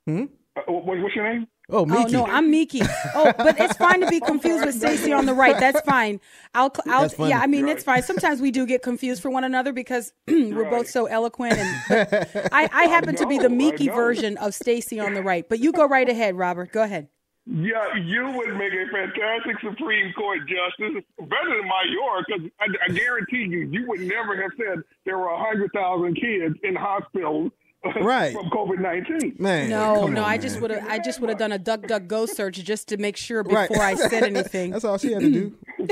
Hmm? 0.07 0.25
Uh, 0.57 0.61
what, 0.71 0.99
what's 1.01 1.15
your 1.17 1.25
name? 1.33 1.47
Oh, 1.71 1.87
Oh 1.89 2.05
no, 2.11 2.27
I'm 2.27 2.51
Miki. 2.51 2.83
Oh, 3.15 3.33
but 3.39 3.59
it's 3.59 3.77
fine 3.77 4.01
to 4.01 4.09
be 4.09 4.21
confused 4.21 4.67
with 4.67 4.75
Stacy 4.75 5.13
on 5.15 5.25
the 5.25 5.33
right. 5.33 5.59
That's 5.59 5.81
fine. 5.81 6.21
I'll, 6.55 6.71
I'll 6.87 7.03
That's 7.03 7.15
funny. 7.15 7.31
yeah. 7.31 7.41
I 7.41 7.47
mean, 7.47 7.65
Right. 7.65 7.75
it's 7.77 7.85
fine. 7.85 8.03
Sometimes 8.03 8.41
we 8.43 8.51
do 8.51 8.67
get 8.67 8.83
confused 8.83 9.23
for 9.23 9.31
one 9.31 9.45
another 9.45 9.73
because 9.73 10.13
we're 10.29 10.65
Right. 10.65 10.71
both 10.71 10.91
so 10.91 11.07
eloquent, 11.07 11.55
and 11.55 11.83
but 11.89 12.53
I, 12.53 12.69
I 12.73 12.85
happen 12.85 13.17
to 13.17 13.27
be 13.27 13.39
the 13.39 13.49
know, 13.49 13.55
Miki 13.57 13.89
version 13.89 14.37
of 14.37 14.55
Stacy 14.55 15.01
on 15.01 15.15
the 15.15 15.23
right. 15.23 15.49
But 15.49 15.59
you 15.61 15.73
go 15.73 15.87
right 15.87 16.09
ahead, 16.09 16.37
Robert. 16.37 16.71
Go 16.73 16.83
ahead. 16.83 17.09
Yeah, 17.47 17.95
you 17.97 18.31
would 18.31 18.57
make 18.57 18.73
a 18.73 18.87
fantastic 18.91 19.57
Supreme 19.61 20.13
Court 20.15 20.39
justice, 20.49 21.03
better 21.19 21.29
than 21.57 21.63
Mayor, 21.69 22.25
because 22.27 22.51
I, 22.61 22.67
I 22.89 22.93
guarantee 22.93 23.45
you, 23.45 23.69
you 23.71 23.87
would 23.87 24.01
never 24.01 24.41
have 24.41 24.51
said 24.57 24.83
there 25.05 25.19
were 25.19 25.31
100,000 25.33 26.15
kids 26.15 26.55
in 26.63 26.75
hospitals 26.75 27.53
Right. 28.01 28.33
from 28.33 28.51
COVID 28.51 28.81
19. 28.81 29.37
Man. 29.39 29.69
No, 29.69 30.07
no, 30.07 30.21
on, 30.23 30.25
I 30.27 30.33
man. 30.33 30.41
just 30.41 30.61
would 30.61 30.71
have. 30.71 30.87
I 30.89 30.99
just 30.99 31.21
would 31.21 31.29
have 31.31 31.39
done 31.39 31.53
a 31.53 31.59
duck, 31.59 31.83
duck, 31.83 32.07
go 32.07 32.27
search 32.27 32.57
just 32.65 32.89
to 32.89 32.97
make 32.97 33.17
sure 33.17 33.43
Right. 33.43 33.69
before 33.69 33.85
I 33.85 33.95
said 33.95 34.23
anything. 34.25 34.71
That's 34.71 34.85
all 34.85 34.99
she 34.99 35.13
had 35.13 35.21
to 35.23 35.31
do. 35.31 35.53
So, 35.79 35.85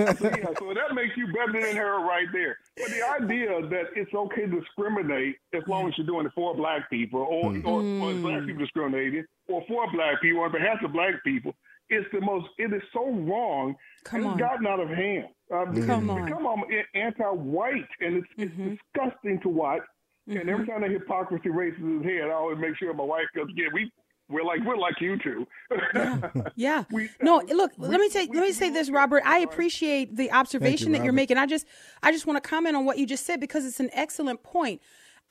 yeah, 0.00 0.46
so 0.58 0.72
that 0.74 0.94
makes 0.94 1.16
you 1.16 1.26
better 1.32 1.60
than 1.60 1.76
her 1.76 2.00
right 2.06 2.26
there. 2.32 2.56
But 2.76 2.88
the 2.88 3.08
idea 3.24 3.66
that 3.68 3.84
it's 3.94 4.12
okay 4.14 4.46
to 4.46 4.60
discriminate 4.60 5.36
as 5.54 5.62
long 5.68 5.88
as 5.88 5.94
you're 5.98 6.06
doing 6.06 6.26
it 6.26 6.32
for 6.34 6.54
black 6.56 6.88
people 6.90 7.20
or, 7.20 7.56
or, 7.64 7.82
or 7.82 8.14
black 8.14 8.46
people 8.46 8.60
discriminating 8.60 9.24
or 9.48 9.62
for 9.68 9.90
black 9.92 10.20
people 10.22 10.40
on 10.40 10.52
behalf 10.52 10.82
of 10.82 10.92
black 10.92 11.22
people 11.22 11.54
it's 11.90 12.06
the 12.12 12.20
most, 12.20 12.46
it 12.56 12.72
is 12.72 12.82
so 12.92 13.10
wrong. 13.10 13.74
Come 14.04 14.20
and 14.20 14.28
on. 14.28 14.32
it's 14.34 14.40
gotten 14.40 14.66
out 14.66 14.80
of 14.80 14.88
hand. 14.88 15.26
Uh, 15.52 15.64
because 15.66 15.86
Come 15.86 16.08
on. 16.08 16.24
become 16.24 16.46
um, 16.46 16.62
anti-white 16.94 17.88
and 18.00 18.16
it's, 18.18 18.28
it's 18.38 18.54
disgusting 18.94 19.40
to 19.40 19.48
watch. 19.48 19.82
And 20.30 20.48
every 20.48 20.64
mm-hmm. 20.64 20.70
time 20.70 20.80
that 20.82 20.90
hypocrisy 20.90 21.48
raises 21.48 21.80
his 21.80 22.04
head, 22.04 22.28
I 22.28 22.32
always 22.32 22.58
make 22.58 22.76
sure 22.76 22.94
my 22.94 23.02
wife 23.04 23.26
goes, 23.34 23.48
yeah, 23.54 23.66
we, 23.74 23.90
we're 24.28 24.44
like, 24.44 24.60
we're 24.64 24.76
like 24.76 24.94
you 25.00 25.18
two. 25.18 25.46
Yeah. 26.54 26.84
We- 26.92 27.06
uh, 27.06 27.08
No, 27.20 27.42
look, 27.48 27.72
we- 27.76 27.88
let 27.88 28.00
me 28.00 28.08
say 28.10 28.26
we- 28.26 28.38
let 28.38 28.46
me 28.46 28.52
say 28.52 28.70
this, 28.70 28.90
Robert. 28.90 29.24
I 29.26 29.38
appreciate 29.38 30.14
the 30.14 30.30
observation 30.30 30.92
that 30.92 30.98
you're 30.98 31.06
Robert. 31.06 31.16
making. 31.16 31.36
I 31.38 31.46
just 31.46 31.66
I 32.02 32.12
just 32.12 32.26
want 32.26 32.42
to 32.42 32.48
comment 32.48 32.76
on 32.76 32.84
what 32.84 32.98
you 32.98 33.06
just 33.06 33.26
said 33.26 33.40
because 33.40 33.64
it's 33.66 33.80
an 33.80 33.90
excellent 33.92 34.44
point. 34.44 34.80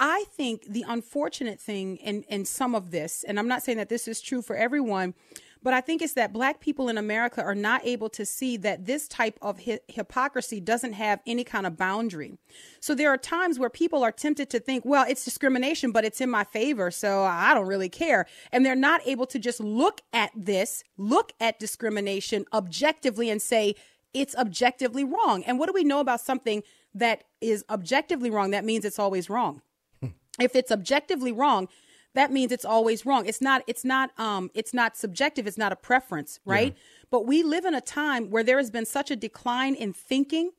I 0.02 0.26
think 0.36 0.66
the 0.68 0.84
unfortunate 0.88 1.62
thing 1.62 1.96
in 1.98 2.24
in 2.24 2.44
some 2.44 2.76
of 2.76 2.92
this, 2.92 3.24
and 3.26 3.40
I'm 3.40 3.48
not 3.48 3.64
saying 3.64 3.78
that 3.78 3.88
this 3.90 4.06
is 4.08 4.20
true 4.20 4.42
for 4.42 4.56
everyone, 4.58 5.14
but 5.62 5.74
I 5.74 5.82
think 5.82 6.02
it's 6.02 6.14
that 6.14 6.32
black 6.32 6.60
people 6.60 6.88
in 6.90 6.98
America 6.98 7.44
are 7.44 7.56
not 7.56 7.86
able 7.86 8.10
to 8.10 8.26
see 8.26 8.58
that 8.58 8.86
this 8.86 9.08
type 9.08 9.38
of 9.42 9.66
hi- 9.66 9.80
hypocrisy 9.88 10.60
doesn't 10.60 10.94
have 10.94 11.20
any 11.26 11.44
kind 11.44 11.68
of 11.68 11.76
boundary. 11.78 12.38
So 12.80 12.96
there 12.96 13.12
are 13.12 13.18
times 13.18 13.60
where 13.60 13.70
people 13.70 14.04
are 14.04 14.12
tempted 14.12 14.50
to 14.52 14.60
think, 14.60 14.86
well, 14.86 15.06
it's 15.08 15.26
discrimination, 15.26 15.92
but 15.92 16.06
it's 16.06 16.22
in 16.22 16.30
my 16.30 16.44
favor, 16.44 16.92
so 16.92 17.24
I 17.24 17.54
don't 17.54 17.68
really 17.68 17.90
care. 17.90 18.26
And 18.52 18.66
they're 18.66 18.76
not 18.76 19.02
able 19.06 19.26
to 19.28 19.40
just 19.40 19.60
look 19.60 20.02
at 20.14 20.32
this, 20.36 20.84
look 20.98 21.34
at 21.40 21.60
discrimination 21.60 22.46
objectively 22.54 23.30
and 23.30 23.42
say, 23.42 23.76
it's 24.14 24.36
objectively 24.36 25.04
wrong. 25.04 25.44
And 25.44 25.60
what 25.60 25.68
do 25.68 25.74
we 25.74 25.84
know 25.84 26.00
about 26.00 26.22
something 26.22 26.64
that 26.94 27.24
is 27.42 27.64
objectively 27.70 28.30
wrong? 28.30 28.52
That 28.52 28.66
means 28.66 28.86
it's 28.86 29.00
always 29.00 29.30
wrong 29.30 29.62
hmm. 30.00 30.08
if 30.40 30.56
it's 30.56 30.72
objectively 30.72 31.32
wrong 31.32 31.68
that 32.16 32.32
means 32.32 32.52
it's 32.52 32.66
always 32.66 33.06
wrong. 33.06 33.26
It's 33.26 33.42
not 33.42 33.64
it's 33.68 33.86
not 33.86 34.12
um 34.20 34.50
it's 34.54 34.74
not 34.74 34.98
subjective. 34.98 35.48
It's 35.48 35.58
not 35.58 35.72
a 35.72 35.76
preference 35.76 36.40
right? 36.46 36.76
But 37.12 37.26
we 37.26 37.44
live 37.44 37.66
in 37.66 37.74
a 37.74 37.82
time 37.82 38.30
where 38.30 38.44
there 38.44 38.58
has 38.58 38.70
been 38.70 38.86
such 38.86 39.10
a 39.12 39.16
decline 39.16 39.76
in 39.76 39.94
thinking 39.94 40.52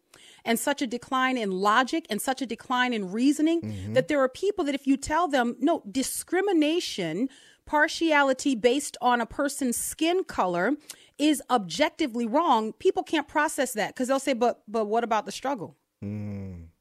and 0.44 0.58
such 0.58 0.82
a 0.82 0.86
decline 0.86 1.36
in 1.38 1.50
logic 1.50 2.06
and 2.10 2.20
such 2.20 2.42
a 2.42 2.46
decline 2.46 2.92
in 2.92 3.12
reasoning 3.12 3.60
that 3.94 4.08
there 4.08 4.20
are 4.20 4.28
people 4.28 4.64
that 4.64 4.74
if 4.74 4.86
you 4.86 4.96
tell 4.96 5.28
them 5.28 5.56
no 5.60 5.82
discrimination 5.90 7.28
partiality 7.66 8.54
based 8.56 8.96
on 9.00 9.20
a 9.20 9.26
person's 9.26 9.76
skin 9.76 10.24
color 10.24 10.72
is 11.18 11.40
objectively 11.50 12.26
wrong 12.26 12.72
people 12.74 13.02
can't 13.02 13.28
process 13.28 13.72
that 13.74 13.88
because 13.94 14.08
they'll 14.08 14.18
say 14.18 14.32
but 14.32 14.62
but 14.66 14.86
what 14.86 15.04
about 15.04 15.24
the 15.26 15.32
struggle 15.32 15.76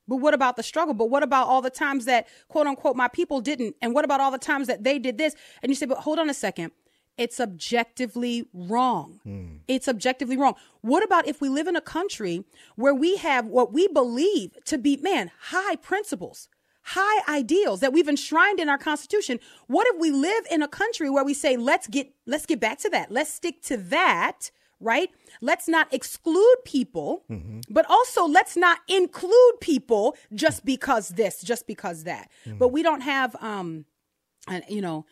But 0.10 0.18
what 0.18 0.34
about 0.34 0.56
the 0.56 0.64
struggle? 0.64 0.96
But 0.96 1.12
what 1.12 1.22
about 1.22 1.48
all 1.48 1.62
the 1.62 1.70
times 1.70 2.06
that 2.06 2.28
quote 2.48 2.66
unquote 2.66 2.96
my 2.96 3.08
people 3.08 3.42
didn't? 3.42 3.76
And 3.80 3.94
what 3.94 4.04
about 4.04 4.20
all 4.20 4.32
the 4.32 4.40
times 4.40 4.68
that 4.68 4.84
they 4.84 4.98
did 4.98 5.20
this? 5.20 5.36
And 5.62 5.70
you 5.70 5.76
say, 5.76 5.86
but 5.86 6.00
hold 6.00 6.18
on 6.18 6.30
a 6.30 6.34
second. 6.34 6.72
It's 7.16 7.40
objectively 7.40 8.48
wrong. 8.54 9.20
Mm. 9.28 9.60
It's 9.68 9.88
objectively 9.88 10.36
wrong. 10.36 10.56
What 10.82 11.04
about 11.04 11.28
if 11.28 11.42
we 11.42 11.50
live 11.50 11.68
in 11.68 11.76
a 11.76 11.82
country 11.82 12.44
where 12.76 12.96
we 12.96 13.18
have 13.18 13.46
what 13.46 13.72
we 13.72 13.88
believe 13.90 14.58
to 14.66 14.78
be, 14.78 14.98
man, 14.98 15.30
high 15.40 15.76
principles, 15.76 16.48
high 16.82 17.22
ideals 17.28 17.82
that 17.82 17.94
we've 17.94 18.08
enshrined 18.08 18.60
in 18.60 18.70
our 18.70 18.78
constitution? 18.78 19.40
What 19.68 19.86
if 19.88 20.00
we 20.00 20.12
live 20.12 20.46
in 20.50 20.64
a 20.64 20.68
country 20.68 21.10
where 21.10 21.26
we 21.26 21.34
say, 21.34 21.56
let's 21.56 21.88
get, 21.88 22.14
let's 22.26 22.46
get 22.48 22.60
back 22.60 22.80
to 22.80 22.90
that. 22.90 23.12
Let's 23.12 23.32
stick 23.32 23.62
to 23.64 23.78
that 23.78 24.50
right? 24.80 25.10
Let's 25.42 25.68
not 25.68 25.94
exclude 25.94 26.58
people, 26.66 27.24
mm-hmm. 27.30 27.60
but 27.70 27.86
also 27.90 28.26
let's 28.26 28.56
not 28.56 28.80
include 28.88 29.60
people 29.60 30.16
just 30.34 30.66
because 30.66 31.10
this, 31.10 31.42
just 31.42 31.68
because 31.68 32.04
that. 32.06 32.30
Mm-hmm. 32.46 32.58
But 32.58 32.70
we 32.70 32.84
don't 32.84 33.02
have, 33.02 33.36
um, 33.42 33.86
you 34.68 34.82
know, 34.82 35.06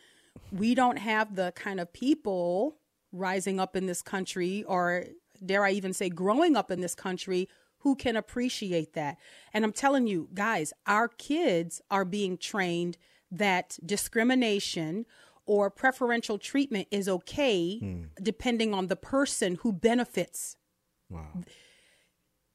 we 0.51 0.75
don't 0.75 0.97
have 0.97 1.35
the 1.35 1.51
kind 1.55 1.79
of 1.79 1.91
people 1.91 2.77
rising 3.11 3.59
up 3.59 3.75
in 3.75 3.85
this 3.85 4.01
country, 4.01 4.63
or 4.63 5.05
dare 5.45 5.65
I 5.65 5.71
even 5.71 5.93
say, 5.93 6.09
growing 6.09 6.55
up 6.55 6.71
in 6.71 6.81
this 6.81 6.95
country 6.95 7.49
who 7.79 7.95
can 7.95 8.15
appreciate 8.15 8.93
that. 8.93 9.17
And 9.53 9.63
I'm 9.63 9.73
telling 9.73 10.07
you, 10.07 10.29
guys, 10.33 10.73
our 10.85 11.07
kids 11.07 11.81
are 11.91 12.05
being 12.05 12.37
trained 12.37 12.97
that 13.31 13.77
discrimination 13.85 15.05
or 15.47 15.71
preferential 15.71 16.37
treatment 16.37 16.87
is 16.91 17.09
okay 17.09 17.79
hmm. 17.79 18.03
depending 18.21 18.73
on 18.73 18.87
the 18.87 18.95
person 18.95 19.57
who 19.61 19.73
benefits. 19.73 20.57
Wow. 21.09 21.43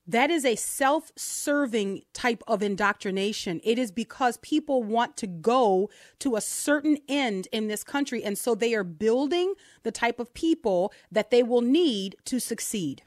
That 0.07 0.31
is 0.31 0.45
a 0.45 0.57
self 0.57 1.13
serving 1.17 2.03
type 2.13 2.43
of 2.49 2.63
indoctrination. 2.63 3.61
It 3.63 3.79
is 3.79 3.93
because 3.93 4.37
people 4.39 4.83
want 4.83 5.17
to 5.19 5.27
go 5.27 5.91
to 6.19 6.37
a 6.37 6.41
certain 6.41 6.99
end 7.09 7.49
in 7.53 7.69
this 7.69 7.85
country. 7.85 8.23
And 8.25 8.37
so 8.37 8.55
they 8.55 8.75
are 8.75 8.85
building 8.85 9.55
the 9.85 9.93
type 9.93 10.19
of 10.19 10.35
people 10.35 10.93
that 11.11 11.31
they 11.31 11.43
will 11.43 11.61
need 11.61 12.17
to 12.27 12.41
succeed. 12.41 13.03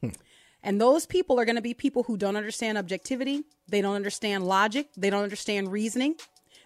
Hmm. 0.00 0.10
And 0.62 0.80
those 0.80 1.06
people 1.06 1.40
are 1.40 1.44
going 1.44 1.56
to 1.56 1.62
be 1.62 1.72
people 1.72 2.02
who 2.02 2.16
don't 2.16 2.36
understand 2.36 2.76
objectivity, 2.76 3.44
they 3.68 3.80
don't 3.80 3.96
understand 3.96 4.44
logic, 4.46 4.88
they 4.96 5.08
don't 5.08 5.22
understand 5.22 5.72
reasoning, 5.72 6.16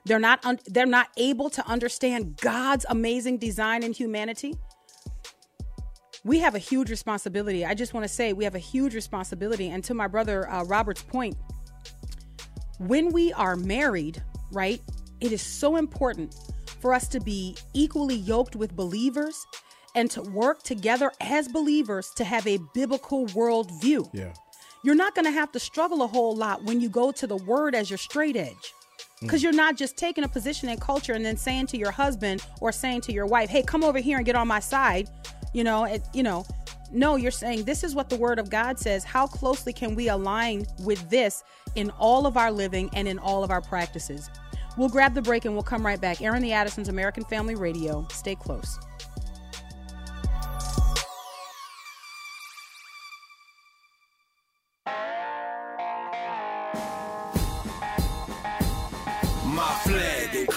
they're 0.05 0.19
not 0.19 0.45
un- 0.45 0.61
they're 0.67 0.87
not 0.87 1.09
able 1.17 1.49
to 1.51 1.67
understand 1.67 2.37
God's 2.41 2.85
amazing 2.89 3.39
design 3.39 3.83
in 3.83 3.93
humanity. 3.93 4.55
We 6.25 6.41
have 6.41 6.55
a 6.55 6.59
huge 6.59 6.91
responsibility. 6.91 7.65
I 7.65 7.75
just 7.75 7.93
want 7.93 8.05
to 8.05 8.09
say 8.13 8.33
we 8.33 8.45
have 8.45 8.55
a 8.55 8.61
huge 8.61 8.95
responsibility. 8.95 9.69
And 9.71 9.85
to 9.85 9.95
my 9.95 10.07
brother 10.07 10.49
uh, 10.49 10.65
Robert's 10.65 11.03
point, 11.03 11.37
when 12.79 13.13
we 13.13 13.33
are 13.35 13.57
married, 13.57 14.23
right, 14.51 14.81
it 15.21 15.33
is 15.33 15.43
so 15.43 15.77
important 15.77 16.35
for 16.81 16.95
us 16.95 17.09
to 17.09 17.21
be 17.21 17.57
equally 17.75 18.17
yoked 18.17 18.57
with 18.57 18.75
believers 18.75 19.47
and 19.95 20.11
to 20.11 20.23
work 20.23 20.63
together 20.63 21.13
as 21.21 21.47
believers 21.49 22.11
to 22.17 22.25
have 22.25 22.47
a 22.47 22.59
biblical 22.75 23.27
worldview. 23.27 24.09
Yeah. 24.13 24.33
You're 24.83 24.95
not 24.95 25.15
going 25.15 25.25
to 25.25 25.31
have 25.31 25.53
to 25.53 25.61
struggle 25.61 26.03
a 26.03 26.07
whole 26.07 26.35
lot 26.35 26.65
when 26.65 26.81
you 26.81 26.89
go 26.89 27.11
to 27.13 27.27
the 27.27 27.37
word 27.37 27.75
as 27.75 27.91
your 27.91 27.99
straight 27.99 28.37
edge 28.37 28.73
because 29.21 29.41
mm. 29.41 29.45
you're 29.45 29.53
not 29.53 29.77
just 29.77 29.97
taking 29.97 30.25
a 30.25 30.29
position 30.29 30.69
in 30.69 30.79
culture 30.79 31.13
and 31.13 31.25
then 31.25 31.37
saying 31.37 31.67
to 31.69 31.77
your 31.77 31.91
husband 31.91 32.45
or 32.61 32.73
saying 32.73 33.03
to 33.03 33.13
your 33.13 33.27
wife, 33.27 33.51
"Hey, 33.51 33.63
come 33.63 33.85
over 33.85 33.99
here 33.99 34.17
and 34.17 34.27
get 34.27 34.37
on 34.37 34.49
my 34.49 34.61
side." 34.61 35.09
You 35.53 35.65
know, 35.65 35.85
it, 35.85 36.03
you 36.13 36.23
know, 36.23 36.45
no, 36.91 37.17
you're 37.17 37.31
saying 37.31 37.65
this 37.65 37.85
is 37.85 37.95
what 37.95 38.09
the 38.09 38.17
word 38.17 38.39
of 38.39 38.51
God 38.51 38.79
says. 38.79 39.05
How 39.05 39.27
closely 39.27 39.73
can 39.73 39.95
we 39.95 40.09
align 40.09 40.67
with 40.81 41.11
this 41.11 41.43
in 41.75 41.91
all 41.91 42.27
of 42.27 42.37
our 42.37 42.53
living 42.53 42.91
and 42.95 43.09
in 43.09 43.19
all 43.19 43.45
of 43.45 43.51
our 43.51 43.61
practices? 43.61 44.31
We'll 44.77 44.89
grab 44.89 45.15
the 45.15 45.23
break 45.23 45.45
and 45.45 45.55
we'll 45.55 45.63
come 45.63 45.85
right 45.85 46.01
back. 46.01 46.21
Airing 46.21 46.43
the 46.43 46.53
Addisons, 46.53 46.89
American 46.89 47.25
Family 47.25 47.55
Radio. 47.55 48.07
Stay 48.11 48.35
close. 48.35 48.79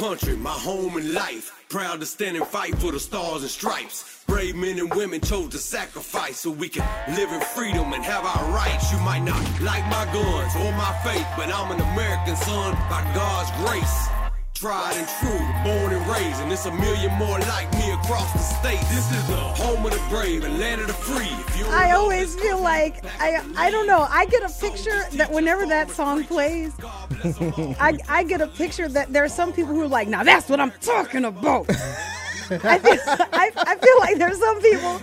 Country, 0.08 0.38
my 0.38 0.52
home 0.52 0.96
and 0.96 1.14
life. 1.14 1.52
Proud 1.68 2.00
to 2.00 2.06
stand 2.06 2.38
and 2.38 2.48
fight 2.48 2.74
for 2.78 2.94
the 2.94 3.00
stars 3.00 3.42
and 3.42 3.52
stripes. 3.52 4.24
Brave 4.26 4.56
men 4.56 4.80
and 4.80 4.90
women 4.96 5.20
chose 5.20 5.50
to 5.50 5.58
sacrifice 5.58 6.40
so 6.40 6.50
we 6.50 6.70
can 6.70 6.86
live 7.14 7.30
in 7.34 7.42
freedom 7.42 7.92
and 7.92 8.06
have 8.06 8.24
our 8.24 8.52
rights. 8.54 8.90
You 8.94 9.00
might 9.00 9.24
not 9.24 9.44
like 9.60 9.84
my 9.88 10.06
guns 10.14 10.56
or 10.56 10.72
my 10.78 10.94
faith, 11.04 11.28
but 11.36 11.54
I'm 11.54 11.72
an 11.72 11.82
American 11.92 12.38
son 12.38 12.74
by 12.90 13.02
God's 13.14 13.52
grace 13.60 14.17
tried 14.58 14.98
and 14.98 15.08
true, 15.20 15.38
born 15.64 15.94
and 15.94 16.08
raised, 16.08 16.42
and 16.42 16.52
it's 16.52 16.66
a 16.66 16.72
million 16.72 17.14
more 17.14 17.38
like 17.42 17.72
me 17.74 17.92
across 17.92 18.34
the 18.34 18.40
state. 18.40 18.80
This 18.90 19.12
is 19.12 19.28
the 19.28 19.36
home 19.36 19.86
of 19.86 19.92
the 19.92 20.02
brave 20.10 20.44
and 20.44 20.58
land 20.58 20.82
of 20.82 20.88
the 20.88 20.94
free. 20.94 21.30
I 21.70 21.92
always 21.92 22.34
feel 22.34 22.60
like 22.60 23.06
I 23.20 23.44
I 23.56 23.70
don't 23.70 23.86
know. 23.86 24.08
I 24.10 24.26
get 24.26 24.42
a 24.42 24.50
picture 24.60 25.04
that 25.14 25.32
whenever 25.32 25.68
that 25.68 25.92
song 25.92 26.24
plays, 26.24 26.74
I 27.80 28.00
I 28.10 28.24
get 28.24 28.42
a 28.42 28.48
picture 28.48 28.88
that 28.88 29.14
there 29.14 29.24
are 29.24 29.30
some 29.30 29.54
people 29.54 29.76
who 29.76 29.84
are 29.84 29.88
like, 29.88 30.08
now 30.08 30.24
that's 30.24 30.50
what 30.50 30.60
I'm 30.60 30.72
talking 30.82 31.26
about. 31.26 31.70
I 32.50 32.80
feel 32.80 32.98
I, 33.08 33.52
I 33.56 33.76
feel 33.76 34.00
like 34.00 34.18
there's 34.18 34.40
some 34.40 34.60
people 34.60 34.98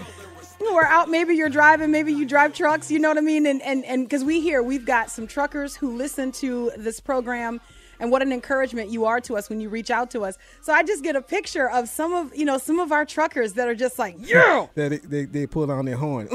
who 0.58 0.74
are 0.74 0.86
out. 0.86 1.08
Maybe 1.08 1.36
you're 1.36 1.48
driving, 1.48 1.92
maybe 1.92 2.12
you 2.12 2.24
drive 2.24 2.54
trucks. 2.54 2.90
You 2.90 2.98
know 2.98 3.08
what 3.08 3.18
I 3.18 3.20
mean? 3.20 3.46
And 3.46 3.62
and 3.62 3.84
and 3.84 4.04
because 4.04 4.24
we 4.24 4.40
hear 4.40 4.64
we've 4.64 4.84
got 4.84 5.12
some 5.12 5.28
truckers 5.28 5.76
who 5.76 5.96
listen 5.96 6.32
to 6.32 6.72
this 6.76 6.98
program 6.98 7.60
and 8.00 8.11
what 8.11 8.22
an 8.22 8.33
encouragement 8.33 8.90
you 8.90 9.04
are 9.04 9.20
to 9.22 9.37
us 9.37 9.48
when 9.48 9.61
you 9.61 9.68
reach 9.68 9.90
out 9.90 10.11
to 10.12 10.24
us. 10.24 10.38
So 10.61 10.72
I 10.72 10.83
just 10.83 11.02
get 11.02 11.16
a 11.16 11.22
picture 11.22 11.68
of 11.68 11.88
some 11.88 12.12
of 12.12 12.35
you 12.35 12.44
know 12.44 12.59
some 12.59 12.78
of 12.78 12.92
our 12.92 13.04
truckers 13.04 13.54
that 13.54 13.68
are 13.68 13.74
just 13.74 13.98
like 13.98 14.16
yeah, 14.18 14.66
they, 14.74 14.88
they 14.88 15.24
they 15.24 15.46
pull 15.46 15.70
on 15.70 15.85
their 15.85 15.96
horn. 15.96 16.28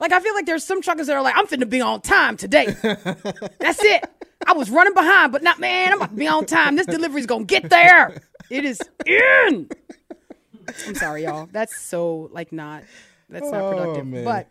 like 0.00 0.12
I 0.12 0.20
feel 0.20 0.34
like 0.34 0.46
there's 0.46 0.64
some 0.64 0.82
truckers 0.82 1.06
that 1.06 1.16
are 1.16 1.22
like 1.22 1.36
I'm 1.36 1.46
finna 1.46 1.68
be 1.68 1.80
on 1.80 2.00
time 2.00 2.36
today. 2.36 2.66
That's 2.82 3.82
it. 3.82 4.04
I 4.46 4.52
was 4.52 4.70
running 4.70 4.94
behind, 4.94 5.32
but 5.32 5.42
not 5.42 5.58
man. 5.58 5.92
I'm 5.92 5.98
about 5.98 6.10
to 6.10 6.16
be 6.16 6.26
on 6.26 6.46
time. 6.46 6.76
This 6.76 6.86
delivery's 6.86 7.26
gonna 7.26 7.44
get 7.44 7.70
there. 7.70 8.20
It 8.50 8.64
is 8.64 8.80
in. 9.06 9.68
I'm 10.86 10.94
sorry, 10.94 11.24
y'all. 11.24 11.48
That's 11.50 11.78
so 11.80 12.28
like 12.32 12.52
not. 12.52 12.84
That's 13.28 13.50
not 13.50 13.62
oh, 13.62 13.70
productive. 13.70 14.14
Oh, 14.14 14.44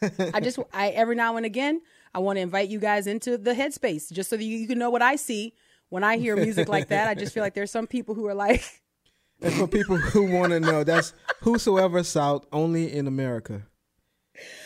but 0.00 0.34
I 0.34 0.40
just 0.40 0.58
I 0.72 0.88
every 0.88 1.16
now 1.16 1.36
and 1.36 1.46
again 1.46 1.80
I 2.14 2.18
want 2.18 2.36
to 2.36 2.40
invite 2.40 2.68
you 2.68 2.78
guys 2.78 3.06
into 3.06 3.38
the 3.38 3.52
headspace 3.52 4.12
just 4.12 4.30
so 4.30 4.36
that 4.36 4.44
you, 4.44 4.56
you 4.56 4.66
can 4.66 4.78
know 4.78 4.90
what 4.90 5.02
I 5.02 5.16
see 5.16 5.54
when 5.88 6.04
I 6.04 6.18
hear 6.18 6.36
music 6.36 6.68
like 6.68 6.88
that. 6.88 7.08
I 7.08 7.14
just 7.14 7.32
feel 7.32 7.42
like 7.42 7.54
there's 7.54 7.70
some 7.70 7.86
people 7.86 8.14
who 8.14 8.26
are 8.26 8.34
like. 8.34 8.64
And 9.44 9.52
for 9.54 9.66
people 9.66 9.96
who 9.96 10.30
want 10.30 10.52
to 10.52 10.60
know, 10.60 10.84
that's 10.84 11.14
whosoever 11.40 12.04
south 12.04 12.46
only 12.52 12.92
in 12.92 13.08
America. 13.08 13.62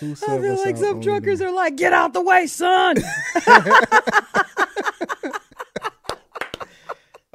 Whosoever 0.00 0.52
I 0.52 0.54
feel 0.54 0.64
like 0.64 0.76
some 0.76 1.00
truckers 1.00 1.40
are 1.40 1.50
like, 1.50 1.76
get 1.76 1.94
out 1.94 2.12
the 2.12 2.20
way, 2.20 2.46
son. 2.46 2.96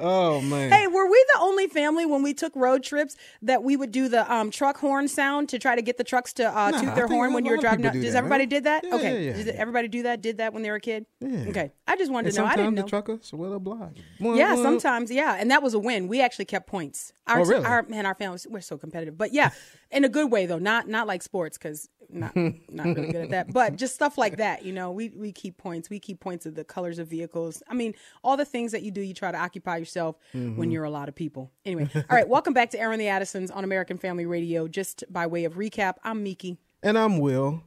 Oh 0.02 0.40
man. 0.40 0.70
Hey, 0.72 0.88
were 0.88 1.08
we 1.08 1.24
the 1.34 1.40
only 1.40 1.68
family 1.68 2.04
when 2.04 2.22
we 2.22 2.34
took 2.34 2.54
road 2.56 2.82
trips 2.82 3.16
that 3.42 3.62
we 3.62 3.76
would 3.76 3.92
do 3.92 4.08
the 4.08 4.30
um, 4.32 4.50
truck 4.50 4.78
horn 4.78 5.06
sound 5.06 5.48
to 5.50 5.58
try 5.58 5.76
to 5.76 5.82
get 5.82 5.96
the 5.96 6.04
trucks 6.04 6.32
to 6.34 6.48
uh, 6.48 6.70
nah, 6.70 6.80
toot 6.80 6.94
their 6.96 7.06
horn 7.06 7.32
when 7.32 7.44
you 7.44 7.52
were 7.52 7.56
driving? 7.56 7.82
Does 7.82 8.12
that, 8.12 8.18
everybody 8.18 8.42
right? 8.42 8.50
did 8.50 8.64
that? 8.64 8.84
Yeah, 8.84 8.94
okay. 8.96 9.24
Yeah, 9.24 9.30
yeah, 9.36 9.44
did 9.44 9.54
everybody 9.54 9.88
do 9.88 10.02
that? 10.02 10.20
Did 10.20 10.38
that 10.38 10.52
when 10.52 10.62
they 10.62 10.70
were 10.70 10.76
a 10.76 10.80
kid? 10.80 11.06
Yeah. 11.20 11.44
Okay. 11.48 11.72
I 11.86 11.96
just 11.96 12.10
wanted 12.10 12.28
and 12.28 12.34
to 12.36 12.42
know. 12.42 12.46
I 12.48 12.56
didn't 12.56 12.74
know. 12.74 12.82
the 12.82 12.88
truckers 12.88 13.32
will 13.32 13.54
oblige. 13.54 14.02
Yeah, 14.18 14.56
sometimes. 14.56 15.10
Yeah, 15.10 15.36
and 15.38 15.50
that 15.52 15.62
was 15.62 15.74
a 15.74 15.78
win. 15.78 16.08
We 16.08 16.20
actually 16.20 16.46
kept 16.46 16.66
points. 16.66 17.12
Our, 17.28 17.40
oh, 17.40 17.44
really? 17.44 17.64
Our 17.64 17.82
man, 17.84 18.04
our 18.04 18.16
families 18.16 18.46
we're 18.50 18.60
so 18.60 18.76
competitive, 18.76 19.16
but 19.16 19.32
yeah, 19.32 19.50
in 19.92 20.04
a 20.04 20.08
good 20.08 20.30
way 20.30 20.46
though. 20.46 20.58
Not 20.58 20.88
not 20.88 21.06
like 21.06 21.22
sports 21.22 21.58
because 21.58 21.88
not 22.12 22.34
not 22.36 22.86
really 22.86 23.12
good 23.12 23.22
at 23.22 23.30
that. 23.30 23.52
But 23.52 23.76
just 23.76 23.94
stuff 23.94 24.18
like 24.18 24.36
that, 24.36 24.64
you 24.64 24.72
know, 24.72 24.90
we 24.90 25.10
we 25.10 25.32
keep 25.32 25.56
points. 25.56 25.90
We 25.90 25.98
keep 25.98 26.20
points 26.20 26.46
of 26.46 26.54
the 26.54 26.64
colors 26.64 26.98
of 26.98 27.08
vehicles. 27.08 27.62
I 27.68 27.74
mean, 27.74 27.94
all 28.22 28.36
the 28.36 28.44
things 28.44 28.72
that 28.72 28.82
you 28.82 28.90
do, 28.90 29.00
you 29.00 29.14
try 29.14 29.32
to 29.32 29.38
occupy 29.38 29.76
yourself 29.76 30.16
mm-hmm. 30.34 30.56
when 30.56 30.70
you're 30.70 30.84
a 30.84 30.90
lot 30.90 31.08
of 31.08 31.14
people. 31.14 31.50
Anyway, 31.64 31.88
all 31.94 32.16
right, 32.16 32.28
welcome 32.28 32.54
back 32.54 32.70
to 32.70 32.80
Airing 32.80 32.98
the 32.98 33.08
Addisons 33.08 33.50
on 33.50 33.64
American 33.64 33.98
Family 33.98 34.26
Radio. 34.26 34.68
Just 34.68 35.04
by 35.10 35.26
way 35.26 35.44
of 35.44 35.54
recap, 35.54 35.94
I'm 36.04 36.22
Miki. 36.22 36.58
And 36.82 36.98
I'm 36.98 37.18
Will. 37.18 37.62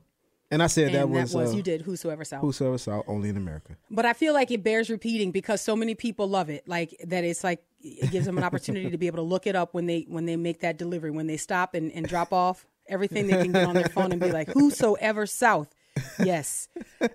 And 0.56 0.64
I 0.64 0.68
said 0.68 0.86
and 0.88 0.96
that 0.96 1.10
was, 1.10 1.34
that 1.34 1.38
was 1.38 1.54
uh, 1.54 1.58
you 1.58 1.62
did 1.62 1.82
whosoever 1.82 2.24
south 2.24 2.40
whosoever 2.40 2.78
south 2.78 3.04
only 3.08 3.28
in 3.28 3.36
America. 3.36 3.76
But 3.92 4.06
I 4.06 4.14
feel 4.14 4.34
like 4.34 4.52
it 4.52 4.64
bears 4.64 4.90
repeating 4.90 5.32
because 5.32 5.60
so 5.60 5.76
many 5.76 5.96
people 5.96 6.30
love 6.30 6.50
it. 6.50 6.66
Like 6.66 6.96
that, 7.08 7.26
it's 7.26 7.44
like 7.44 7.62
it 7.82 8.10
gives 8.10 8.26
them 8.26 8.38
an 8.38 8.46
opportunity 8.46 8.90
to 8.90 8.98
be 8.98 9.08
able 9.08 9.18
to 9.18 9.24
look 9.24 9.48
it 9.48 9.58
up 9.58 9.74
when 9.74 9.86
they 9.86 10.06
when 10.08 10.26
they 10.26 10.38
make 10.38 10.62
that 10.62 10.78
delivery 10.78 11.12
when 11.12 11.28
they 11.28 11.36
stop 11.36 11.74
and, 11.74 11.92
and 11.92 12.08
drop 12.08 12.32
off 12.32 12.66
everything 12.88 13.28
they 13.28 13.44
can 13.44 13.52
get 13.52 13.68
on 13.68 13.76
their 13.76 13.90
phone 13.90 14.14
and 14.14 14.22
be 14.22 14.32
like, 14.32 14.48
whosoever 14.54 15.26
south. 15.26 15.76
Yes. 16.24 16.70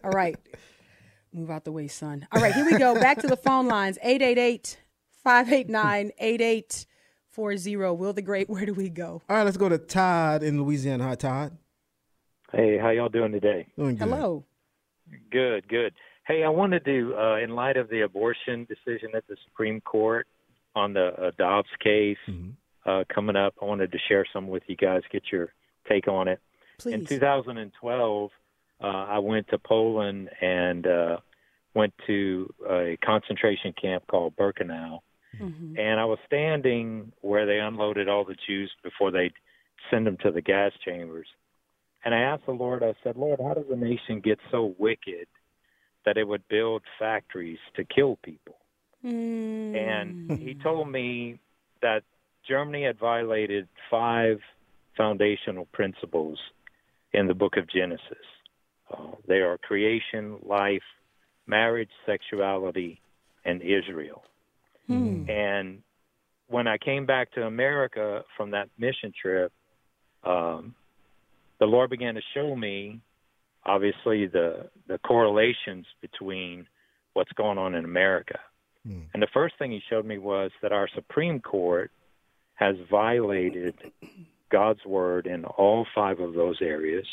All 0.04 0.10
right. 0.10 0.36
Move 1.32 1.50
out 1.50 1.64
the 1.64 1.72
way, 1.72 1.88
son. 1.88 2.26
All 2.32 2.42
right, 2.42 2.52
here 2.52 2.66
we 2.66 2.76
go. 2.76 2.94
Back 2.94 3.20
to 3.20 3.26
the 3.26 3.36
phone 3.36 3.68
lines 3.68 3.98
888 4.02 4.78
589 5.22 6.10
8840. 6.18 7.76
Will 7.96 8.12
the 8.12 8.22
Great, 8.22 8.50
where 8.50 8.66
do 8.66 8.74
we 8.74 8.90
go? 8.90 9.22
All 9.28 9.36
right, 9.36 9.44
let's 9.44 9.56
go 9.56 9.68
to 9.68 9.78
Todd 9.78 10.42
in 10.42 10.60
Louisiana. 10.62 11.04
Hi, 11.04 11.14
Todd. 11.14 11.56
Hey, 12.52 12.78
how 12.78 12.90
y'all 12.90 13.08
doing 13.08 13.32
today? 13.32 13.66
Doing 13.76 13.96
good. 13.96 14.08
Hello. 14.08 14.44
Good, 15.30 15.68
good. 15.68 15.94
Hey, 16.26 16.42
I 16.44 16.48
wanted 16.48 16.84
to, 16.84 17.14
uh, 17.16 17.36
in 17.38 17.50
light 17.50 17.76
of 17.76 17.88
the 17.88 18.02
abortion 18.02 18.66
decision 18.66 19.10
at 19.14 19.26
the 19.28 19.36
Supreme 19.48 19.80
Court 19.80 20.26
on 20.74 20.92
the 20.92 21.08
uh, 21.08 21.30
Dobbs 21.38 21.68
case 21.82 22.16
Mm-hmm. 22.28 22.50
uh, 22.90 23.04
coming 23.12 23.36
up, 23.36 23.54
I 23.60 23.64
wanted 23.64 23.92
to 23.92 23.98
share 24.08 24.24
some 24.32 24.48
with 24.48 24.62
you 24.66 24.76
guys, 24.76 25.02
get 25.12 25.24
your 25.32 25.52
take 25.88 26.08
on 26.08 26.28
it. 26.28 26.40
In 26.86 27.04
2012, 27.06 28.30
uh, 28.82 28.84
I 28.86 29.18
went 29.18 29.48
to 29.48 29.58
Poland 29.58 30.30
and 30.40 30.86
uh, 30.86 31.16
went 31.74 31.92
to 32.06 32.52
a 32.68 32.96
concentration 33.04 33.74
camp 33.80 34.04
called 34.08 34.34
Birkenau. 34.36 35.00
Mhm. 35.38 35.78
And 35.78 36.00
I 36.00 36.04
was 36.06 36.18
standing 36.26 37.12
where 37.20 37.46
they 37.46 37.58
unloaded 37.60 38.08
all 38.08 38.24
the 38.24 38.34
Jews 38.46 38.72
before 38.82 39.10
they 39.12 39.30
send 39.90 40.06
them 40.06 40.16
to 40.22 40.32
the 40.32 40.40
gas 40.42 40.72
chambers. 40.84 41.28
And 42.04 42.14
I 42.14 42.20
asked 42.20 42.46
the 42.46 42.52
Lord, 42.52 42.82
I 42.82 42.94
said, 43.04 43.16
Lord, 43.16 43.40
how 43.42 43.54
does 43.54 43.66
a 43.70 43.76
nation 43.76 44.20
get 44.20 44.38
so 44.50 44.74
wicked 44.78 45.26
that 46.06 46.16
it 46.16 46.26
would 46.26 46.48
build 46.48 46.82
factories 46.98 47.58
to 47.76 47.84
kill 47.84 48.16
people? 48.22 48.56
Mm. 49.04 49.76
And 49.76 50.38
he 50.38 50.54
told 50.54 50.90
me 50.90 51.38
that 51.82 52.02
Germany 52.48 52.84
had 52.84 52.98
violated 52.98 53.68
five 53.90 54.40
foundational 54.96 55.66
principles 55.72 56.38
in 57.12 57.26
the 57.26 57.34
book 57.34 57.56
of 57.56 57.68
Genesis. 57.68 58.26
Uh, 58.92 59.12
they 59.28 59.38
are 59.38 59.58
creation, 59.58 60.38
life, 60.42 60.82
marriage, 61.46 61.90
sexuality, 62.06 63.00
and 63.44 63.62
Israel. 63.62 64.22
And 65.28 65.82
when 66.48 66.66
I 66.66 66.78
came 66.78 67.06
back 67.06 67.32
to 67.32 67.42
America 67.42 68.24
from 68.36 68.50
that 68.50 68.68
mission 68.78 69.12
trip, 69.20 69.52
um, 70.24 70.74
the 71.60 71.66
Lord 71.66 71.90
began 71.90 72.14
to 72.14 72.22
show 72.34 72.56
me, 72.56 73.00
obviously, 73.64 74.26
the 74.26 74.68
the 74.88 74.98
correlations 74.98 75.86
between 76.00 76.66
what's 77.12 77.32
going 77.32 77.58
on 77.58 77.74
in 77.74 77.84
America. 77.84 78.38
And 79.12 79.22
the 79.22 79.28
first 79.34 79.54
thing 79.58 79.70
He 79.70 79.82
showed 79.90 80.06
me 80.06 80.18
was 80.18 80.50
that 80.62 80.72
our 80.72 80.88
Supreme 80.94 81.38
Court 81.40 81.90
has 82.54 82.76
violated 82.90 83.74
God's 84.50 84.84
word 84.86 85.26
in 85.26 85.44
all 85.44 85.86
five 85.94 86.18
of 86.20 86.34
those 86.34 86.58
areas. 86.62 87.06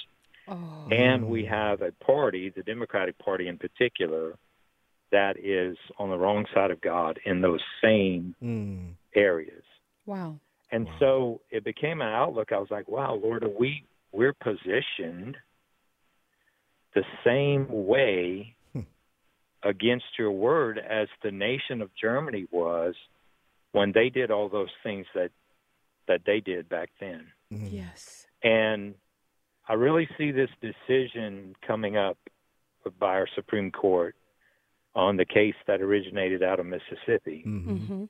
And 0.91 1.27
we 1.27 1.43
have 1.45 1.81
a 1.81 1.91
party, 1.91 2.49
the 2.49 2.63
Democratic 2.63 3.17
Party 3.19 3.47
in 3.49 3.57
particular, 3.57 4.35
that 5.11 5.37
is 5.37 5.77
on 5.99 6.09
the 6.09 6.17
wrong 6.17 6.45
side 6.53 6.71
of 6.71 6.79
God 6.79 7.19
in 7.25 7.41
those 7.41 7.61
same 7.81 8.33
Mm. 8.41 8.93
areas. 9.13 9.63
Wow. 10.05 10.39
And 10.71 10.87
so 10.99 11.41
it 11.49 11.63
became 11.63 12.01
an 12.01 12.07
outlook. 12.07 12.51
I 12.51 12.59
was 12.59 12.71
like, 12.71 12.87
wow, 12.87 13.13
Lord, 13.15 13.43
are 13.43 13.49
we 13.49 13.83
we're 14.11 14.33
positioned 14.33 15.37
the 16.95 17.03
same 17.25 17.67
way 17.69 18.55
against 19.63 20.05
your 20.17 20.31
word 20.31 20.77
as 20.79 21.07
the 21.23 21.31
nation 21.31 21.81
of 21.81 21.89
Germany 21.99 22.45
was 22.51 22.95
when 23.71 23.91
they 23.91 24.09
did 24.09 24.31
all 24.31 24.49
those 24.49 24.69
things 24.83 25.05
that 25.13 25.31
that 26.07 26.21
they 26.25 26.39
did 26.39 26.69
back 26.69 26.89
then. 27.01 27.27
Yes. 27.49 28.25
And 28.41 28.95
I 29.67 29.73
really 29.73 30.07
see 30.17 30.31
this 30.31 30.49
decision 30.61 31.55
coming 31.65 31.97
up 31.97 32.17
by 32.97 33.15
our 33.15 33.27
Supreme 33.35 33.71
Court 33.71 34.15
on 34.95 35.17
the 35.17 35.25
case 35.25 35.55
that 35.67 35.81
originated 35.81 36.41
out 36.43 36.59
of 36.61 36.65
Mississippi 36.65 37.43
Mm-hmm. 37.45 38.05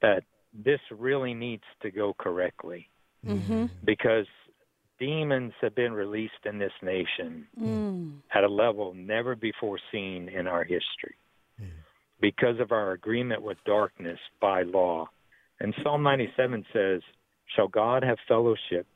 that 0.00 0.24
this 0.52 0.80
really 0.90 1.34
needs 1.34 1.62
to 1.82 1.90
go 1.90 2.14
correctly 2.18 2.88
Mm-hmm. 3.24 3.66
because 3.84 4.26
demons 5.02 5.52
have 5.60 5.74
been 5.74 5.92
released 5.92 6.44
in 6.44 6.58
this 6.58 6.72
nation 6.80 7.46
Mm. 7.60 8.22
at 8.32 8.44
a 8.44 8.48
level 8.48 8.94
never 8.94 9.34
before 9.34 9.78
seen 9.90 10.28
in 10.28 10.46
our 10.46 10.62
history 10.62 11.16
because 12.20 12.60
of 12.60 12.70
our 12.70 12.92
agreement 12.92 13.42
with 13.42 13.58
darkness 13.64 14.20
by 14.40 14.62
law. 14.62 15.08
And 15.58 15.74
Psalm 15.82 16.04
97 16.04 16.64
says, 16.72 17.00
Shall 17.46 17.66
God 17.66 18.04
have 18.04 18.18
fellowship 18.28 18.86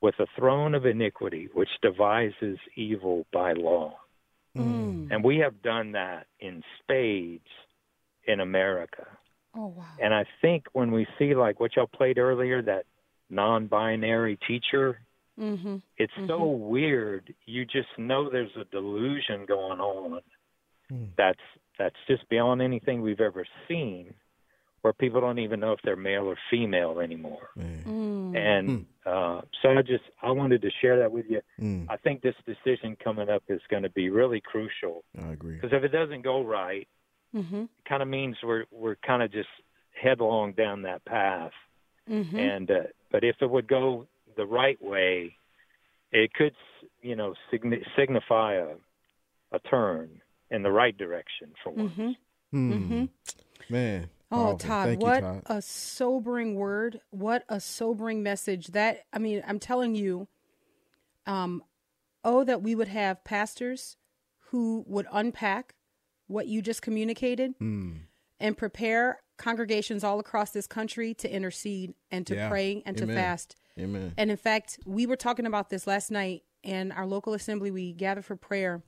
with 0.00 0.14
a 0.20 0.26
throne 0.36 0.74
of 0.76 0.86
iniquity 0.86 1.48
which 1.54 1.68
devises 1.82 2.58
evil 2.76 3.26
by 3.32 3.52
law? 3.52 3.98
Mm. 4.56 5.10
And 5.10 5.24
we 5.24 5.38
have 5.38 5.60
done 5.62 5.92
that 5.92 6.28
in 6.38 6.62
spades 6.78 7.50
in 8.28 8.38
America. 8.38 9.06
Oh 9.56 9.66
wow. 9.78 9.84
And 10.00 10.14
I 10.14 10.24
think 10.40 10.66
when 10.72 10.92
we 10.92 11.04
see 11.18 11.34
like 11.34 11.58
what 11.58 11.74
y'all 11.74 11.88
played 11.88 12.18
earlier, 12.18 12.62
that 12.62 12.84
non-binary 13.28 14.38
teacher, 14.46 15.00
Mm-hmm. 15.38 15.76
it's 15.98 16.12
so 16.26 16.44
weird. 16.46 17.34
You 17.44 17.64
just 17.64 17.88
know 17.98 18.30
there's 18.30 18.56
a 18.60 18.64
delusion 18.64 19.44
going 19.46 19.80
on 19.80 20.20
that's 21.16 21.40
that's 21.78 21.96
just 22.08 22.28
beyond 22.28 22.62
anything 22.62 23.02
we've 23.02 23.20
ever 23.20 23.44
seen, 23.68 24.14
where 24.80 24.92
people 24.92 25.20
don't 25.20 25.38
even 25.40 25.60
know 25.60 25.72
if 25.72 25.80
they're 25.84 25.96
male 25.96 26.24
or 26.24 26.36
female 26.50 27.00
anymore. 27.00 27.48
Mm. 27.58 28.36
And 28.36 28.86
uh, 29.04 29.42
so 29.60 29.70
I 29.76 29.82
just 29.82 30.04
I 30.22 30.30
wanted 30.30 30.62
to 30.62 30.70
share 30.80 30.98
that 31.00 31.12
with 31.12 31.26
you. 31.28 31.40
Mm. 31.60 31.86
I 31.90 31.96
think 31.98 32.22
this 32.22 32.34
decision 32.46 32.96
coming 33.02 33.28
up 33.28 33.42
is 33.48 33.60
going 33.68 33.82
to 33.82 33.90
be 33.90 34.08
really 34.10 34.40
crucial 34.40 35.04
I 35.20 35.32
agree. 35.32 35.56
because 35.56 35.72
if 35.72 35.82
it 35.84 35.88
doesn't 35.92 36.22
go 36.22 36.42
right, 36.42 36.88
Mm-hmm. 37.34 37.62
it 37.64 37.68
kind 37.86 38.02
of 38.02 38.08
means 38.08 38.36
we're 38.42 38.64
we're 38.70 38.96
kind 39.06 39.22
of 39.22 39.30
just 39.32 39.48
headlong 40.00 40.52
down 40.52 40.82
that 40.82 41.04
path. 41.04 41.50
Mm-hmm. 42.08 42.38
And 42.38 42.70
uh, 42.70 42.74
but 43.10 43.24
if 43.24 43.36
it 43.42 43.50
would 43.50 43.66
go 43.66 44.06
the 44.36 44.46
right 44.46 44.80
way, 44.82 45.36
it 46.12 46.32
could 46.34 46.54
you 47.02 47.16
know 47.16 47.34
signi- 47.52 47.84
signify 47.96 48.54
a 48.54 48.74
a 49.52 49.58
turn 49.60 50.20
in 50.50 50.62
the 50.62 50.70
right 50.70 50.96
direction 50.96 51.52
for 51.62 51.70
once. 51.72 51.92
Mm-hmm. 51.92 52.10
Mm. 52.56 52.72
Mm-hmm. 52.72 53.04
Man. 53.74 54.10
Oh, 54.32 54.36
powerful. 54.36 54.58
Todd, 54.58 54.86
Thank 54.88 55.00
you, 55.00 55.06
what 55.06 55.20
Todd. 55.20 55.42
a 55.46 55.62
sobering 55.62 56.54
word. 56.56 57.00
What 57.10 57.44
a 57.48 57.60
sobering 57.60 58.22
message. 58.24 58.68
That, 58.68 59.04
I 59.12 59.18
mean, 59.18 59.42
I'm 59.46 59.60
telling 59.60 59.94
you, 59.94 60.26
um, 61.26 61.62
oh, 62.24 62.42
that 62.44 62.60
we 62.62 62.74
would 62.74 62.88
have 62.88 63.22
pastors 63.24 63.96
who 64.50 64.84
would 64.88 65.06
unpack 65.12 65.74
what 66.26 66.48
you 66.48 66.60
just 66.60 66.82
communicated 66.82 67.56
Mm. 67.60 67.98
and 68.40 68.56
prepare 68.58 69.20
congregations 69.36 70.02
all 70.04 70.18
across 70.18 70.50
this 70.50 70.66
country 70.66 71.14
to 71.14 71.30
intercede 71.32 71.94
and 72.10 72.26
to 72.26 72.34
Yeah. 72.34 72.48
pray 72.48 72.82
and 72.86 72.96
to 72.96 73.04
Amen. 73.04 73.16
fast. 73.16 73.56
Amen. 73.78 74.14
And 74.16 74.30
in 74.30 74.36
fact, 74.36 74.78
we 74.86 75.06
were 75.06 75.16
talking 75.16 75.46
about 75.46 75.68
this 75.70 75.86
last 75.86 76.10
night 76.10 76.44
in 76.62 76.92
our 76.92 77.06
local 77.06 77.34
assembly. 77.34 77.70
We 77.70 77.92
gathered 77.92 78.24
for 78.24 78.36
prayer. 78.36 78.82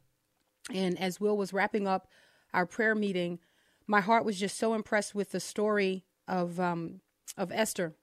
And 0.72 0.99
as 0.99 1.20
Will 1.20 1.36
was 1.36 1.53
wrapping 1.53 1.86
up 1.86 2.09
our 2.53 2.66
prayer 2.66 2.94
meeting, 2.94 3.38
my 3.86 4.01
heart 4.01 4.24
was 4.24 4.38
just 4.38 4.57
so 4.57 4.74
impressed 4.74 5.14
with 5.14 5.30
the 5.32 5.40
story 5.40 6.05
of 6.26 6.59
um, 6.61 7.01
of 7.36 7.53
Esther. 7.53 7.94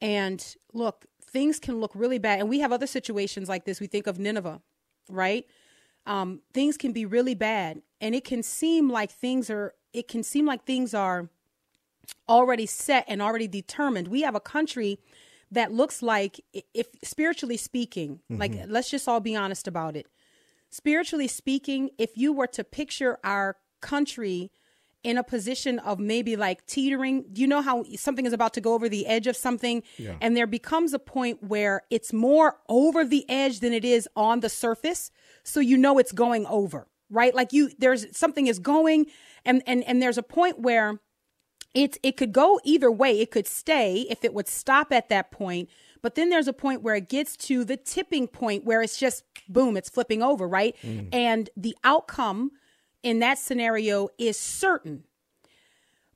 And 0.00 0.54
look, 0.72 1.06
things 1.24 1.58
can 1.58 1.80
look 1.80 1.92
really 1.94 2.18
bad. 2.18 2.40
And 2.40 2.48
we 2.48 2.60
have 2.60 2.72
other 2.72 2.86
situations 2.86 3.48
like 3.48 3.64
this. 3.64 3.80
We 3.80 3.86
think 3.86 4.06
of 4.06 4.18
Nineveh, 4.18 4.60
right? 5.08 5.46
Um, 6.06 6.40
things 6.52 6.76
can 6.76 6.92
be 6.92 7.06
really 7.06 7.34
bad. 7.34 7.82
And 8.00 8.14
it 8.14 8.24
can 8.24 8.42
seem 8.42 8.88
like 8.90 9.10
things 9.10 9.48
are, 9.48 9.74
it 9.92 10.08
can 10.08 10.22
seem 10.24 10.44
like 10.44 10.64
things 10.64 10.92
are 10.92 11.30
already 12.28 12.66
set 12.66 13.04
and 13.08 13.20
already 13.20 13.48
determined. 13.48 14.08
We 14.08 14.22
have 14.22 14.34
a 14.34 14.40
country 14.40 14.98
that 15.50 15.70
looks 15.70 16.02
like, 16.02 16.40
if 16.72 16.88
spiritually 17.04 17.56
speaking, 17.56 18.20
mm-hmm. 18.30 18.40
like 18.40 18.54
let's 18.68 18.90
just 18.90 19.06
all 19.06 19.20
be 19.20 19.36
honest 19.36 19.68
about 19.68 19.96
it. 19.96 20.06
Spiritually 20.70 21.28
speaking, 21.28 21.90
if 21.98 22.16
you 22.16 22.32
were 22.32 22.46
to 22.46 22.64
picture 22.64 23.18
our 23.22 23.56
country 23.82 24.50
in 25.02 25.18
a 25.18 25.24
position 25.24 25.78
of 25.80 25.98
maybe 25.98 26.36
like 26.36 26.64
teetering, 26.66 27.24
do 27.32 27.42
you 27.42 27.46
know 27.46 27.60
how 27.60 27.84
something 27.96 28.24
is 28.24 28.32
about 28.32 28.54
to 28.54 28.60
go 28.60 28.72
over 28.72 28.88
the 28.88 29.06
edge 29.06 29.26
of 29.26 29.36
something? 29.36 29.82
Yeah. 29.98 30.16
And 30.20 30.36
there 30.36 30.46
becomes 30.46 30.94
a 30.94 30.98
point 30.98 31.42
where 31.42 31.82
it's 31.90 32.12
more 32.12 32.56
over 32.68 33.04
the 33.04 33.28
edge 33.28 33.60
than 33.60 33.72
it 33.72 33.84
is 33.84 34.08
on 34.16 34.40
the 34.40 34.48
surface. 34.48 35.10
So 35.42 35.60
you 35.60 35.76
know 35.76 35.98
it's 35.98 36.12
going 36.12 36.46
over, 36.46 36.86
right? 37.10 37.34
Like 37.34 37.52
you, 37.52 37.70
there's 37.78 38.16
something 38.16 38.46
is 38.46 38.58
going, 38.58 39.06
and 39.44 39.62
and 39.66 39.84
and 39.84 40.00
there's 40.00 40.18
a 40.18 40.22
point 40.22 40.60
where 40.60 41.00
it 41.74 41.98
it 42.02 42.16
could 42.16 42.32
go 42.32 42.60
either 42.64 42.90
way. 42.90 43.20
It 43.20 43.30
could 43.30 43.46
stay 43.46 44.06
if 44.10 44.24
it 44.24 44.34
would 44.34 44.48
stop 44.48 44.92
at 44.92 45.08
that 45.08 45.30
point, 45.30 45.68
but 46.02 46.14
then 46.14 46.28
there's 46.28 46.48
a 46.48 46.52
point 46.52 46.82
where 46.82 46.94
it 46.94 47.08
gets 47.08 47.36
to 47.38 47.64
the 47.64 47.76
tipping 47.76 48.28
point 48.28 48.64
where 48.64 48.82
it's 48.82 48.98
just 48.98 49.24
boom, 49.48 49.76
it's 49.76 49.88
flipping 49.88 50.22
over, 50.22 50.46
right? 50.46 50.76
Mm. 50.82 51.08
And 51.12 51.50
the 51.56 51.76
outcome 51.84 52.52
in 53.02 53.20
that 53.20 53.38
scenario 53.38 54.08
is 54.18 54.38
certain. 54.38 55.04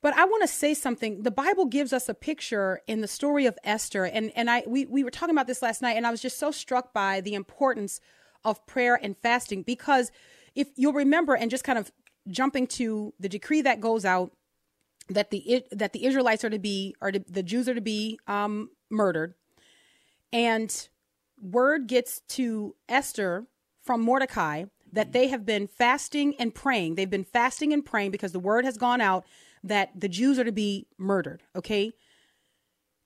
But 0.01 0.13
I 0.15 0.25
want 0.25 0.43
to 0.43 0.47
say 0.47 0.73
something. 0.73 1.23
The 1.23 1.31
Bible 1.31 1.65
gives 1.65 1.91
us 1.91 2.07
a 2.07 2.13
picture 2.13 2.81
in 2.87 3.01
the 3.01 3.07
story 3.07 3.45
of 3.45 3.57
Esther, 3.63 4.05
and 4.05 4.31
and 4.35 4.49
I 4.49 4.63
we 4.67 4.85
we 4.85 5.03
were 5.03 5.11
talking 5.11 5.33
about 5.33 5.47
this 5.47 5.61
last 5.61 5.81
night, 5.81 5.97
and 5.97 6.05
I 6.05 6.11
was 6.11 6.21
just 6.21 6.37
so 6.37 6.51
struck 6.51 6.93
by 6.93 7.19
the 7.19 7.33
importance 7.33 7.99
of 8.45 8.65
prayer 8.67 8.99
and 9.01 9.17
fasting 9.17 9.63
because 9.63 10.11
if 10.53 10.69
you'll 10.75 10.93
remember, 10.93 11.33
and 11.33 11.49
just 11.49 11.63
kind 11.63 11.79
of 11.79 11.91
jumping 12.29 12.67
to 12.67 13.13
the 13.19 13.29
decree 13.29 13.61
that 13.61 13.81
goes 13.81 14.05
out 14.05 14.31
that 15.09 15.31
the 15.31 15.63
that 15.71 15.93
the 15.93 16.05
Israelites 16.05 16.43
are 16.43 16.49
to 16.49 16.59
be 16.59 16.95
or 17.01 17.11
the 17.11 17.43
Jews 17.43 17.69
are 17.69 17.75
to 17.75 17.81
be 17.81 18.19
um, 18.27 18.69
murdered, 18.89 19.33
and 20.31 20.89
word 21.41 21.87
gets 21.87 22.21
to 22.29 22.75
Esther 22.89 23.47
from 23.81 24.01
Mordecai 24.01 24.65
that 24.91 25.11
they 25.11 25.27
have 25.27 25.45
been 25.45 25.67
fasting 25.67 26.35
and 26.39 26.53
praying. 26.53 26.95
They've 26.95 27.09
been 27.09 27.23
fasting 27.23 27.73
and 27.73 27.85
praying 27.85 28.11
because 28.11 28.31
the 28.31 28.39
word 28.39 28.65
has 28.65 28.77
gone 28.77 29.01
out 29.01 29.25
that 29.63 29.99
the 29.99 30.09
Jews 30.09 30.39
are 30.39 30.43
to 30.43 30.51
be 30.51 30.87
murdered, 30.97 31.43
okay? 31.55 31.91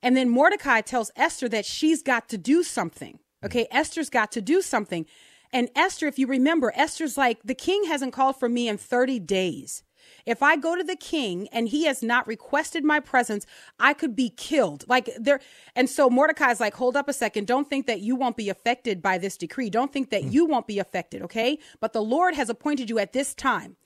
And 0.04 0.16
then 0.18 0.30
Mordecai 0.30 0.82
tells 0.82 1.12
Esther 1.16 1.48
that 1.50 1.66
she's 1.66 2.02
got 2.02 2.30
to 2.30 2.38
do 2.38 2.64
something. 2.64 3.20
Okay, 3.44 3.68
Esther's 3.72 4.10
got 4.10 4.32
to 4.34 4.42
do 4.42 4.62
something. 4.62 5.06
And 5.52 5.70
Esther, 5.76 6.08
if 6.08 6.18
you 6.18 6.28
remember, 6.28 6.72
Esther's 6.76 7.18
like, 7.18 7.42
the 7.44 7.56
king 7.56 7.86
hasn't 7.86 8.14
called 8.14 8.40
for 8.40 8.48
me 8.48 8.68
in 8.68 8.78
30 8.78 9.20
days. 9.20 9.84
If 10.26 10.44
I 10.44 10.56
go 10.56 10.76
to 10.76 10.84
the 10.84 10.96
king 10.96 11.48
and 11.52 11.68
he 11.68 11.86
has 11.86 12.04
not 12.04 12.28
requested 12.28 12.84
my 12.84 13.00
presence, 13.00 13.46
I 13.80 13.94
could 13.94 14.16
be 14.16 14.30
killed. 14.30 14.86
Like 14.88 15.10
there, 15.18 15.40
and 15.76 15.90
so 15.90 16.10
Mordecai's 16.10 16.60
like, 16.60 16.76
hold 16.76 16.96
up 16.96 17.10
a 17.10 17.14
second. 17.14 17.48
Don't 17.48 17.70
think 17.70 17.88
that 17.88 18.02
you 18.02 18.16
won't 18.16 18.38
be 18.38 18.50
affected 18.50 19.02
by 19.02 19.18
this 19.18 19.38
decree. 19.38 19.70
Don't 19.70 19.92
think 19.92 20.10
that 20.10 20.24
hmm. 20.24 20.30
you 20.30 20.46
won't 20.46 20.68
be 20.68 20.80
affected, 20.80 21.22
okay? 21.24 21.60
But 21.80 21.94
the 21.94 22.02
Lord 22.02 22.36
has 22.36 22.50
appointed 22.50 22.90
you 22.90 23.00
at 23.00 23.14
this 23.14 23.34
time. 23.34 23.78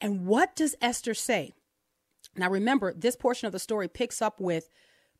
And 0.00 0.26
what 0.26 0.56
does 0.56 0.74
Esther 0.80 1.14
say? 1.14 1.52
Now 2.36 2.50
remember, 2.50 2.92
this 2.94 3.16
portion 3.16 3.46
of 3.46 3.52
the 3.52 3.58
story 3.58 3.88
picks 3.88 4.22
up 4.22 4.40
with 4.40 4.68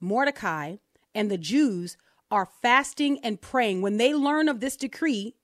Mordecai 0.01 0.77
and 1.15 1.31
the 1.31 1.39
Jews 1.39 1.97
are 2.31 2.49
fasting 2.63 3.19
and 3.23 3.41
praying. 3.41 3.83
When 3.83 3.99
they 3.99 4.15
learn 4.15 4.49
of 4.49 4.61
this 4.61 4.77
decree, 4.77 5.35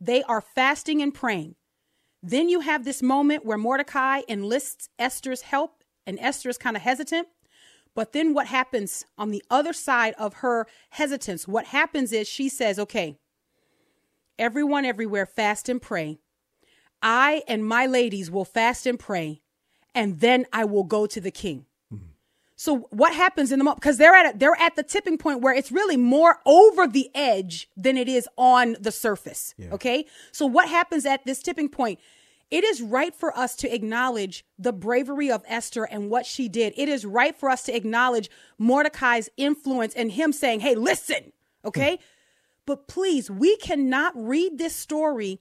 they 0.00 0.22
are 0.22 0.40
fasting 0.40 1.02
and 1.02 1.12
praying. 1.12 1.54
Then 2.22 2.48
you 2.48 2.60
have 2.60 2.84
this 2.84 3.02
moment 3.02 3.44
where 3.44 3.58
Mordecai 3.58 4.22
enlists 4.28 4.88
Esther's 4.98 5.42
help, 5.42 5.84
and 6.06 6.18
Esther 6.18 6.48
is 6.48 6.58
kind 6.58 6.76
of 6.76 6.82
hesitant. 6.82 7.28
But 7.94 8.12
then 8.12 8.34
what 8.34 8.46
happens 8.46 9.04
on 9.16 9.30
the 9.30 9.42
other 9.50 9.72
side 9.72 10.14
of 10.18 10.34
her 10.34 10.66
hesitance? 10.90 11.48
What 11.48 11.66
happens 11.66 12.12
is 12.12 12.28
she 12.28 12.48
says, 12.48 12.78
Okay, 12.78 13.18
everyone 14.38 14.84
everywhere 14.84 15.26
fast 15.26 15.68
and 15.68 15.80
pray. 15.80 16.18
I 17.02 17.42
and 17.46 17.64
my 17.64 17.86
ladies 17.86 18.30
will 18.30 18.44
fast 18.44 18.86
and 18.86 18.98
pray, 18.98 19.42
and 19.94 20.20
then 20.20 20.46
I 20.52 20.64
will 20.64 20.84
go 20.84 21.06
to 21.06 21.20
the 21.20 21.30
king. 21.30 21.66
So 22.60 22.88
what 22.90 23.14
happens 23.14 23.52
in 23.52 23.60
the 23.60 23.64
moment? 23.64 23.80
Because 23.80 23.98
they're 23.98 24.16
at 24.16 24.34
a, 24.34 24.36
they're 24.36 24.60
at 24.60 24.74
the 24.74 24.82
tipping 24.82 25.16
point 25.16 25.40
where 25.42 25.54
it's 25.54 25.70
really 25.70 25.96
more 25.96 26.40
over 26.44 26.88
the 26.88 27.08
edge 27.14 27.70
than 27.76 27.96
it 27.96 28.08
is 28.08 28.28
on 28.36 28.74
the 28.80 28.90
surface. 28.90 29.54
Yeah. 29.56 29.70
Okay. 29.74 30.06
So 30.32 30.44
what 30.44 30.68
happens 30.68 31.06
at 31.06 31.24
this 31.24 31.40
tipping 31.40 31.68
point? 31.68 32.00
It 32.50 32.64
is 32.64 32.82
right 32.82 33.14
for 33.14 33.36
us 33.38 33.54
to 33.56 33.72
acknowledge 33.72 34.44
the 34.58 34.72
bravery 34.72 35.30
of 35.30 35.44
Esther 35.46 35.84
and 35.84 36.10
what 36.10 36.26
she 36.26 36.48
did. 36.48 36.74
It 36.76 36.88
is 36.88 37.06
right 37.06 37.38
for 37.38 37.48
us 37.48 37.62
to 37.64 37.76
acknowledge 37.76 38.28
Mordecai's 38.58 39.30
influence 39.36 39.94
and 39.94 40.10
him 40.10 40.32
saying, 40.32 40.60
"Hey, 40.60 40.74
listen." 40.74 41.32
Okay. 41.64 41.96
Hmm. 41.96 42.02
but 42.66 42.88
please, 42.88 43.30
we 43.30 43.56
cannot 43.58 44.12
read 44.16 44.58
this 44.58 44.74
story 44.74 45.40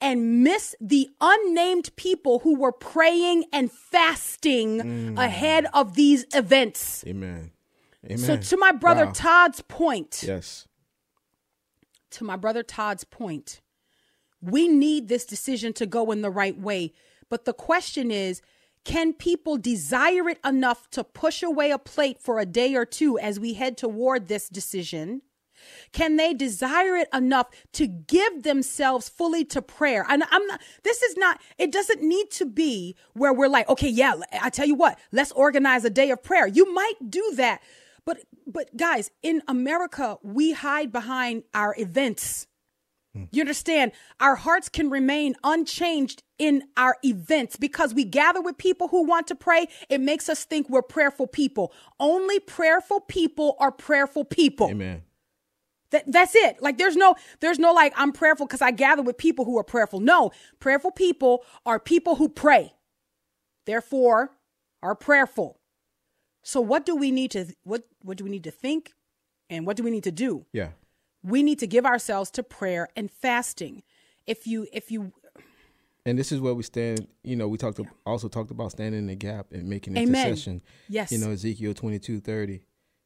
and 0.00 0.42
miss 0.42 0.74
the 0.80 1.08
unnamed 1.20 1.94
people 1.96 2.40
who 2.40 2.56
were 2.56 2.72
praying 2.72 3.44
and 3.52 3.70
fasting 3.70 4.80
mm. 4.80 5.18
ahead 5.18 5.66
of 5.74 5.94
these 5.94 6.24
events. 6.34 7.04
Amen. 7.06 7.50
Amen. 8.04 8.18
So, 8.18 8.36
to 8.36 8.56
my 8.56 8.72
brother 8.72 9.06
wow. 9.06 9.12
Todd's 9.12 9.60
point, 9.62 10.22
yes, 10.26 10.68
to 12.10 12.24
my 12.24 12.36
brother 12.36 12.62
Todd's 12.62 13.04
point, 13.04 13.60
we 14.40 14.68
need 14.68 15.08
this 15.08 15.24
decision 15.24 15.72
to 15.74 15.86
go 15.86 16.10
in 16.10 16.22
the 16.22 16.30
right 16.30 16.58
way. 16.58 16.92
But 17.28 17.44
the 17.44 17.52
question 17.52 18.10
is, 18.10 18.40
can 18.84 19.12
people 19.12 19.58
desire 19.58 20.28
it 20.28 20.38
enough 20.44 20.88
to 20.90 21.04
push 21.04 21.42
away 21.42 21.70
a 21.70 21.78
plate 21.78 22.20
for 22.20 22.38
a 22.38 22.46
day 22.46 22.74
or 22.74 22.86
two 22.86 23.18
as 23.18 23.38
we 23.38 23.54
head 23.54 23.76
toward 23.76 24.28
this 24.28 24.48
decision? 24.48 25.22
Can 25.92 26.16
they 26.16 26.34
desire 26.34 26.96
it 26.96 27.08
enough 27.12 27.48
to 27.74 27.86
give 27.86 28.42
themselves 28.42 29.08
fully 29.08 29.44
to 29.46 29.62
prayer? 29.62 30.04
And 30.08 30.24
I'm 30.30 30.46
not, 30.46 30.60
this 30.82 31.02
is 31.02 31.16
not, 31.16 31.40
it 31.58 31.72
doesn't 31.72 32.02
need 32.02 32.30
to 32.32 32.46
be 32.46 32.96
where 33.14 33.32
we're 33.32 33.48
like, 33.48 33.68
okay, 33.68 33.88
yeah, 33.88 34.14
I 34.40 34.50
tell 34.50 34.66
you 34.66 34.74
what, 34.74 34.98
let's 35.12 35.32
organize 35.32 35.84
a 35.84 35.90
day 35.90 36.10
of 36.10 36.22
prayer. 36.22 36.46
You 36.46 36.72
might 36.72 36.94
do 37.08 37.32
that. 37.36 37.60
But, 38.04 38.20
but 38.46 38.74
guys, 38.76 39.10
in 39.22 39.42
America, 39.46 40.18
we 40.22 40.52
hide 40.52 40.90
behind 40.90 41.42
our 41.52 41.74
events. 41.78 42.46
Hmm. 43.14 43.24
You 43.30 43.42
understand? 43.42 43.92
Our 44.20 44.36
hearts 44.36 44.68
can 44.68 44.90
remain 44.90 45.34
unchanged 45.44 46.22
in 46.38 46.62
our 46.76 46.96
events 47.02 47.56
because 47.56 47.92
we 47.94 48.04
gather 48.04 48.40
with 48.40 48.56
people 48.56 48.88
who 48.88 49.04
want 49.04 49.26
to 49.26 49.34
pray. 49.34 49.66
It 49.88 50.00
makes 50.00 50.28
us 50.28 50.44
think 50.44 50.70
we're 50.70 50.82
prayerful 50.82 51.26
people. 51.26 51.72
Only 52.00 52.38
prayerful 52.40 53.00
people 53.00 53.56
are 53.58 53.72
prayerful 53.72 54.24
people. 54.24 54.68
Amen. 54.70 55.02
That, 55.90 56.04
that's 56.06 56.34
it. 56.34 56.60
Like 56.60 56.76
there's 56.78 56.96
no 56.96 57.14
there's 57.40 57.58
no 57.58 57.72
like 57.72 57.94
I'm 57.96 58.12
prayerful 58.12 58.46
because 58.46 58.62
I 58.62 58.70
gather 58.70 59.02
with 59.02 59.16
people 59.16 59.44
who 59.44 59.58
are 59.58 59.64
prayerful. 59.64 60.00
No, 60.00 60.32
prayerful 60.60 60.90
people 60.90 61.44
are 61.64 61.78
people 61.80 62.16
who 62.16 62.28
pray. 62.28 62.74
Therefore, 63.64 64.32
are 64.82 64.94
prayerful. 64.94 65.60
So 66.42 66.60
what 66.60 66.86
do 66.86 66.96
we 66.96 67.10
need 67.10 67.30
to 67.32 67.46
what 67.64 67.84
what 68.02 68.16
do 68.16 68.24
we 68.24 68.30
need 68.30 68.44
to 68.44 68.50
think 68.50 68.92
and 69.50 69.66
what 69.66 69.76
do 69.76 69.82
we 69.82 69.90
need 69.90 70.04
to 70.04 70.12
do? 70.12 70.46
Yeah. 70.52 70.70
We 71.22 71.42
need 71.42 71.58
to 71.58 71.66
give 71.66 71.84
ourselves 71.84 72.30
to 72.32 72.42
prayer 72.42 72.88
and 72.94 73.10
fasting. 73.10 73.82
If 74.26 74.46
you 74.46 74.66
if 74.72 74.90
you 74.90 75.12
and 76.06 76.18
this 76.18 76.32
is 76.32 76.40
where 76.40 76.54
we 76.54 76.62
stand. 76.62 77.06
You 77.22 77.36
know, 77.36 77.48
we 77.48 77.58
talked 77.58 77.78
yeah. 77.78 77.86
also 78.06 78.28
talked 78.28 78.50
about 78.50 78.70
standing 78.70 79.00
in 79.00 79.06
the 79.08 79.14
gap 79.14 79.52
and 79.52 79.68
making 79.68 79.96
intercession. 79.96 80.52
Amen. 80.52 80.62
Yes. 80.88 81.12
You 81.12 81.18
know, 81.18 81.30
Ezekiel 81.30 81.74
twenty 81.74 81.98
two 81.98 82.20
thirty. 82.20 82.62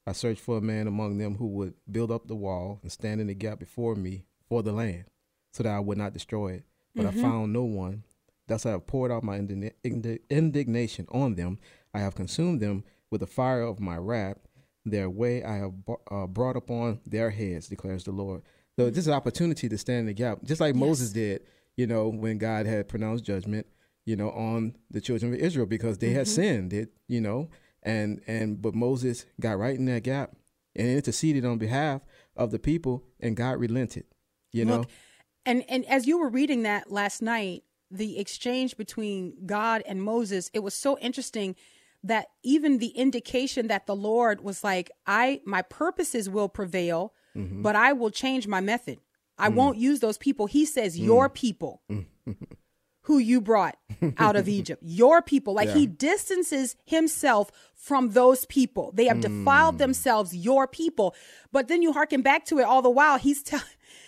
I 0.06 0.12
searched 0.12 0.40
for 0.40 0.58
a 0.58 0.62
man 0.62 0.86
among 0.86 1.18
them 1.18 1.36
who 1.36 1.46
would 1.48 1.74
build 1.90 2.10
up 2.10 2.26
the 2.26 2.34
wall 2.34 2.80
and 2.82 2.90
stand 2.90 3.20
in 3.20 3.28
the 3.28 3.34
gap 3.34 3.58
before 3.58 3.94
me 3.94 4.24
for 4.48 4.62
the 4.62 4.72
land, 4.72 5.04
so 5.52 5.62
that 5.62 5.72
I 5.72 5.80
would 5.80 5.98
not 5.98 6.12
destroy 6.12 6.54
it. 6.54 6.64
But 6.94 7.06
mm-hmm. 7.06 7.18
I 7.18 7.22
found 7.22 7.52
no 7.52 7.62
one. 7.62 8.04
Thus 8.48 8.66
I 8.66 8.70
have 8.70 8.86
poured 8.86 9.12
out 9.12 9.22
my 9.22 9.36
indignation 9.36 11.06
on 11.10 11.36
them. 11.36 11.58
I 11.94 12.00
have 12.00 12.14
consumed 12.14 12.60
them 12.60 12.84
with 13.10 13.20
the 13.20 13.26
fire 13.26 13.62
of 13.62 13.80
my 13.80 13.96
wrath. 13.96 14.38
Their 14.84 15.08
way 15.08 15.44
I 15.44 15.56
have 15.56 15.72
uh, 16.10 16.26
brought 16.26 16.56
upon 16.56 17.00
their 17.06 17.30
heads, 17.30 17.68
declares 17.68 18.04
the 18.04 18.10
Lord. 18.10 18.42
So 18.76 18.88
this 18.88 18.98
is 18.98 19.06
an 19.06 19.14
opportunity 19.14 19.68
to 19.68 19.78
stand 19.78 20.00
in 20.00 20.06
the 20.06 20.12
gap, 20.12 20.42
just 20.44 20.60
like 20.60 20.74
yes. 20.74 20.80
Moses 20.80 21.12
did, 21.12 21.42
you 21.76 21.86
know, 21.86 22.08
when 22.08 22.38
God 22.38 22.66
had 22.66 22.88
pronounced 22.88 23.24
judgment, 23.24 23.66
you 24.04 24.16
know, 24.16 24.30
on 24.30 24.74
the 24.90 25.00
children 25.00 25.32
of 25.32 25.38
Israel 25.38 25.66
because 25.66 25.98
they 25.98 26.08
mm-hmm. 26.08 26.16
had 26.16 26.28
sinned. 26.28 26.72
It, 26.72 26.92
you 27.06 27.20
know, 27.20 27.48
and 27.82 28.20
and 28.26 28.60
but 28.60 28.74
Moses 28.74 29.26
got 29.40 29.58
right 29.58 29.76
in 29.76 29.86
that 29.86 30.02
gap 30.02 30.36
and 30.74 30.88
interceded 30.88 31.44
on 31.44 31.58
behalf 31.58 32.02
of 32.36 32.50
the 32.50 32.58
people, 32.58 33.04
and 33.20 33.36
God 33.36 33.58
relented. 33.58 34.04
You 34.52 34.64
Look, 34.64 34.80
know, 34.82 34.86
and 35.46 35.64
and 35.68 35.84
as 35.86 36.06
you 36.06 36.18
were 36.18 36.28
reading 36.28 36.62
that 36.62 36.90
last 36.90 37.22
night, 37.22 37.64
the 37.90 38.18
exchange 38.18 38.76
between 38.76 39.46
God 39.46 39.82
and 39.86 40.02
Moses, 40.02 40.50
it 40.54 40.60
was 40.60 40.74
so 40.74 40.98
interesting 40.98 41.56
that 42.04 42.26
even 42.42 42.78
the 42.78 42.88
indication 42.88 43.68
that 43.68 43.86
the 43.86 43.94
Lord 43.94 44.42
was 44.42 44.64
like, 44.64 44.90
I 45.06 45.40
my 45.44 45.62
purposes 45.62 46.28
will 46.28 46.48
prevail, 46.48 47.12
mm-hmm. 47.36 47.62
but 47.62 47.76
I 47.76 47.92
will 47.92 48.10
change 48.10 48.46
my 48.46 48.60
method. 48.60 48.98
I 49.38 49.48
mm. 49.48 49.54
won't 49.54 49.78
use 49.78 50.00
those 50.00 50.18
people. 50.18 50.46
He 50.46 50.64
says, 50.64 50.96
mm. 50.96 51.04
Your 51.04 51.28
people. 51.28 51.82
who 53.02 53.18
you 53.18 53.40
brought 53.40 53.76
out 54.16 54.36
of 54.36 54.48
Egypt, 54.48 54.82
your 54.84 55.22
people. 55.22 55.54
Like 55.54 55.68
yeah. 55.68 55.74
he 55.74 55.86
distances 55.86 56.76
himself 56.84 57.50
from 57.74 58.10
those 58.10 58.46
people. 58.46 58.92
They 58.94 59.06
have 59.06 59.18
mm. 59.18 59.22
defiled 59.22 59.78
themselves, 59.78 60.34
your 60.34 60.66
people. 60.66 61.14
But 61.50 61.68
then 61.68 61.82
you 61.82 61.92
hearken 61.92 62.22
back 62.22 62.44
to 62.46 62.58
it 62.58 62.62
all 62.62 62.82
the 62.82 62.90
while. 62.90 63.18
He's 63.18 63.42
telling 63.42 63.64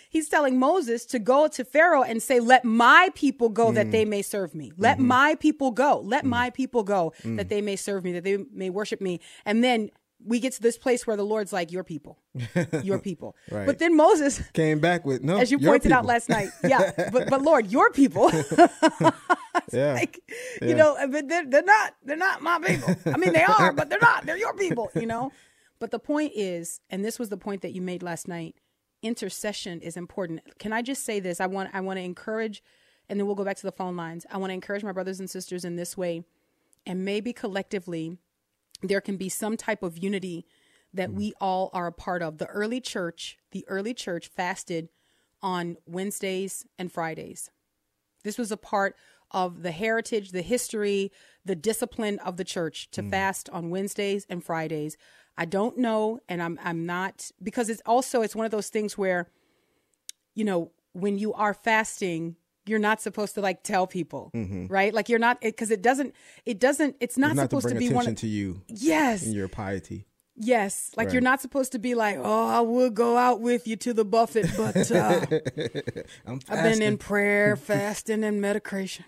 he's 0.09 0.29
telling 0.29 0.57
Moses 0.57 1.05
to 1.07 1.19
go 1.19 1.47
to 1.49 1.65
Pharaoh 1.65 2.03
and 2.03 2.23
say, 2.23 2.39
Let 2.39 2.63
my 2.63 3.09
people 3.15 3.49
go 3.49 3.71
mm. 3.71 3.75
that 3.75 3.91
they 3.91 4.05
may 4.05 4.21
serve 4.21 4.55
me. 4.55 4.71
Let 4.77 4.97
mm-hmm. 4.97 5.07
my 5.07 5.35
people 5.35 5.71
go. 5.71 5.99
Let 5.99 6.23
mm. 6.23 6.29
my 6.29 6.49
people 6.51 6.83
go 6.83 7.13
that 7.23 7.49
they 7.49 7.61
may 7.61 7.75
serve 7.75 8.03
me, 8.03 8.13
that 8.13 8.23
they 8.23 8.37
may 8.53 8.69
worship 8.69 9.01
me. 9.01 9.19
And 9.45 9.63
then 9.63 9.89
we 10.23 10.39
get 10.39 10.53
to 10.53 10.61
this 10.61 10.77
place 10.77 11.05
where 11.05 11.17
the 11.17 11.25
Lord's 11.25 11.53
like, 11.53 11.71
Your 11.71 11.83
people, 11.83 12.19
your 12.83 12.99
people. 12.99 13.35
right. 13.51 13.65
But 13.65 13.79
then 13.79 13.95
Moses 13.95 14.41
came 14.53 14.79
back 14.79 15.05
with 15.05 15.23
no, 15.23 15.37
as 15.37 15.51
you 15.51 15.59
pointed 15.59 15.83
people. 15.83 15.97
out 15.97 16.05
last 16.05 16.29
night. 16.29 16.49
Yeah, 16.65 16.91
but 17.11 17.29
but 17.29 17.41
Lord, 17.41 17.67
your 17.67 17.91
people. 17.91 18.31
yeah. 19.71 19.93
Like, 19.93 20.19
yeah. 20.61 20.67
you 20.67 20.75
know, 20.75 20.95
uh, 20.97 21.07
but 21.07 21.27
they're, 21.27 21.45
they're 21.45 21.63
not 21.63 21.93
they're 22.03 22.17
not 22.17 22.41
my 22.41 22.59
people. 22.59 22.95
I 23.05 23.17
mean, 23.17 23.33
they 23.33 23.43
are, 23.43 23.71
but 23.71 23.89
they're 23.89 23.99
not. 24.01 24.25
They're 24.25 24.37
your 24.37 24.53
people. 24.53 24.89
You 24.95 25.05
know. 25.05 25.31
But 25.79 25.91
the 25.91 25.99
point 25.99 26.31
is, 26.35 26.79
and 26.89 27.03
this 27.03 27.19
was 27.19 27.29
the 27.29 27.37
point 27.37 27.61
that 27.61 27.73
you 27.73 27.81
made 27.81 28.01
last 28.01 28.27
night. 28.27 28.55
Intercession 29.01 29.81
is 29.81 29.97
important. 29.97 30.41
Can 30.57 30.73
I 30.73 30.81
just 30.81 31.03
say 31.05 31.19
this? 31.19 31.39
I 31.39 31.45
want 31.45 31.69
I 31.73 31.81
want 31.81 31.97
to 31.97 32.03
encourage, 32.03 32.63
and 33.09 33.19
then 33.19 33.27
we'll 33.27 33.35
go 33.35 33.43
back 33.43 33.57
to 33.57 33.63
the 33.63 33.71
phone 33.71 33.95
lines. 33.95 34.25
I 34.31 34.37
want 34.37 34.49
to 34.49 34.55
encourage 34.55 34.83
my 34.83 34.91
brothers 34.91 35.19
and 35.19 35.29
sisters 35.29 35.63
in 35.63 35.75
this 35.75 35.95
way, 35.95 36.23
and 36.87 37.05
maybe 37.05 37.31
collectively 37.31 38.17
there 38.89 39.01
can 39.01 39.17
be 39.17 39.29
some 39.29 39.57
type 39.57 39.83
of 39.83 39.97
unity 39.97 40.45
that 40.93 41.11
we 41.11 41.33
all 41.41 41.69
are 41.73 41.87
a 41.87 41.91
part 41.91 42.21
of. 42.21 42.37
The 42.37 42.47
early 42.47 42.79
church, 42.79 43.37
the 43.51 43.65
early 43.67 43.93
church 43.93 44.27
fasted 44.27 44.89
on 45.41 45.77
Wednesdays 45.85 46.65
and 46.79 46.91
Fridays. 46.91 47.49
This 48.23 48.37
was 48.37 48.51
a 48.51 48.57
part 48.57 48.95
of 49.31 49.61
the 49.61 49.71
heritage, 49.71 50.31
the 50.31 50.41
history, 50.41 51.11
the 51.43 51.55
discipline 51.55 52.19
of 52.19 52.37
the 52.37 52.43
church 52.43 52.89
to 52.91 53.03
mm. 53.03 53.11
fast 53.11 53.49
on 53.49 53.69
Wednesdays 53.69 54.25
and 54.29 54.43
Fridays. 54.43 54.97
I 55.37 55.45
don't 55.45 55.77
know 55.77 56.19
and 56.29 56.41
I'm 56.41 56.57
I'm 56.63 56.85
not 56.85 57.29
because 57.43 57.69
it's 57.69 57.81
also 57.85 58.21
it's 58.21 58.35
one 58.35 58.45
of 58.45 58.51
those 58.51 58.69
things 58.69 58.97
where 58.97 59.29
you 60.35 60.43
know, 60.43 60.71
when 60.93 61.17
you 61.17 61.33
are 61.33 61.53
fasting, 61.53 62.35
you're 62.65 62.79
not 62.79 63.01
supposed 63.01 63.35
to 63.35 63.41
like 63.41 63.63
tell 63.63 63.87
people, 63.87 64.31
Mhm. 64.35 64.69
right? 64.69 64.93
Like 64.93 65.07
you're 65.09 65.19
not 65.19 65.41
because 65.41 65.71
it 65.71 65.81
doesn't 65.81 66.13
it 66.45 66.59
doesn't 66.59 66.95
it's 66.99 67.17
not 67.17 67.31
It's 67.31 67.35
not 67.37 67.43
supposed 67.49 67.67
to, 67.69 67.75
bring 67.75 67.89
be 67.89 67.93
one 67.93 68.07
of, 68.07 68.15
to 68.17 68.27
you. 68.27 68.61
Yes. 68.67 69.23
In 69.25 69.33
your 69.33 69.47
piety. 69.47 70.07
Yes, 70.37 70.91
like 70.97 71.05
Right. 71.07 71.13
you're 71.13 71.21
not 71.21 71.39
supposed 71.41 71.71
to 71.71 71.79
be 71.79 71.95
like, 71.95 72.17
"Oh, 72.21 72.47
I 72.47 72.59
would 72.59 72.93
go 72.93 73.15
out 73.15 73.39
with 73.39 73.67
you 73.67 73.77
to 73.77 73.93
the 73.93 74.03
buffet, 74.03 74.51
but 74.57 74.91
uh, 74.91 75.25
I'm 76.27 76.39
I've 76.49 76.61
been 76.63 76.81
in 76.81 76.97
prayer, 76.97 77.55
fasting, 77.69 78.21
and 78.21 78.41
medication." 78.41 79.05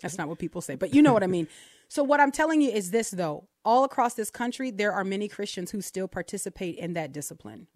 That's 0.00 0.18
not 0.18 0.28
what 0.28 0.38
people 0.38 0.60
say, 0.60 0.74
but 0.76 0.94
you 0.94 1.02
know 1.02 1.12
what 1.12 1.22
I 1.22 1.26
mean. 1.28 1.48
So 1.88 2.02
what 2.02 2.20
I'm 2.20 2.30
telling 2.32 2.60
you 2.60 2.70
is 2.70 2.90
this 2.90 3.10
though, 3.10 3.48
all 3.64 3.84
across 3.84 4.14
this 4.14 4.30
country 4.30 4.70
there 4.70 4.92
are 4.92 5.04
many 5.04 5.28
Christians 5.28 5.70
who 5.70 5.80
still 5.80 6.08
participate 6.08 6.76
in 6.76 6.94
that 6.94 7.12
discipline. 7.12 7.66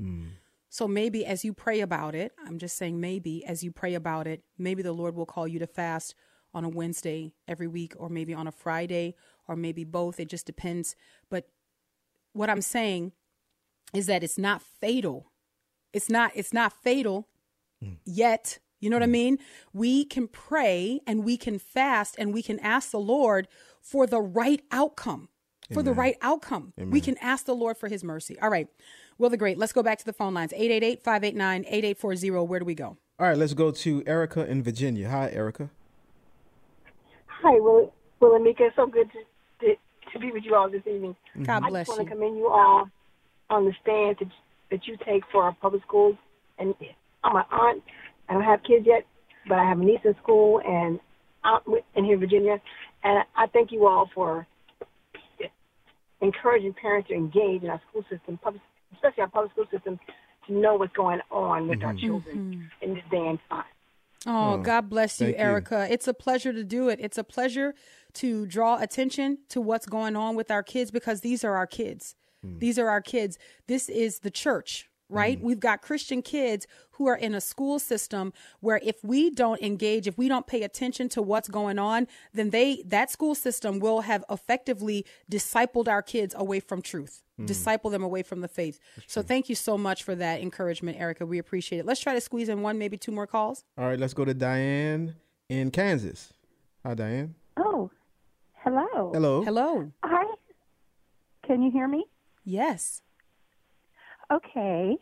So 0.73 0.89
maybe 0.89 1.27
as 1.27 1.45
you 1.45 1.53
pray 1.53 1.81
about 1.81 2.15
it, 2.15 2.33
I'm 2.47 2.59
just 2.59 2.79
saying 2.79 2.99
maybe 2.99 3.45
as 3.45 3.63
you 3.63 3.71
pray 3.71 3.93
about 3.93 4.27
it, 4.27 4.43
maybe 4.57 4.83
the 4.83 4.95
Lord 4.95 5.15
will 5.15 5.27
call 5.27 5.47
you 5.47 5.59
to 5.59 5.67
fast 5.67 6.15
on 6.55 6.65
a 6.65 6.69
Wednesday 6.71 7.35
every 7.47 7.67
week 7.67 7.93
or 7.99 8.09
maybe 8.09 8.33
on 8.33 8.47
a 8.47 8.53
Friday 8.53 9.15
or 9.47 9.55
maybe 9.55 9.85
both. 9.85 10.19
It 10.19 10.31
just 10.31 10.47
depends. 10.47 10.97
But 11.29 11.51
what 12.33 12.49
I'm 12.49 12.63
saying 12.63 13.13
is 13.93 14.07
that 14.07 14.25
it's 14.25 14.39
not 14.39 14.63
fatal. 14.63 15.31
It's 15.93 16.09
not 16.09 16.33
it's 16.35 16.55
not 16.55 16.73
fatal 16.73 17.29
mm. 17.85 17.99
yet. 18.07 18.59
You 18.81 18.89
know 18.89 18.97
what 18.97 19.03
I 19.03 19.09
mm. 19.09 19.11
mean? 19.11 19.39
We 19.75 20.07
can 20.07 20.27
pray 20.27 21.01
and 21.07 21.23
we 21.23 21.37
can 21.37 21.59
fast 21.59 22.15
and 22.19 22.33
we 22.33 22.43
can 22.43 22.59
ask 22.61 22.93
the 22.93 22.99
Lord 22.99 23.47
for 23.83 24.07
the 24.07 24.23
right 24.23 24.63
outcome. 24.71 25.29
For 25.75 25.83
the 25.83 25.93
right 25.93 26.17
outcome. 26.21 26.75
We 26.77 27.01
can 27.01 27.17
ask 27.19 27.47
the 27.47 27.55
Lord 27.55 27.79
for 27.79 27.89
his 27.89 28.05
mercy. 28.05 28.39
All 28.41 28.51
right. 28.51 28.69
Will 29.23 29.31
the 29.31 29.37
Great, 29.37 29.57
let's 29.57 29.73
go 29.73 29.85
back 29.85 29.99
to 29.99 30.05
the 30.05 30.13
phone 30.13 30.35
lines. 30.35 30.53
888-589-8840. 30.53 32.45
Where 32.49 32.59
do 32.59 32.65
we 32.65 32.75
go? 32.75 32.97
All 33.21 33.29
right, 33.29 33.39
let's 33.39 33.55
go 33.55 33.71
to 33.71 34.03
Erica 34.05 34.45
in 34.51 34.65
Virginia. 34.65 35.09
Hi, 35.09 35.31
Erica. 35.31 35.71
Hi, 37.27 37.53
Will, 37.61 37.93
Will 38.19 38.35
and 38.35 38.43
Miki. 38.43 38.65
It's 38.65 38.75
so 38.75 38.89
good 38.89 39.09
to, 39.13 39.19
to, 39.65 39.75
to 40.13 40.19
be 40.19 40.33
with 40.33 40.43
you 40.45 40.57
all 40.57 40.69
this 40.69 40.83
evening. 40.89 41.15
God 41.45 41.63
I 41.63 41.69
bless 41.69 41.87
just 41.87 41.97
want 41.97 42.01
you. 42.01 42.09
to 42.09 42.21
commend 42.21 42.37
you 42.37 42.49
all 42.49 42.89
on 43.49 43.65
the 43.65 43.73
stand 43.81 44.17
that, 44.19 44.29
that 44.73 44.89
you 44.89 44.97
take 45.07 45.23
for 45.31 45.45
our 45.45 45.53
public 45.63 45.83
schools. 45.85 46.17
And 46.59 46.75
I'm 47.23 47.37
an 47.37 47.45
aunt. 47.53 47.81
I 48.29 48.33
don't 48.33 48.43
have 48.43 48.65
kids 48.65 48.85
yet, 48.89 49.07
but 49.47 49.57
I 49.57 49.65
have 49.69 49.79
a 49.79 49.85
niece 49.85 50.01
in 50.05 50.17
school 50.21 50.61
and 50.67 50.99
out 51.45 51.63
with- 51.69 51.85
in 51.95 52.05
here 52.05 52.15
in 52.15 52.21
Virginia. 52.21 52.61
And 53.05 53.25
I 53.37 53.47
thank 53.47 53.71
you 53.71 53.87
all 53.87 54.11
for 54.17 54.49
encouraging 56.21 56.75
parents 56.75 57.07
to 57.11 57.15
engage 57.15 57.63
in 57.63 57.71
our 57.71 57.81
school 57.89 58.05
system, 58.11 58.37
public, 58.43 58.63
especially 58.95 59.23
our 59.23 59.29
public 59.29 59.53
school 59.53 59.67
system, 59.71 59.99
to 60.47 60.53
know 60.53 60.77
what's 60.77 60.95
going 60.95 61.21
on 61.31 61.69
with 61.69 61.83
our 61.83 61.93
mm-hmm. 61.93 62.07
children 62.07 62.37
mm-hmm. 62.37 62.85
in 62.85 62.95
this 62.95 63.05
day 63.11 63.27
and 63.29 63.39
time. 63.49 63.65
Oh, 64.27 64.55
Oh, 64.55 64.59
God 64.59 64.89
bless 64.89 65.21
you, 65.21 65.27
thank 65.27 65.39
you. 65.39 65.45
Erica. 65.45 65.89
It's 65.91 66.07
a 66.07 66.15
pleasure 66.15 66.53
to 66.53 66.65
do 66.65 66.89
it. 66.89 67.01
It's 67.01 67.19
a 67.19 67.25
pleasure 67.25 67.75
to 68.15 68.47
draw 68.47 68.79
attention 68.79 69.39
to 69.49 69.61
what's 69.61 69.87
going 69.87 70.17
on 70.17 70.37
with 70.37 70.51
our 70.51 70.63
kids 70.63 70.91
because 70.91 71.21
these 71.21 71.45
are 71.45 71.57
our 71.57 71.67
kids. 71.67 72.15
Hmm. 72.43 72.59
These 72.59 72.79
are 72.79 72.89
our 72.89 73.01
kids. 73.01 73.39
This 73.67 73.89
is 73.89 74.21
the 74.21 74.31
church, 74.31 74.91
right? 75.13 75.37
Mm-hmm. 75.37 75.47
We've 75.47 75.61
got 75.61 75.83
Christian 75.83 76.23
kids 76.23 76.67
who 76.93 77.07
are 77.07 77.17
in 77.17 77.35
a 77.35 77.41
school 77.41 77.79
system 77.79 78.33
where 78.61 78.81
if 78.83 79.03
we 79.03 79.31
don't 79.31 79.61
engage, 79.61 80.07
if 80.07 80.17
we 80.19 80.29
don't 80.29 80.47
pay 80.47 80.63
attention 80.63 81.09
to 81.11 81.23
what's 81.23 81.49
going 81.49 81.79
on, 81.79 82.09
then 82.33 82.51
they 82.51 82.83
that 82.87 83.11
school 83.11 83.35
system 83.35 83.79
will 83.79 84.03
have 84.03 84.25
effectively 84.31 85.05
discipled 85.31 85.89
our 85.89 86.03
kids 86.03 86.35
away 86.37 86.61
from 86.61 86.83
truth. 86.83 87.23
Mm. 87.39 87.47
Disciple 87.47 87.91
them 87.91 88.03
away 88.03 88.23
from 88.23 88.41
the 88.41 88.49
faith. 88.49 88.79
So 89.07 89.23
thank 89.23 89.49
you 89.49 89.55
so 89.55 89.79
much 89.79 90.03
for 90.03 90.15
that 90.15 90.41
encouragement, 90.41 90.99
Erica. 90.99 91.27
We 91.27 91.39
appreciate 91.39 91.79
it. 91.79 91.87
Let's 91.87 92.01
try 92.01 92.15
to 92.15 92.21
squeeze 92.21 92.49
in 92.49 92.63
one, 92.63 92.79
maybe 92.79 92.97
two 92.97 93.13
more 93.13 93.27
calls. 93.27 93.65
All 93.79 93.87
right, 93.87 93.99
let's 93.99 94.15
go 94.15 94.25
to 94.25 94.35
Diane 94.35 95.15
in 95.49 95.71
Kansas. 95.71 96.33
Hi, 96.85 96.95
Diane. 96.95 97.35
Oh, 97.57 97.91
hello. 98.55 99.13
Hello. 99.13 99.43
Hello. 99.45 99.93
Hi. 100.03 100.35
Can 101.47 101.63
you 101.63 101.71
hear 101.71 101.89
me? 101.89 102.07
Yes. 102.45 103.03
Okay. 104.33 104.97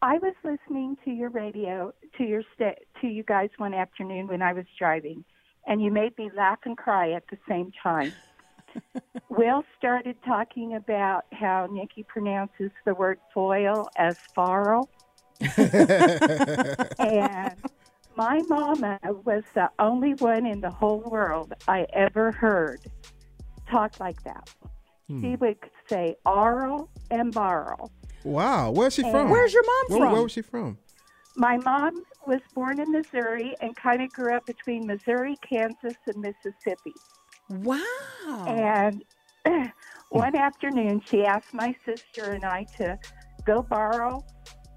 I 0.00 0.18
was 0.18 0.34
listening 0.42 0.96
to 1.04 1.12
your 1.12 1.30
radio, 1.30 1.92
to 2.18 2.24
your 2.24 2.42
sta- 2.54 2.82
to 3.00 3.06
you 3.06 3.22
guys 3.22 3.50
one 3.58 3.72
afternoon 3.72 4.26
when 4.26 4.42
I 4.42 4.52
was 4.52 4.64
driving, 4.76 5.24
and 5.66 5.80
you 5.80 5.92
made 5.92 6.18
me 6.18 6.30
laugh 6.36 6.58
and 6.64 6.76
cry 6.76 7.12
at 7.12 7.22
the 7.30 7.38
same 7.48 7.70
time. 7.80 8.12
Will 9.28 9.62
started 9.78 10.16
talking 10.26 10.74
about 10.74 11.26
how 11.30 11.68
Nikki 11.70 12.02
pronounces 12.02 12.72
the 12.84 12.94
word 12.94 13.20
foil 13.32 13.88
as 13.96 14.16
farl. 14.34 14.88
and 16.98 17.54
my 18.16 18.42
mama 18.48 18.98
was 19.24 19.44
the 19.54 19.70
only 19.78 20.14
one 20.14 20.46
in 20.46 20.60
the 20.60 20.70
whole 20.70 21.00
world 21.00 21.54
I 21.68 21.86
ever 21.92 22.32
heard 22.32 22.80
talk 23.70 24.00
like 24.00 24.22
that. 24.24 24.50
She 25.08 25.14
hmm. 25.14 25.34
would 25.40 25.58
say 25.88 26.16
"arl" 26.24 26.88
and 27.10 27.32
barrel. 27.32 27.90
Wow, 28.24 28.70
where's 28.70 28.94
she 28.94 29.02
from? 29.02 29.30
Where's 29.30 29.52
your 29.52 29.64
mom 29.64 29.84
Where, 29.88 29.98
from? 30.06 30.12
where 30.12 30.22
was 30.22 30.32
she 30.32 30.42
from? 30.42 30.78
My 31.34 31.56
mom 31.58 32.02
was 32.26 32.40
born 32.54 32.78
in 32.78 32.92
Missouri 32.92 33.54
and 33.60 33.74
kind 33.74 34.02
of 34.02 34.12
grew 34.12 34.34
up 34.34 34.46
between 34.46 34.86
Missouri, 34.86 35.36
Kansas, 35.48 35.94
and 36.06 36.16
Mississippi. 36.18 36.92
Wow. 37.48 38.44
And 38.46 39.02
one 40.10 40.36
afternoon, 40.36 41.00
she 41.08 41.24
asked 41.24 41.52
my 41.54 41.74
sister 41.86 42.32
and 42.32 42.44
I 42.44 42.64
to 42.76 42.98
go 43.44 43.62
borrow 43.62 44.24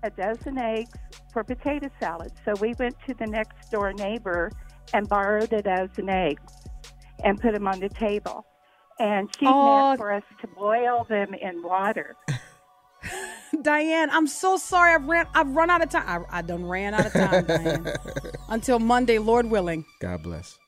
a 0.04 0.10
dozen 0.12 0.58
eggs 0.58 0.98
for 1.34 1.44
potato 1.44 1.90
salad. 2.00 2.32
So 2.46 2.54
we 2.62 2.74
went 2.80 2.96
to 3.08 3.14
the 3.14 3.28
next 3.28 3.70
door 3.70 3.92
neighbor 3.94 4.52
and 4.94 5.08
borrowed 5.10 5.52
a 5.54 5.62
dozen 5.62 6.10
eggs 6.10 6.54
and 7.24 7.40
put 7.40 7.54
them 7.54 7.68
on 7.68 7.80
the 7.80 7.90
table. 7.90 8.46
And 9.00 9.30
she 9.38 9.46
Oh. 9.46 9.90
meant 9.90 10.00
for 10.00 10.14
us 10.14 10.24
to 10.42 10.48
boil 10.48 11.06
them 11.10 11.34
in 11.34 11.62
water. 11.62 12.16
Diane, 13.62 14.10
I'm 14.12 14.28
so 14.28 14.58
sorry. 14.58 14.94
I've 14.94 15.06
ran. 15.06 15.28
I've 15.34 15.50
run 15.56 15.70
out 15.70 15.82
of 15.82 15.90
time. 15.90 16.26
I, 16.32 16.40
I 16.40 16.42
done 16.42 16.66
ran 16.66 16.94
out 16.94 17.06
of 17.06 17.14
time, 17.14 17.46
Diane. 17.46 17.88
Until 18.50 18.80
Monday, 18.80 19.18
Lord 19.20 19.48
willing. 19.48 19.86
God 20.00 20.24
bless. 20.24 20.60